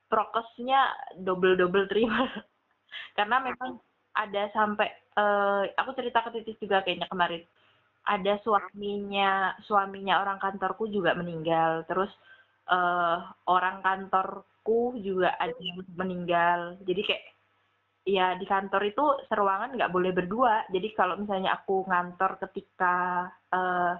prokesnya 0.09 0.89
double 1.21 1.55
double 1.55 1.87
triple 1.87 2.29
karena 3.17 3.37
memang 3.45 3.79
ada 4.19 4.51
sampai 4.51 4.89
uh, 5.15 5.63
aku 5.79 5.95
cerita 5.95 6.27
ke 6.27 6.41
titis 6.41 6.59
juga 6.59 6.83
kayaknya 6.83 7.07
kemarin. 7.07 7.43
Ada 8.09 8.41
suaminya 8.43 9.55
suaminya 9.69 10.25
orang 10.25 10.43
kantorku 10.43 10.91
juga 10.91 11.15
meninggal. 11.15 11.87
Terus 11.87 12.11
uh, 12.67 13.23
orang 13.47 13.85
kantorku 13.85 14.99
juga 14.99 15.37
ada 15.39 15.55
yang 15.61 15.85
meninggal. 15.95 16.81
Jadi 16.83 17.01
kayak 17.05 17.25
ya 18.09 18.33
di 18.41 18.49
kantor 18.49 18.83
itu 18.89 19.05
seruangan 19.29 19.77
nggak 19.77 19.93
boleh 19.93 20.11
berdua. 20.11 20.67
Jadi 20.73 20.89
kalau 20.97 21.21
misalnya 21.21 21.55
aku 21.55 21.85
ngantor 21.87 22.41
ketika 22.49 23.29
uh, 23.53 23.95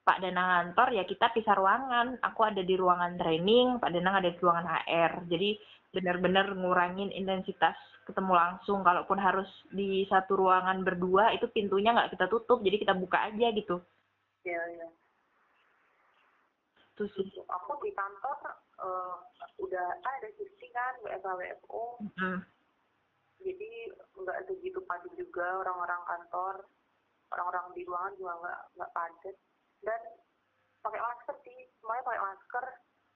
Pak 0.00 0.18
Danang 0.24 0.48
ngantor 0.48 0.88
ya 0.96 1.04
kita 1.04 1.30
pisah 1.32 1.54
ruangan. 1.54 2.18
Aku 2.24 2.40
ada 2.42 2.64
di 2.64 2.74
ruangan 2.74 3.14
training 3.20 3.78
Pak 3.78 3.90
Danang 3.92 4.20
ada 4.20 4.30
di 4.32 4.38
ruangan 4.40 4.66
HR 4.66 5.12
jadi 5.28 5.50
benar-benar 5.90 6.54
ngurangin 6.54 7.12
intensitas 7.12 7.76
ketemu 8.08 8.32
langsung. 8.32 8.80
Kalaupun 8.80 9.18
harus 9.20 9.48
di 9.70 10.08
satu 10.08 10.40
ruangan 10.40 10.82
berdua 10.82 11.36
itu 11.36 11.46
pintunya 11.52 11.92
nggak 11.92 12.16
kita 12.16 12.26
tutup. 12.26 12.64
Jadi 12.64 12.76
kita 12.80 12.96
buka 12.96 13.28
aja 13.28 13.46
gitu. 13.52 13.80
Iya 14.44 14.62
iya. 14.74 14.88
Itu 16.96 17.04
sih. 17.12 17.28
Aku 17.44 17.76
di 17.84 17.92
kantor 17.92 18.36
uh, 18.80 19.16
udah 19.60 19.86
ada 20.00 20.28
shifting 20.36 20.72
kan 20.72 20.94
WFH 21.04 21.28
WFO 21.28 21.84
mm 22.00 22.12
-hmm 22.16 22.38
jadi 23.40 23.72
nggak 24.20 24.38
segitu 24.48 24.80
padat 24.84 25.12
juga 25.16 25.64
orang-orang 25.64 26.02
kantor. 26.04 26.54
Orang-orang 27.30 27.66
di 27.78 27.82
ruangan 27.86 28.14
juga 28.18 28.32
nggak 28.42 28.60
nggak 28.76 28.92
padat 28.92 29.36
dan 29.84 30.00
pakai 30.80 31.00
masker 31.00 31.36
sih. 31.44 31.58
Semuanya 31.80 32.04
pakai 32.06 32.22
masker. 32.22 32.64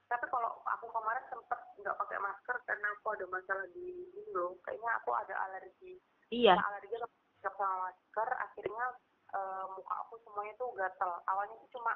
Tapi 0.05 0.25
kalau 0.29 0.51
aku 0.69 0.87
kemarin 0.93 1.25
sempet 1.33 1.61
nggak 1.81 1.97
pakai 1.97 2.19
masker 2.21 2.57
karena 2.69 2.87
aku 2.93 3.07
ada 3.17 3.27
masalah 3.33 3.67
di 3.73 3.87
ini 4.13 4.31
loh 4.37 4.57
kayaknya 4.63 4.91
aku 5.01 5.11
ada 5.17 5.35
alergi. 5.49 5.97
Iya. 6.29 6.55
Nah, 6.57 6.67
alergi 6.73 6.95
sama 7.41 7.89
masker. 7.89 8.29
Akhirnya 8.41 8.87
uh, 9.33 9.65
muka 9.73 9.95
aku 10.07 10.15
semuanya 10.29 10.55
tuh 10.61 10.71
gatel. 10.77 11.13
Awalnya 11.29 11.57
itu 11.61 11.69
cuma 11.77 11.93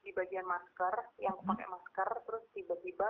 di 0.00 0.10
bagian 0.16 0.46
masker 0.48 0.94
yang 1.20 1.36
aku 1.36 1.44
pakai 1.52 1.68
masker 1.68 2.08
terus 2.24 2.44
tiba-tiba 2.54 3.08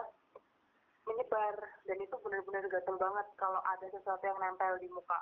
menyebar. 1.04 1.56
Dan 1.84 1.98
itu 2.00 2.16
benar-benar 2.20 2.64
gatel 2.68 2.96
banget 2.96 3.26
kalau 3.36 3.60
ada 3.64 3.86
sesuatu 3.92 4.24
yang 4.24 4.40
nempel 4.40 4.76
di 4.80 4.88
muka. 4.88 5.20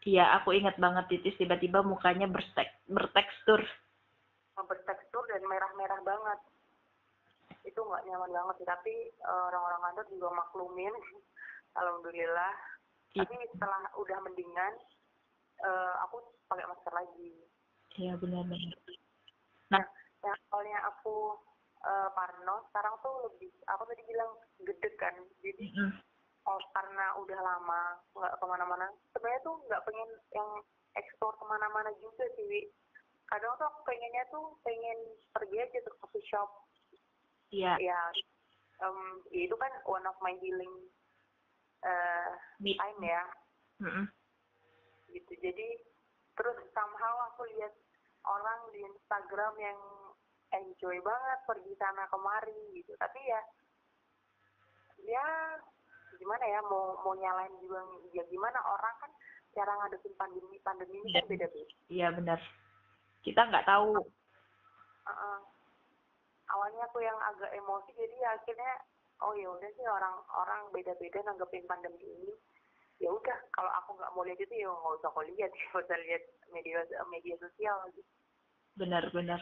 Iya, 0.00 0.40
aku 0.40 0.56
ingat 0.56 0.80
banget 0.80 1.12
titis. 1.12 1.36
Tiba-tiba 1.36 1.84
mukanya 1.84 2.24
berstek, 2.24 2.72
bertekstur. 2.88 3.60
Bertekstur 4.66 5.24
dan 5.30 5.42
merah-merah 5.46 6.00
banget. 6.02 6.40
Itu 7.64 7.80
nggak 7.84 8.04
nyaman 8.08 8.30
banget 8.32 8.54
sih, 8.60 8.68
tapi 8.68 8.94
uh, 9.24 9.52
orang-orang 9.52 9.80
kantor 9.90 10.06
juga 10.10 10.28
maklumin. 10.32 10.94
Alhamdulillah. 11.80 12.54
Ya. 13.14 13.24
Tapi 13.26 13.36
setelah 13.54 13.82
udah 13.98 14.18
mendingan, 14.22 14.72
uh, 15.62 15.94
aku 16.08 16.24
pakai 16.50 16.66
masker 16.66 16.92
lagi. 16.94 17.32
Iya, 17.98 18.14
benar-benar. 18.18 18.74
Nah, 19.70 19.84
yang 20.22 20.38
awalnya 20.50 20.78
aku 20.90 21.38
uh, 21.84 22.08
Parno 22.12 22.64
sekarang 22.70 22.94
tuh 23.00 23.14
lebih 23.28 23.52
aku 23.68 23.82
tadi 23.88 24.02
bilang 24.04 24.30
gede 24.64 24.90
kan 25.00 25.14
jadi 25.40 25.64
mm 25.72 25.76
-hmm. 25.76 25.90
oh, 26.48 26.60
karena 26.76 27.06
udah 27.20 27.40
lama 27.40 27.82
nggak 28.16 28.34
ke 28.36 28.44
mana-mana 28.44 28.86
sebenarnya 29.16 29.40
tuh 29.44 29.56
nggak 29.68 29.84
pengen 29.88 30.10
yang 30.36 30.48
ekspor 30.98 31.32
ke 31.38 31.44
mana-mana 31.48 31.90
juga 32.02 32.24
sih 32.36 32.68
kadang 33.30 33.54
tuh 33.56 33.66
aku 33.70 33.80
pengennya 33.86 34.26
tuh 34.34 34.58
pengen 34.66 34.98
pergi 35.30 35.56
aja 35.62 35.78
ke 35.78 35.90
coffee 36.02 36.26
shop. 36.26 36.50
Iya. 37.54 37.78
Yeah. 37.78 37.94
ya 37.94 38.00
um, 38.82 39.22
itu 39.30 39.54
kan 39.54 39.70
one 39.86 40.02
of 40.06 40.18
my 40.18 40.34
healing 40.42 40.74
uh, 41.86 42.34
time 42.58 43.00
ya. 43.00 43.22
Mm 43.80 43.90
-hmm. 43.90 44.06
gitu. 45.14 45.32
Jadi 45.38 45.68
terus 46.34 46.58
somehow 46.74 47.14
aku 47.32 47.46
lihat 47.54 47.72
orang 48.26 48.60
di 48.74 48.82
Instagram 48.84 49.54
yang 49.62 49.80
enjoy 50.50 50.98
banget 51.00 51.38
pergi 51.46 51.72
sana 51.78 52.10
kemari 52.10 52.82
gitu. 52.82 52.92
Tapi 52.98 53.20
ya 53.22 53.40
ya 55.06 55.26
gimana 56.18 56.44
ya 56.44 56.60
mau 56.66 56.98
mau 57.06 57.14
nyalain 57.14 57.54
juga. 57.62 57.86
Ya 58.10 58.26
gimana 58.26 58.58
orang 58.58 58.94
kan 58.98 59.12
cara 59.54 59.72
ngadepin 59.80 60.14
pandemi. 60.18 60.58
Pandemi 60.66 60.98
ini 60.98 61.14
kan 61.14 61.26
beda 61.30 61.46
beda 61.46 61.74
iya 61.90 62.08
benar 62.14 62.40
kita 63.24 63.42
nggak 63.48 63.66
tahu. 63.68 63.96
Uh 63.96 65.10
-uh. 65.10 65.38
awalnya 66.50 66.82
aku 66.90 66.98
yang 66.98 67.14
agak 67.30 67.50
emosi 67.54 67.94
jadi 67.94 68.16
ya 68.20 68.28
akhirnya 68.34 68.72
oh 69.22 69.32
ya 69.38 69.48
udah 69.54 69.70
sih 69.78 69.86
orang 69.86 70.14
orang 70.34 70.60
beda 70.74 70.98
beda 70.98 71.22
nanggepin 71.24 71.66
pandemi 71.70 72.04
ini. 72.04 72.34
Ya 73.00 73.08
udah 73.08 73.38
kalau 73.54 73.70
aku 73.80 73.96
nggak 73.96 74.12
mau 74.12 74.26
lihat 74.26 74.40
itu 74.42 74.54
ya 74.54 74.68
nggak 74.68 74.96
usah 75.00 75.08
aku 75.14 75.22
lihat. 75.30 75.50
Nggak 75.72 75.82
usah 75.86 75.98
lihat 76.04 76.22
media 76.52 76.82
media 77.08 77.34
sosial 77.38 77.78
gitu 77.94 78.10
benar 78.80 79.04
benar. 79.12 79.40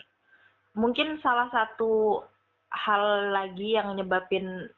Mungkin 0.74 1.22
salah 1.22 1.46
satu 1.54 2.22
hal 2.68 3.32
lagi 3.32 3.78
yang 3.78 3.94
nyebabin 3.94 4.68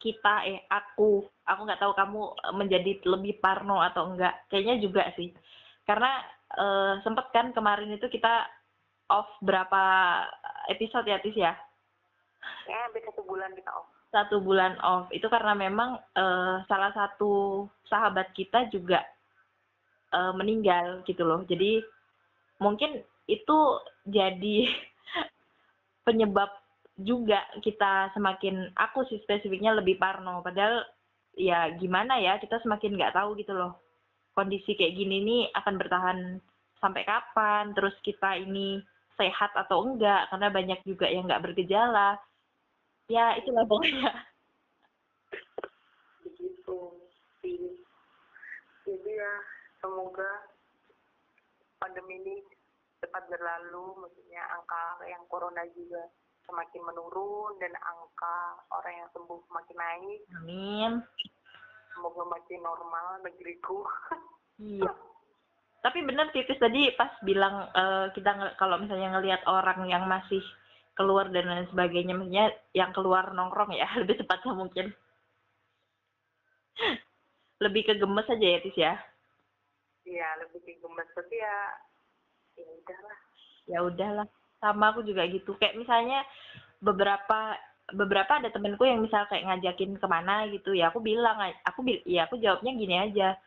kita 0.00 0.48
eh 0.48 0.64
aku 0.72 1.28
aku 1.44 1.60
nggak 1.68 1.80
tahu 1.84 1.92
kamu 1.92 2.20
menjadi 2.56 2.92
lebih 3.04 3.36
parno 3.36 3.84
atau 3.84 4.08
enggak 4.08 4.32
kayaknya 4.48 4.80
juga 4.80 5.04
sih 5.12 5.28
karena 5.90 6.22
uh, 6.54 6.94
sempet 7.02 7.26
kan 7.34 7.50
kemarin 7.50 7.90
itu 7.90 8.06
kita 8.06 8.46
off 9.10 9.26
berapa 9.42 9.82
episode 10.70 11.10
ya 11.10 11.18
Tis 11.18 11.34
ya? 11.34 11.58
Ya 12.70 12.78
hampir 12.86 13.02
satu 13.10 13.26
bulan 13.26 13.50
kita 13.58 13.74
off. 13.74 13.90
Satu 14.14 14.38
bulan 14.38 14.78
off. 14.86 15.10
Itu 15.10 15.26
karena 15.26 15.58
memang 15.58 15.98
uh, 16.14 16.62
salah 16.70 16.94
satu 16.94 17.66
sahabat 17.90 18.30
kita 18.38 18.70
juga 18.70 19.02
uh, 20.14 20.30
meninggal 20.38 21.02
gitu 21.10 21.26
loh. 21.26 21.42
Jadi 21.50 21.82
mungkin 22.62 23.02
itu 23.26 23.58
jadi 24.06 24.70
penyebab 26.06 26.54
juga 27.02 27.42
kita 27.66 28.14
semakin 28.14 28.70
aku 28.78 29.10
sih 29.10 29.18
spesifiknya 29.26 29.74
lebih 29.74 29.98
parno. 29.98 30.38
Padahal 30.46 30.86
ya 31.34 31.74
gimana 31.82 32.22
ya 32.22 32.38
kita 32.38 32.62
semakin 32.62 32.94
nggak 32.94 33.18
tahu 33.18 33.34
gitu 33.34 33.58
loh 33.58 33.89
kondisi 34.40 34.72
kayak 34.72 34.96
gini 34.96 35.20
nih 35.20 35.42
akan 35.52 35.74
bertahan 35.76 36.18
sampai 36.80 37.04
kapan? 37.04 37.76
Terus 37.76 37.92
kita 38.00 38.40
ini 38.40 38.80
sehat 39.20 39.52
atau 39.52 39.84
enggak? 39.84 40.32
Karena 40.32 40.48
banyak 40.48 40.80
juga 40.88 41.04
yang 41.12 41.28
nggak 41.28 41.44
bergejala. 41.44 42.16
Ya 43.12 43.36
itulah 43.36 43.68
pokoknya. 43.68 44.08
Begitu 46.24 46.78
sih. 47.44 47.84
Jadi 48.88 49.10
ya 49.12 49.34
semoga 49.84 50.48
pandemi 51.76 52.16
ini 52.24 52.40
cepat 53.04 53.28
berlalu. 53.28 54.08
Maksudnya 54.08 54.40
angka 54.56 55.04
yang 55.04 55.20
corona 55.28 55.68
juga 55.76 56.08
semakin 56.48 56.82
menurun 56.88 57.60
dan 57.60 57.76
angka 57.76 58.64
orang 58.72 59.04
yang 59.04 59.08
sembuh 59.12 59.38
semakin 59.52 59.76
naik. 59.76 60.20
Amin. 60.40 60.92
Semoga 61.94 62.22
makin 62.26 62.60
normal 62.62 63.06
negeriku. 63.24 63.84
Iya. 64.60 64.92
Tapi 65.80 66.04
benar 66.04 66.28
tipis 66.36 66.60
tadi 66.60 66.92
pas 66.92 67.08
bilang 67.24 67.72
uh, 67.72 68.12
kita 68.12 68.52
kalau 68.60 68.76
misalnya 68.76 69.16
ngelihat 69.16 69.40
orang 69.48 69.88
yang 69.88 70.04
masih 70.04 70.44
keluar 70.92 71.32
dan 71.32 71.48
lain 71.48 71.64
sebagainya, 71.72 72.12
maksudnya 72.12 72.52
yang 72.76 72.92
keluar 72.92 73.32
nongkrong 73.32 73.72
ya 73.72 73.88
lebih 74.04 74.20
tepatnya 74.20 74.52
mungkin. 74.52 74.92
lebih 77.56 77.88
ke 77.88 77.96
gemes 77.96 78.28
aja 78.28 78.46
ya 78.52 78.58
Tis 78.60 78.76
ya? 78.76 78.94
Iya 80.04 80.28
lebih 80.44 80.60
ke 80.60 80.76
gemes 80.76 81.08
tapi 81.16 81.40
ya 81.40 81.56
ya 82.60 82.68
udahlah. 82.76 83.18
Ya 83.64 83.78
udahlah 83.80 84.26
sama 84.60 84.92
aku 84.92 85.00
juga 85.08 85.24
gitu 85.24 85.56
kayak 85.56 85.80
misalnya 85.80 86.20
beberapa 86.84 87.56
beberapa 87.94 88.38
ada 88.38 88.50
temenku 88.52 88.86
yang 88.86 89.02
misal 89.02 89.26
kayak 89.26 89.46
ngajakin 89.46 89.98
ke 89.98 90.06
mana 90.06 90.46
gitu 90.50 90.74
ya 90.74 90.90
aku 90.90 91.02
bilang 91.02 91.38
aku 91.66 91.82
ya 92.06 92.26
aku 92.26 92.38
jawabnya 92.38 92.72
gini 92.74 92.96
aja 92.96 93.38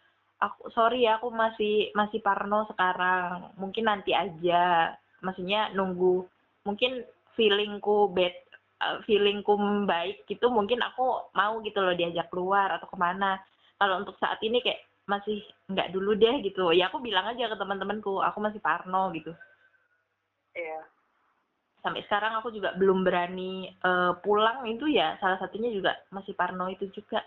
aku 0.43 0.67
sorry 0.75 1.07
ya 1.07 1.15
aku 1.19 1.31
masih 1.31 1.95
masih 1.95 2.19
parno 2.19 2.67
sekarang 2.67 3.55
mungkin 3.55 3.87
nanti 3.87 4.11
aja. 4.11 4.91
Maksudnya 5.23 5.71
nunggu 5.71 6.27
mungkin 6.67 7.07
feelingku 7.39 8.11
bad 8.11 8.35
uh, 8.83 8.99
feelingku 9.07 9.55
baik 9.87 10.27
gitu 10.27 10.51
mungkin 10.51 10.83
aku 10.83 11.31
mau 11.31 11.63
gitu 11.63 11.79
loh 11.79 11.95
diajak 11.95 12.27
keluar 12.27 12.75
atau 12.75 12.87
ke 12.91 12.97
mana. 12.99 13.39
Kalau 13.79 14.03
untuk 14.03 14.19
saat 14.19 14.39
ini 14.43 14.59
kayak 14.59 14.83
masih 15.03 15.43
nggak 15.67 15.91
dulu 15.91 16.15
deh 16.15 16.39
gitu 16.43 16.71
ya 16.71 16.87
aku 16.87 17.03
bilang 17.03 17.27
aja 17.27 17.51
ke 17.51 17.55
teman-temanku 17.59 18.19
aku 18.23 18.39
masih 18.43 18.59
parno 18.59 19.11
gitu. 19.15 19.31
Iya 20.55 20.92
sampai 21.83 22.01
sekarang 22.07 22.39
aku 22.39 22.49
juga 22.55 22.71
belum 22.79 23.03
berani 23.03 23.67
uh, 23.83 24.15
pulang. 24.23 24.63
Itu 24.65 24.87
ya 24.87 25.19
salah 25.19 25.37
satunya 25.37 25.69
juga 25.69 25.99
masih 26.09 26.31
parno 26.33 26.71
itu 26.71 26.87
juga. 26.95 27.19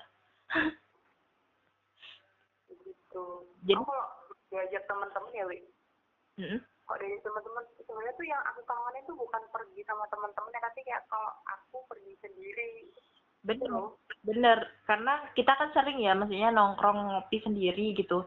Gitu. 2.66 3.24
Jadi 3.68 3.82
kalau 3.84 4.06
diajak 4.50 4.82
teman-teman 4.88 5.32
ya 5.36 5.44
wi. 5.46 5.60
Mm-hmm. 6.36 6.60
kok 6.86 7.00
dari 7.02 7.16
teman-teman 7.18 7.64
sebenarnya 7.82 8.14
tuh 8.14 8.26
yang 8.28 8.42
aku 8.52 8.60
kangenin 8.68 9.08
tuh 9.08 9.16
bukan 9.16 9.42
pergi 9.50 9.80
sama 9.88 10.04
teman-temannya 10.12 10.60
tapi 10.62 10.80
kayak 10.84 11.02
kalau 11.10 11.32
aku 11.48 11.82
pergi 11.90 12.12
sendiri. 12.22 12.94
Bener 13.42 13.66
gitu. 13.66 13.82
bener. 14.22 14.58
Karena 14.86 15.26
kita 15.34 15.56
kan 15.56 15.74
sering 15.74 15.98
ya 15.98 16.14
maksudnya 16.14 16.54
nongkrong 16.54 17.10
ngopi 17.10 17.42
sendiri 17.42 17.96
gitu. 17.96 18.22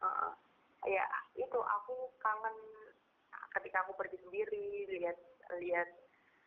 Uh, 0.00 0.32
ya 0.88 1.04
itu 1.36 1.58
aku 1.58 2.08
kangen 2.22 2.56
ketika 3.60 3.86
aku 3.86 3.92
pergi 3.98 4.18
sendiri 4.22 4.88
lihat 4.90 5.16
lihat 5.60 5.88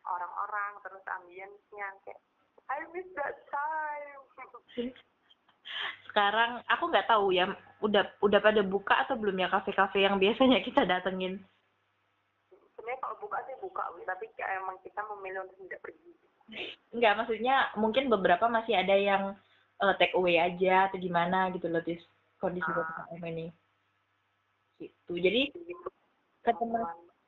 orang-orang 0.07 0.71
terus 0.83 1.03
ambience-nya 1.19 1.87
kayak 2.03 2.19
I 2.67 2.83
miss 2.91 3.07
that 3.15 3.35
time 3.51 4.21
sekarang 6.11 6.63
aku 6.71 6.83
nggak 6.89 7.07
tahu 7.07 7.35
ya 7.35 7.51
udah 7.83 8.07
udah 8.23 8.39
pada 8.39 8.61
buka 8.63 9.05
atau 9.05 9.19
belum 9.19 9.37
ya 9.37 9.51
kafe-kafe 9.51 10.03
yang 10.03 10.17
biasanya 10.17 10.63
kita 10.63 10.87
datengin 10.87 11.43
sebenarnya 12.75 12.99
kalau 13.03 13.15
buka 13.19 13.37
sih 13.45 13.55
buka 13.59 13.83
tapi 14.07 14.25
emang 14.39 14.79
kita 14.81 14.99
memilih 15.03 15.43
untuk 15.43 15.59
tidak 15.67 15.81
pergi 15.83 16.11
Enggak, 16.95 17.13
maksudnya 17.19 17.55
mungkin 17.75 18.07
beberapa 18.07 18.47
masih 18.47 18.79
ada 18.79 18.95
yang 18.95 19.35
uh, 19.83 19.93
take 19.99 20.15
away 20.15 20.39
aja 20.39 20.87
atau 20.87 20.95
gimana 20.95 21.51
gitu 21.51 21.67
loh, 21.67 21.83
tis 21.83 21.99
kondisi 22.39 22.71
uh. 22.71 23.11
ini. 23.19 23.51
Gitu. 24.79 25.11
Jadi 25.11 25.41
ketemu 26.47 26.87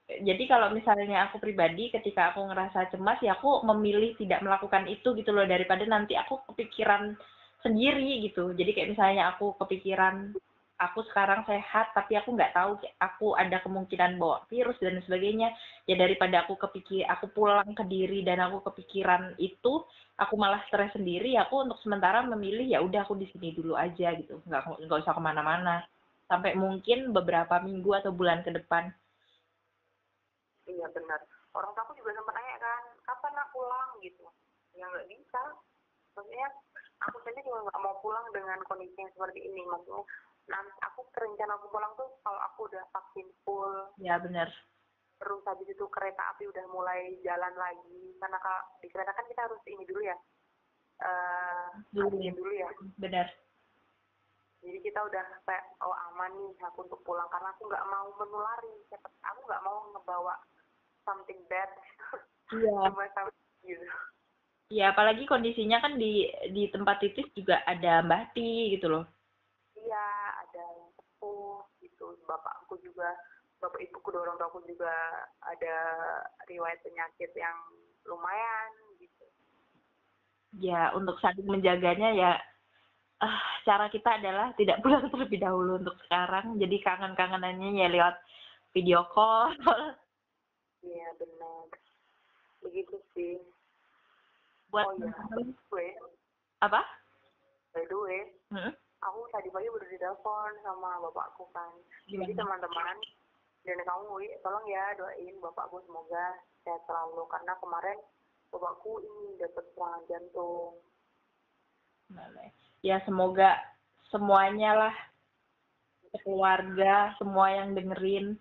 jadi 0.10 0.44
kalau 0.50 0.74
misalnya 0.74 1.30
aku 1.30 1.38
pribadi 1.38 1.94
ketika 1.94 2.34
aku 2.34 2.42
ngerasa 2.50 2.90
cemas 2.90 3.22
ya 3.22 3.38
aku 3.38 3.62
memilih 3.62 4.18
tidak 4.18 4.42
melakukan 4.42 4.90
itu 4.90 5.14
gitu 5.14 5.30
loh 5.30 5.46
daripada 5.46 5.86
nanti 5.86 6.18
aku 6.18 6.42
kepikiran 6.50 7.14
sendiri 7.62 8.26
gitu. 8.26 8.50
Jadi 8.58 8.74
kayak 8.74 8.98
misalnya 8.98 9.30
aku 9.38 9.54
kepikiran 9.62 10.34
aku 10.82 11.06
sekarang 11.12 11.46
sehat 11.46 11.94
tapi 11.94 12.18
aku 12.18 12.34
nggak 12.34 12.56
tahu 12.58 12.82
aku 12.98 13.38
ada 13.38 13.62
kemungkinan 13.62 14.18
bawa 14.18 14.42
virus 14.50 14.82
dan 14.82 14.98
sebagainya. 15.06 15.54
Ya 15.86 15.94
daripada 15.94 16.42
aku 16.42 16.58
kepikir 16.58 17.06
aku 17.06 17.30
pulang 17.30 17.78
ke 17.78 17.86
diri 17.86 18.26
dan 18.26 18.42
aku 18.42 18.66
kepikiran 18.66 19.38
itu 19.38 19.86
aku 20.18 20.34
malah 20.42 20.66
stres 20.74 20.90
sendiri 20.98 21.38
aku 21.38 21.70
untuk 21.70 21.78
sementara 21.86 22.26
memilih 22.26 22.66
ya 22.66 22.82
udah 22.82 23.06
aku 23.06 23.14
di 23.14 23.30
sini 23.30 23.54
dulu 23.54 23.78
aja 23.78 24.10
gitu. 24.18 24.42
Nggak 24.50 24.90
nggak 24.90 25.00
usah 25.06 25.14
ke 25.14 25.22
mana-mana. 25.22 25.86
Sampai 26.26 26.58
mungkin 26.58 27.14
beberapa 27.14 27.62
minggu 27.62 27.94
atau 27.94 28.10
bulan 28.10 28.42
ke 28.42 28.50
depan 28.58 28.90
iya 30.70 30.88
benar. 30.94 31.20
Orang 31.58 31.74
tua 31.74 31.84
aku 31.90 31.98
juga 31.98 32.14
sempat 32.14 32.38
nanya 32.38 32.58
kan 32.62 32.84
kapan 33.04 33.34
aku 33.42 33.58
pulang? 33.58 33.90
Gitu. 34.06 34.26
Ya 34.78 34.86
nggak 34.86 35.10
bisa. 35.10 35.42
Maksudnya 36.14 36.48
aku 37.02 37.18
saja 37.26 37.40
juga 37.42 37.60
nggak 37.66 37.82
mau 37.82 37.96
pulang 38.06 38.26
dengan 38.30 38.60
kondisi 38.70 38.98
yang 39.02 39.12
seperti 39.18 39.40
ini. 39.50 39.66
Maksudnya 39.66 40.06
nanti 40.50 40.80
aku 40.86 41.06
rencana 41.14 41.54
aku 41.58 41.68
pulang 41.74 41.94
tuh 41.98 42.10
kalau 42.22 42.42
aku 42.46 42.60
udah 42.70 42.84
vaksin 42.94 43.28
full. 43.42 43.74
Ya 43.98 44.22
benar. 44.22 44.50
Terus 45.20 45.44
habis 45.44 45.68
itu 45.68 45.86
kereta 45.92 46.24
api 46.32 46.48
udah 46.48 46.66
mulai 46.72 47.18
jalan 47.26 47.54
lagi. 47.58 48.16
Karena 48.22 48.38
kak, 48.40 48.64
di 48.80 48.88
kereta 48.88 49.12
kan 49.12 49.26
kita 49.28 49.42
harus 49.50 49.62
ini 49.68 49.84
dulu 49.84 50.02
ya. 50.06 50.18
Uh, 51.00 51.68
dulu. 51.96 52.20
dulu 52.20 52.52
ya. 52.56 52.70
Benar. 53.00 53.28
Jadi 54.60 54.80
kita 54.84 55.00
udah 55.00 55.24
kayak 55.48 55.66
oh 55.88 55.96
aman 56.12 56.36
nih 56.36 56.52
aku 56.64 56.84
untuk 56.88 57.00
pulang. 57.04 57.28
Karena 57.32 57.52
aku 57.52 57.68
nggak 57.68 57.88
mau 57.88 58.08
menulari. 58.16 58.76
Aku 59.24 59.40
nggak 59.48 59.64
mau 59.64 59.78
ngebawa 59.92 60.36
something 61.10 61.42
bad 61.50 61.70
iya 62.54 62.94
gitu 63.70 63.86
Iya, 64.70 64.94
apalagi 64.94 65.26
kondisinya 65.26 65.82
kan 65.82 65.98
di 65.98 66.30
di 66.54 66.70
tempat 66.70 67.02
titis 67.02 67.26
juga 67.34 67.58
ada 67.66 68.06
Mbah 68.06 68.30
Ti 68.38 68.78
gitu 68.78 68.86
loh. 68.86 69.06
Iya, 69.74 70.10
ada 70.46 70.62
yang 70.62 70.94
sepuh 70.94 71.66
gitu. 71.82 72.14
Bapakku 72.30 72.78
juga, 72.86 73.18
bapak 73.58 73.82
ibuku 73.82 74.14
dorong 74.14 74.38
aku 74.38 74.62
juga 74.70 74.94
ada 75.42 75.76
riwayat 76.46 76.86
penyakit 76.86 77.34
yang 77.34 77.58
lumayan 78.06 78.70
gitu. 79.02 79.26
Ya, 80.62 80.94
untuk 80.94 81.18
saling 81.18 81.50
menjaganya 81.50 82.14
ya 82.14 82.32
uh, 83.26 83.42
cara 83.66 83.90
kita 83.90 84.22
adalah 84.22 84.54
tidak 84.54 84.78
pulang 84.86 85.10
terlebih 85.10 85.42
dahulu 85.42 85.82
untuk 85.82 85.98
sekarang. 86.06 86.62
Jadi 86.62 86.78
kangen-kangenannya 86.86 87.74
ya 87.74 87.90
lewat 87.90 88.22
video 88.78 89.02
call 89.10 89.50
Iya 90.84 91.08
benar. 91.20 91.66
Begitu 92.64 92.96
sih. 93.16 93.40
Buat 94.70 94.86
oh 94.86 94.94
iya, 95.02 95.12
gue. 95.42 95.88
Apa? 96.62 96.82
By 97.74 97.86
the 97.86 97.98
way, 97.98 98.22
hmm? 98.54 98.74
aku 99.02 99.20
tadi 99.32 99.50
pagi 99.54 99.70
udah 99.70 99.88
ditelepon 99.90 100.52
sama 100.66 101.00
bapakku 101.10 101.48
kan. 101.54 101.72
Gimana? 102.10 102.26
Jadi 102.26 102.34
teman-teman 102.38 102.98
dan 103.68 103.80
kamu, 103.86 104.06
Wi, 104.18 104.28
tolong 104.42 104.66
ya 104.66 104.84
doain 104.98 105.36
bapakku 105.44 105.84
semoga 105.86 106.26
sehat 106.66 106.82
selalu 106.90 107.24
karena 107.30 107.54
kemarin 107.62 107.98
bapakku 108.50 109.04
ini 109.04 109.38
dapat 109.38 109.66
serangan 109.74 110.04
jantung. 110.10 110.74
Ya 112.82 112.98
semoga 113.06 113.60
semuanya 114.10 114.72
lah 114.74 114.96
keluarga 116.26 117.14
semua 117.22 117.54
yang 117.54 117.78
dengerin 117.78 118.34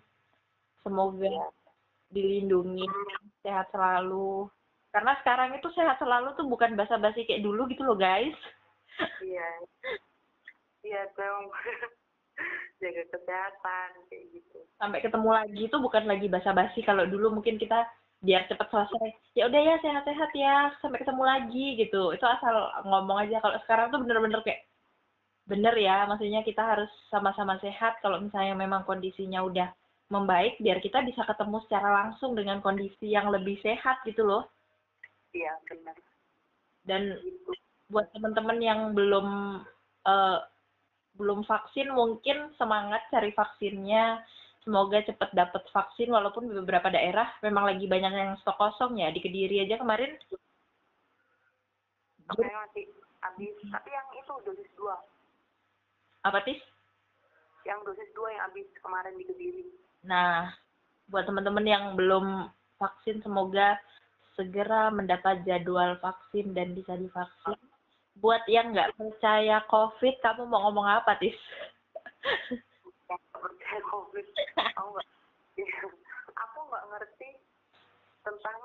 semoga 0.81 1.29
ya 1.29 1.47
dilindungi 2.09 2.85
sehat 3.45 3.69
selalu. 3.73 4.49
Karena 4.89 5.13
sekarang 5.21 5.53
itu 5.53 5.69
sehat 5.77 6.01
selalu 6.01 6.33
tuh 6.33 6.49
bukan 6.49 6.73
basa-basi 6.73 7.25
kayak 7.29 7.45
dulu 7.45 7.69
gitu 7.69 7.85
loh 7.85 7.97
guys. 7.97 8.33
Iya. 9.21 9.49
Iya 10.81 11.01
dong 11.13 11.53
jaga 12.79 13.03
kesehatan 13.11 13.89
kayak 14.07 14.25
gitu. 14.31 14.59
Sampai 14.79 15.03
ketemu 15.03 15.29
lagi 15.29 15.61
itu 15.67 15.77
bukan 15.77 16.03
lagi 16.07 16.27
basa-basi. 16.31 16.79
Kalau 16.87 17.03
dulu 17.05 17.39
mungkin 17.39 17.59
kita 17.59 17.85
biar 18.19 18.51
cepat 18.51 18.67
selesai 18.67 19.15
ya 19.31 19.47
udah 19.47 19.61
ya 19.63 19.75
sehat-sehat 19.79 20.31
ya 20.35 20.55
sampai 20.79 20.99
ketemu 21.03 21.23
lagi 21.23 21.65
gitu. 21.79 22.15
Itu 22.15 22.25
asal 22.25 22.55
ngomong 22.87 23.27
aja. 23.27 23.43
Kalau 23.43 23.59
sekarang 23.67 23.91
tuh 23.91 23.99
bener-bener 24.01 24.39
kayak 24.41 24.63
bener 25.45 25.75
ya. 25.75 26.07
Maksudnya 26.07 26.41
kita 26.47 26.63
harus 26.63 26.89
sama-sama 27.11 27.59
sehat 27.59 27.99
kalau 27.99 28.23
misalnya 28.23 28.55
memang 28.55 28.87
kondisinya 28.87 29.43
udah 29.43 29.69
membaik 30.09 30.57
biar 30.57 30.81
kita 30.81 31.05
bisa 31.05 31.21
ketemu 31.21 31.61
secara 31.65 31.89
langsung 32.03 32.33
dengan 32.33 32.59
kondisi 32.65 33.13
yang 33.13 33.29
lebih 33.29 33.61
sehat 33.61 34.01
gitu 34.03 34.25
loh. 34.25 34.49
Iya 35.31 35.53
benar. 35.69 35.95
Dan 36.83 37.01
buat 37.93 38.09
teman-teman 38.13 38.57
yang 38.57 38.81
belum 38.97 39.27
uh, 40.09 40.39
belum 41.17 41.45
vaksin 41.45 41.93
mungkin 41.93 42.53
semangat 42.57 43.05
cari 43.13 43.29
vaksinnya. 43.37 44.25
Semoga 44.65 45.01
cepat 45.05 45.31
dapat 45.33 45.63
vaksin 45.71 46.11
walaupun 46.11 46.49
di 46.49 46.53
beberapa 46.57 46.91
daerah 46.91 47.31
memang 47.45 47.69
lagi 47.69 47.85
banyak 47.87 48.11
yang 48.11 48.33
stok 48.43 48.59
kosong 48.59 48.99
ya 48.99 49.13
di 49.13 49.21
kediri 49.21 49.61
aja 49.63 49.77
kemarin. 49.77 50.17
Saya 52.29 52.53
masih 52.65 52.85
habis. 53.21 53.53
Tapi 53.65 53.89
yang 53.89 54.09
itu 54.17 54.33
dosis 54.45 54.69
dua. 54.77 54.97
Apa 56.27 56.43
tis 56.43 56.59
yang 57.67 57.79
dosis 57.83 58.09
dua 58.15 58.29
yang 58.35 58.43
habis 58.51 58.67
kemarin 58.79 59.15
di 59.17 59.25
kediri 59.27 59.65
nah 60.05 60.53
buat 61.09 61.25
teman-teman 61.25 61.65
yang 61.65 61.83
belum 61.97 62.53
vaksin 62.77 63.19
semoga 63.25 63.75
segera 64.39 64.87
mendapat 64.87 65.43
jadwal 65.43 65.99
vaksin 65.99 66.55
dan 66.55 66.71
bisa 66.71 66.95
divaksin. 66.95 67.59
Buat 68.23 68.47
yang 68.47 68.71
nggak 68.71 68.95
percaya 68.95 69.59
covid 69.67 70.15
kamu 70.23 70.47
mau 70.47 70.63
ngomong 70.71 70.87
apa 70.87 71.19
tis? 71.19 71.35
Percaya 73.35 73.81
covid. 73.91 74.23
Aku 74.79 74.95
nggak? 74.95 75.07
Aku 76.47 76.57
nggak 76.71 76.85
ngerti 76.87 77.29
tentang 78.23 78.55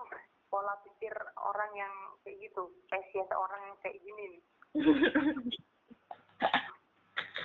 pola 0.46 0.78
pikir 0.86 1.10
orang 1.42 1.70
yang 1.74 1.94
kayak 2.22 2.38
gitu 2.38 2.70
spesies 2.86 3.26
orang 3.34 3.58
yang 3.66 3.76
kayak 3.82 3.98
gini 3.98 4.24
nih. 4.30 4.42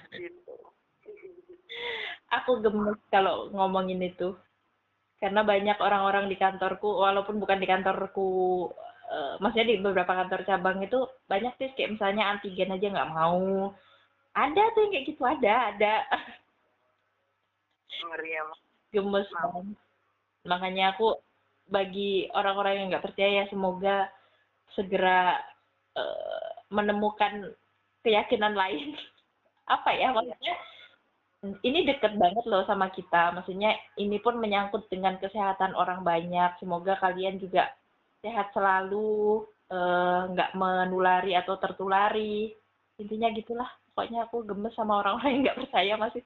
Gitu 0.09 0.48
aku 2.33 2.61
gemes 2.63 2.99
kalau 3.13 3.49
ngomongin 3.53 4.01
itu. 4.03 4.35
Karena 5.19 5.43
banyak 5.43 5.77
orang-orang 5.83 6.31
di 6.31 6.39
kantorku 6.39 6.87
walaupun 7.03 7.43
bukan 7.43 7.59
di 7.59 7.67
kantorku 7.67 8.27
uh, 9.11 9.35
maksudnya 9.43 9.75
di 9.75 9.83
beberapa 9.83 10.15
kantor 10.15 10.47
cabang 10.47 10.79
itu 10.79 11.03
banyak 11.27 11.51
sih 11.59 11.69
kayak 11.75 11.99
misalnya 11.99 12.31
antigen 12.31 12.71
aja 12.71 12.87
nggak 12.87 13.11
mau. 13.11 13.75
Ada 14.31 14.63
tuh 14.71 14.79
yang 14.87 14.91
kayak 14.95 15.07
gitu 15.11 15.23
ada 15.27 15.53
ada. 15.75 15.93
Ngeri 17.99 18.31
ya 18.31 18.43
gemes 18.89 19.27
banget 19.29 19.77
makanya 20.47 20.95
aku 20.95 21.19
bagi 21.69 22.25
orang-orang 22.33 22.73
yang 22.81 22.87
nggak 22.89 23.05
percaya 23.05 23.45
semoga 23.51 24.09
segera 24.73 25.37
uh, 25.93 26.49
menemukan 26.73 27.53
keyakinan 28.01 28.55
lain. 28.55 28.95
Apa 29.75 29.93
ya 29.93 30.09
maksudnya 30.09 30.55
ini 31.39 31.87
deket 31.87 32.19
banget 32.19 32.43
loh 32.47 32.67
sama 32.67 32.91
kita. 32.91 33.31
Maksudnya 33.31 33.71
ini 33.95 34.19
pun 34.19 34.35
menyangkut 34.39 34.91
dengan 34.91 35.15
kesehatan 35.17 35.71
orang 35.71 36.03
banyak. 36.03 36.59
Semoga 36.59 36.99
kalian 36.99 37.39
juga 37.39 37.71
sehat 38.19 38.51
selalu 38.51 39.47
nggak 40.35 40.51
uh, 40.51 40.57
menulari 40.57 41.37
atau 41.39 41.55
tertulari. 41.55 42.51
Intinya 42.99 43.31
gitulah. 43.31 43.69
Pokoknya 43.95 44.27
aku 44.27 44.43
gemes 44.43 44.75
sama 44.75 44.99
orang-orang 44.99 45.31
yang 45.31 45.41
nggak 45.47 45.59
percaya 45.63 45.93
masih 45.95 46.23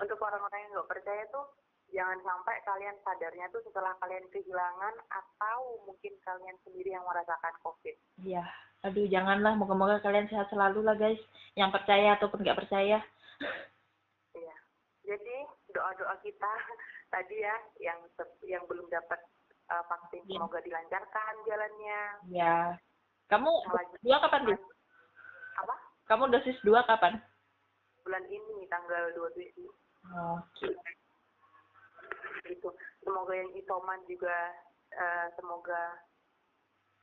untuk 0.00 0.20
orang-orang 0.20 0.60
yang 0.66 0.70
nggak 0.76 0.90
percaya 0.92 1.22
tuh 1.32 1.46
jangan 1.94 2.18
sampai 2.20 2.56
kalian 2.68 2.96
sadarnya 3.00 3.46
tuh 3.48 3.62
setelah 3.64 3.96
kalian 4.04 4.26
kehilangan 4.28 4.94
atau 5.08 5.80
mungkin 5.88 6.12
kalian 6.20 6.56
sendiri 6.66 6.92
yang 6.92 7.04
merasakan 7.06 7.54
covid. 7.64 7.96
Iya. 8.20 8.44
Aduh 8.84 9.08
janganlah. 9.08 9.56
Moga-moga 9.56 10.00
kalian 10.04 10.28
sehat 10.28 10.52
selalu 10.52 10.84
lah 10.84 10.96
guys. 10.98 11.20
Yang 11.56 11.80
percaya 11.80 12.16
ataupun 12.20 12.44
nggak 12.44 12.58
percaya 12.64 13.00
jadi 15.06 15.36
doa-doa 15.70 16.14
kita 16.20 16.52
tadi 17.14 17.36
ya 17.40 17.56
yang 17.80 17.98
yang 18.44 18.62
belum 18.66 18.90
dapat 18.90 19.22
uh, 19.70 19.84
vaksin 19.86 20.26
ya. 20.26 20.36
semoga 20.36 20.58
dilancarkan 20.60 21.32
jalannya 21.46 22.00
ya 22.28 22.56
kamu 23.30 23.50
dua 24.02 24.18
kapan 24.26 24.42
sih 24.50 24.58
apa 25.56 25.74
kamu 26.10 26.22
dosis 26.34 26.58
dua 26.66 26.82
kapan 26.84 27.16
bulan 28.06 28.22
ini 28.30 28.70
tanggal 28.70 29.10
27. 29.18 29.34
Oke. 29.66 29.66
Okay. 30.54 30.70
Itu 32.54 32.70
semoga 33.02 33.34
yang 33.34 33.50
isoman 33.58 33.98
juga 34.06 34.54
uh, 34.94 35.26
semoga 35.34 36.06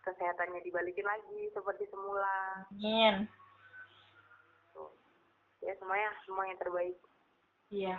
kesehatannya 0.07 0.63
dibalikin 0.63 1.03
lagi 1.03 1.51
seperti 1.51 1.91
semula. 1.91 2.63
Amin. 2.71 3.27
Ya 5.59 5.75
semuanya 5.75 6.15
semua 6.23 6.47
yang 6.47 6.59
terbaik. 6.63 6.95
Iya. 7.73 7.97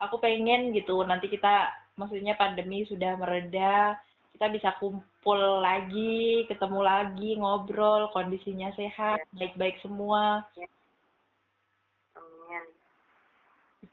Aku 0.00 0.16
pengen 0.16 0.72
gitu 0.72 1.04
nanti 1.04 1.28
kita 1.28 1.68
maksudnya 2.00 2.34
pandemi 2.40 2.88
sudah 2.88 3.20
mereda, 3.20 4.00
kita 4.32 4.48
bisa 4.48 4.72
kumpul 4.80 5.60
lagi, 5.60 6.48
ketemu 6.48 6.80
lagi, 6.80 7.36
ngobrol, 7.36 8.08
kondisinya 8.10 8.72
sehat, 8.74 9.20
iya. 9.20 9.36
baik-baik 9.36 9.76
ya. 9.78 9.82
semua. 9.84 10.42
Ya 10.56 10.66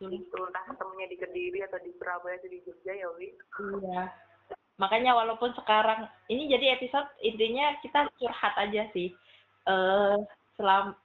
betul 0.01 0.18
itu 0.18 0.34
entah 0.34 0.66
ketemunya 0.66 1.07
di 1.14 1.18
Kediri 1.22 1.59
atau 1.62 1.78
di 1.78 1.93
Surabaya 1.93 2.34
atau 2.41 2.49
di 2.49 2.57
Jogja 2.66 2.89
ya 2.89 3.05
Wi 3.22 3.30
iya 3.86 4.09
makanya 4.82 5.14
walaupun 5.14 5.53
sekarang 5.53 6.09
ini 6.26 6.49
jadi 6.49 6.74
episode 6.74 7.05
intinya 7.22 7.78
kita 7.86 8.09
curhat 8.18 8.57
aja 8.57 8.89
sih 8.97 9.14
eh 9.70 10.18
selam 10.57 10.97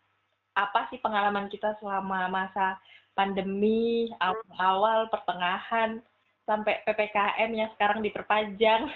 apa 0.56 0.88
sih 0.88 0.96
pengalaman 1.04 1.52
kita 1.52 1.76
selama 1.76 2.24
masa 2.32 2.80
pandemi 3.16 4.12
awal-awal 4.20 5.08
pertengahan 5.08 6.04
sampai 6.44 6.84
ppkm 6.84 7.50
yang 7.56 7.70
sekarang 7.74 8.04
diperpanjang. 8.04 8.86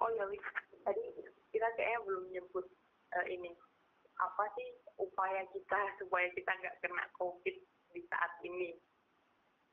Oh 0.00 0.10
ya 0.16 0.24
tadi 0.82 1.02
kita 1.52 1.68
kayaknya 1.76 2.00
belum 2.02 2.24
nyebut 2.32 2.66
uh, 3.14 3.26
ini 3.28 3.52
apa 4.18 4.44
sih 4.56 4.68
upaya 4.96 5.44
kita 5.52 5.80
supaya 6.00 6.26
kita 6.32 6.50
nggak 6.50 6.76
kena 6.80 7.04
covid 7.20 7.56
di 7.92 8.00
saat 8.08 8.32
ini. 8.42 8.74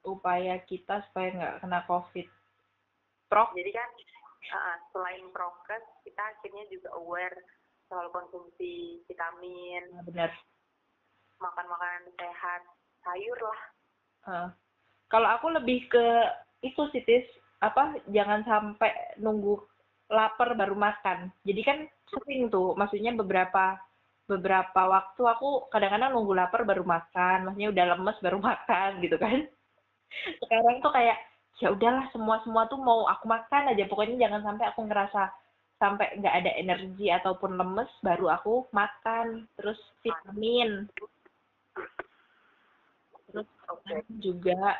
Upaya 0.03 0.59
kita 0.67 1.07
supaya 1.09 1.31
nggak 1.31 1.57
kena 1.65 1.79
covid. 1.87 2.27
Prok 3.31 3.55
jadi 3.55 3.71
kan 3.71 3.89
uh, 4.51 4.77
selain 4.91 5.25
prokes 5.31 5.87
kita 6.03 6.19
akhirnya 6.19 6.67
juga 6.67 6.91
aware 6.99 7.39
soal 7.87 8.11
konsumsi 8.11 8.99
vitamin. 9.07 9.87
Nah, 9.95 10.03
benar 10.03 10.31
makan 11.41 11.65
makanan 11.67 12.03
sehat 12.15 12.61
sayur 13.01 13.39
lah. 13.41 13.61
Uh, 14.21 14.47
kalau 15.09 15.27
aku 15.33 15.49
lebih 15.49 15.89
ke 15.89 16.05
itu 16.61 16.81
sih 16.93 17.01
apa 17.61 17.97
jangan 18.13 18.45
sampai 18.45 18.93
nunggu 19.17 19.57
lapar 20.11 20.53
baru 20.53 20.77
makan. 20.77 21.33
Jadi 21.41 21.61
kan 21.65 21.77
sering 22.11 22.51
tuh 22.51 22.77
maksudnya 22.77 23.15
beberapa 23.15 23.79
beberapa 24.29 24.81
waktu 24.87 25.21
aku 25.27 25.67
kadang-kadang 25.73 26.13
nunggu 26.13 26.33
lapar 26.37 26.61
baru 26.63 26.85
makan, 26.85 27.49
maksudnya 27.49 27.71
udah 27.73 27.85
lemes 27.97 28.17
baru 28.21 28.37
makan 28.49 28.89
gitu 29.01 29.17
kan. 29.17 29.47
Sekarang 30.43 30.77
tuh 30.83 30.93
kayak 30.93 31.17
ya 31.61 31.69
udahlah 31.69 32.09
semua 32.09 32.41
semua 32.41 32.65
tuh 32.67 32.79
mau 32.81 33.07
aku 33.07 33.25
makan 33.25 33.73
aja. 33.73 33.83
Pokoknya 33.87 34.27
jangan 34.27 34.41
sampai 34.45 34.65
aku 34.69 34.81
ngerasa 34.85 35.21
sampai 35.81 36.13
nggak 36.21 36.35
ada 36.45 36.51
energi 36.61 37.09
ataupun 37.09 37.57
lemes 37.57 37.89
baru 38.05 38.29
aku 38.37 38.69
makan. 38.75 39.49
Terus 39.57 39.79
vitamin 40.03 40.91
terus 43.31 43.47
okay. 43.71 44.03
juga 44.19 44.75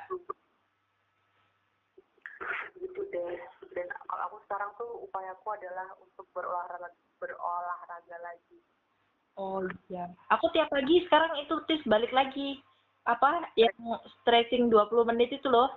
gitu 2.78 3.02
deh 3.16 3.40
dan 3.72 3.88
kalau 4.08 4.24
aku 4.28 4.38
sekarang 4.46 4.70
tuh 4.76 4.90
upayaku 5.08 5.48
adalah 5.56 5.88
untuk 6.04 6.28
berolahraga 6.36 6.92
berolahraga 7.22 8.18
lagi 8.20 8.60
Oh 9.40 9.64
iya. 9.88 10.12
Aku 10.28 10.52
tiap 10.52 10.68
pagi 10.72 11.04
sekarang 11.08 11.40
itu 11.40 11.56
tis 11.68 11.82
balik 11.88 12.12
lagi. 12.12 12.60
Apa 13.08 13.48
yang 13.56 13.74
stretching 14.22 14.68
20 14.68 15.08
menit 15.08 15.32
itu 15.32 15.48
loh. 15.48 15.72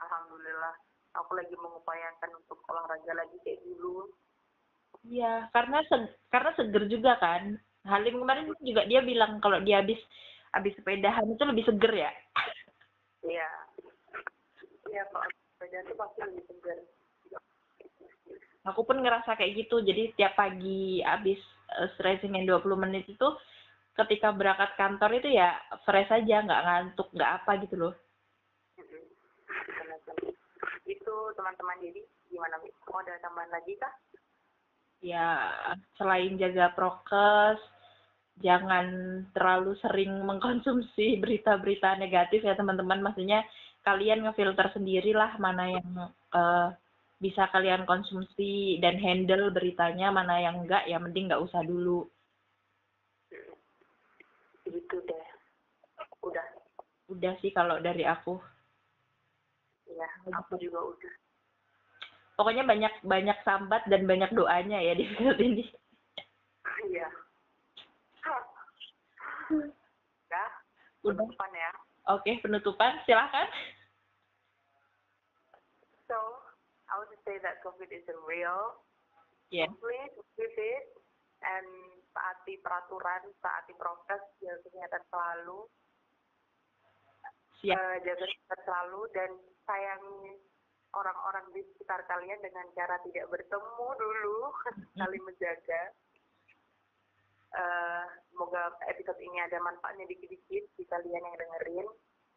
Alhamdulillah. 0.00 0.74
Aku 1.20 1.36
lagi 1.36 1.54
mengupayakan 1.54 2.30
untuk 2.40 2.58
olahraga 2.70 3.12
lagi 3.12 3.36
kayak 3.44 3.60
dulu. 3.62 4.08
Iya, 5.06 5.46
karena 5.52 5.78
se 5.86 5.96
karena 6.32 6.50
seger 6.56 6.84
juga 6.88 7.12
kan. 7.20 7.54
Halim 7.86 8.20
kemarin 8.20 8.50
juga 8.64 8.84
dia 8.88 9.00
bilang 9.04 9.38
kalau 9.38 9.62
dia 9.62 9.80
habis 9.80 9.98
habis 10.58 10.74
sepedahan 10.74 11.24
itu 11.30 11.42
lebih 11.46 11.64
seger 11.64 11.92
ya. 11.94 12.10
Iya. 13.22 13.50
Iya, 14.88 15.02
kalau 15.14 15.28
sepeda 15.30 15.78
itu 15.86 15.94
pasti 15.94 16.18
lebih 16.26 16.44
seger. 16.50 16.78
Aku 18.66 18.84
pun 18.84 19.00
ngerasa 19.00 19.38
kayak 19.38 19.64
gitu. 19.64 19.80
Jadi 19.80 20.12
tiap 20.18 20.34
pagi 20.36 21.00
habis 21.00 21.38
uh, 21.78 21.88
stretching 21.96 22.36
yang 22.36 22.60
20 22.60 22.84
menit 22.84 23.06
itu 23.06 23.28
ketika 23.96 24.30
berangkat 24.30 24.74
kantor 24.78 25.10
itu 25.18 25.34
ya 25.34 25.58
fresh 25.82 26.10
aja 26.14 26.46
nggak 26.46 26.62
ngantuk 26.62 27.10
nggak 27.10 27.42
apa 27.42 27.58
gitu 27.66 27.74
loh 27.74 27.94
itu 30.88 31.14
teman-teman 31.36 31.76
jadi 31.80 32.00
gimana? 32.32 32.56
Mau 32.88 33.00
ada 33.00 33.16
tambahan 33.20 33.52
lagi 33.52 33.76
kah? 33.80 33.92
Ya, 34.98 35.54
selain 35.94 36.36
jaga 36.36 36.74
prokes, 36.74 37.60
jangan 38.42 38.86
terlalu 39.34 39.74
sering 39.82 40.22
mengkonsumsi 40.22 41.16
berita-berita 41.22 41.98
negatif 41.98 42.44
ya 42.44 42.54
teman-teman. 42.54 43.02
Maksudnya 43.02 43.44
kalian 43.82 44.26
ngefilter 44.26 44.68
sendiri 44.74 45.16
lah 45.16 45.38
mana 45.40 45.64
yang 45.78 45.88
uh, 46.34 46.68
bisa 47.18 47.50
kalian 47.50 47.82
konsumsi 47.82 48.78
dan 48.78 48.94
handle 48.98 49.50
beritanya, 49.50 50.14
mana 50.14 50.38
yang 50.38 50.62
enggak 50.62 50.86
ya 50.86 51.02
mending 51.02 51.30
nggak 51.30 51.42
usah 51.42 51.62
dulu. 51.66 52.06
Gitu 54.62 54.96
deh. 55.02 55.26
Udah. 56.22 56.46
Udah 57.08 57.34
sih 57.42 57.50
kalau 57.50 57.82
dari 57.82 58.06
aku. 58.06 58.38
Iya, 59.88 60.08
aku 60.36 60.60
juga 60.60 60.84
udah. 60.84 61.14
Pokoknya 62.38 62.62
banyak 62.62 63.02
banyak 63.02 63.38
sambat 63.42 63.82
dan 63.90 64.06
banyak 64.06 64.30
doanya 64.30 64.78
ya 64.78 64.94
di 64.94 65.04
film 65.18 65.38
ini. 65.42 65.64
Iya. 66.86 67.08
Udah. 69.48 70.50
Penutupan 71.00 71.50
ya. 71.54 71.72
Oke, 72.08 72.32
penutupan. 72.40 72.92
Silahkan. 73.04 73.48
So, 76.08 76.16
I 76.88 76.96
would 77.00 77.12
say 77.24 77.36
that 77.44 77.60
COVID 77.60 77.92
is 77.92 78.04
real. 78.24 78.80
Yeah. 79.52 79.68
Please 79.80 80.12
with 80.36 80.56
it 80.56 80.86
and 81.44 81.68
taati 82.12 82.60
peraturan, 82.60 83.32
taati 83.40 83.72
prokes, 83.76 84.24
jaga 84.40 84.58
kesehatan 84.64 85.02
selalu. 85.12 85.60
Siap. 87.60 87.76
Uh, 87.76 87.96
jaga 88.04 88.24
kesehatan 88.24 88.60
selalu 88.64 89.00
dan 89.12 89.30
sayangi 89.68 90.40
orang-orang 90.96 91.44
di 91.52 91.60
sekitar 91.72 92.00
kalian 92.08 92.40
dengan 92.40 92.66
cara 92.72 92.96
tidak 93.04 93.28
bertemu 93.28 93.88
dulu, 94.00 94.40
saling 94.98 95.22
menjaga. 95.24 95.82
Uh, 97.48 98.04
semoga 98.28 98.76
episode 98.88 99.16
ini 99.24 99.40
ada 99.40 99.56
manfaatnya 99.64 100.04
dikit-dikit 100.04 100.64
di 100.76 100.84
kalian 100.88 101.24
yang 101.24 101.36
dengerin. 101.36 101.88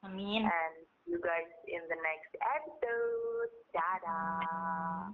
Amin. 0.08 0.42
And 0.48 0.76
you 1.06 1.20
guys 1.22 1.52
in 1.68 1.84
the 1.92 2.00
next 2.00 2.34
episode. 2.42 3.52
Dadah. 3.76 5.14